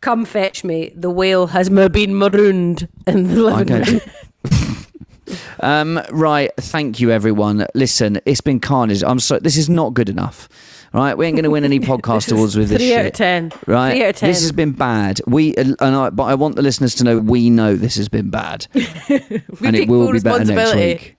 come 0.00 0.24
fetch 0.24 0.64
me. 0.64 0.92
The 0.94 1.10
whale 1.10 1.48
has 1.48 1.68
been 1.70 2.16
marooned 2.18 2.88
in 3.06 3.28
the 3.28 3.42
living 3.42 3.82
room. 3.82 4.00
um, 5.60 6.00
right. 6.10 6.50
Thank 6.58 7.00
you, 7.00 7.10
everyone. 7.10 7.66
Listen, 7.74 8.20
it's 8.26 8.40
been 8.40 8.60
carnage. 8.60 9.02
I'm 9.04 9.20
sorry. 9.20 9.40
This 9.40 9.56
is 9.56 9.68
not 9.68 9.94
good 9.94 10.08
enough. 10.08 10.48
Right, 10.94 11.16
we 11.16 11.24
ain't 11.24 11.36
going 11.36 11.44
to 11.44 11.50
win 11.50 11.64
any 11.64 11.80
podcast 11.80 12.30
awards 12.30 12.54
with 12.54 12.68
this 12.68 12.76
Three 12.76 12.88
shit. 12.88 12.98
out 13.00 13.06
of 13.06 13.12
10. 13.14 13.52
Right, 13.66 13.92
Three 13.92 14.02
out 14.04 14.10
of 14.10 14.16
10. 14.16 14.28
this 14.28 14.42
has 14.42 14.52
been 14.52 14.72
bad. 14.72 15.22
We 15.26 15.54
and 15.56 15.74
I, 15.80 16.10
but 16.10 16.24
I 16.24 16.34
want 16.34 16.56
the 16.56 16.60
listeners 16.60 16.94
to 16.96 17.04
know 17.04 17.18
we 17.18 17.48
know 17.48 17.76
this 17.76 17.96
has 17.96 18.10
been 18.10 18.28
bad, 18.28 18.66
and 18.74 18.84
it 18.84 19.72
take 19.72 19.88
will 19.88 20.04
full 20.04 20.12
be 20.12 20.20
better 20.20 20.44
next 20.44 20.50
responsibility. 20.50 20.92
week. 20.92 21.16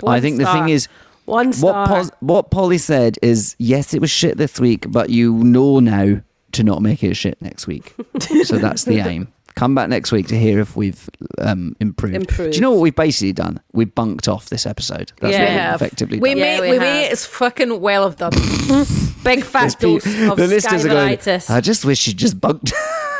One 0.00 0.14
I 0.14 0.20
think 0.20 0.36
the 0.36 0.44
thing 0.44 0.68
is, 0.68 0.88
One 1.26 1.46
what 1.48 1.54
star. 1.54 2.04
What 2.20 2.50
Polly 2.50 2.78
said 2.78 3.18
is 3.22 3.56
yes, 3.58 3.94
it 3.94 4.00
was 4.00 4.10
shit 4.10 4.36
this 4.36 4.58
week, 4.60 4.90
but 4.90 5.10
you 5.10 5.32
know 5.34 5.80
now 5.80 6.20
to 6.52 6.62
not 6.62 6.82
make 6.82 7.02
it 7.02 7.14
shit 7.14 7.40
next 7.40 7.66
week. 7.66 7.94
so 8.44 8.58
that's 8.58 8.84
the 8.84 8.98
aim. 9.00 9.28
Come 9.56 9.74
back 9.76 9.88
next 9.88 10.10
week 10.10 10.26
to 10.28 10.36
hear 10.38 10.58
if 10.58 10.76
we've 10.76 11.08
um, 11.38 11.76
improved. 11.78 12.16
Improved. 12.16 12.52
Do 12.52 12.56
you 12.56 12.60
know 12.60 12.72
what 12.72 12.80
we've 12.80 12.94
basically 12.94 13.32
done? 13.32 13.60
We've 13.72 13.94
bunked 13.94 14.26
off 14.26 14.48
this 14.48 14.66
episode. 14.66 15.12
That's 15.20 15.32
Yeah. 15.32 15.42
what 15.44 15.48
We 15.48 15.54
we've 15.54 15.74
effectively 15.74 16.18
We 16.18 16.28
done. 16.30 16.38
Yeah, 16.38 16.60
we 16.60 16.66
we, 16.70 16.72
have. 16.72 16.80
may 16.82 17.08
it's 17.08 17.24
fucking 17.24 17.80
well 17.80 18.02
of 18.02 18.16
done. 18.16 18.32
Big 19.22 19.44
fat 19.44 19.60
There's 19.60 19.74
dose 19.76 20.04
pe- 20.04 20.26
of 20.26 20.36
the 20.36 20.48
listeners 20.48 20.84
are 20.84 20.88
going. 20.88 21.18
I 21.48 21.60
just 21.60 21.84
wish 21.84 22.08
you 22.08 22.14
just 22.14 22.40
bunked, 22.40 22.72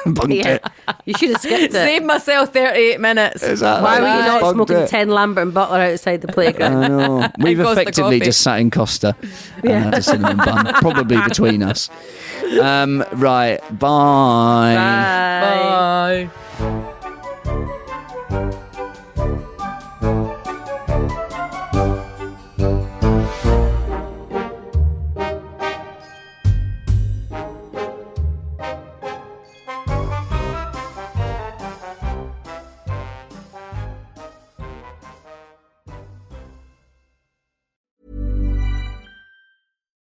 bunked 0.14 0.34
Yeah. 0.34 0.55
it. 0.55 0.64
You 1.07 1.14
should 1.14 1.30
have 1.30 1.40
skipped 1.40 1.62
it. 1.64 1.72
Saved 1.72 2.05
myself 2.05 2.52
38 2.52 3.00
minutes. 3.00 3.42
Exactly. 3.42 3.84
Why 3.84 4.00
were 4.00 4.07
you 4.07 4.26
not 4.26 4.40
Bunked 4.42 4.57
smoking 4.57 4.76
it. 4.78 4.88
10 4.88 5.09
Lambert 5.11 5.42
and 5.44 5.55
Butler 5.55 5.78
outside 5.80 6.20
the 6.20 6.28
playground? 6.32 6.84
I 6.84 6.88
know. 6.88 7.28
We've 7.38 7.59
Costa 7.59 7.80
effectively 7.80 8.20
just 8.20 8.42
sat 8.42 8.61
in 8.61 8.70
Costa 8.70 9.16
and 9.62 9.84
had 9.84 9.94
a 9.94 10.02
cinnamon 10.02 10.36
bun, 10.38 10.66
probably 10.74 11.20
between 11.22 11.62
us. 11.62 11.88
Um, 12.61 13.05
right. 13.14 13.61
Bye. 13.78 14.74
Bye. 16.59 16.94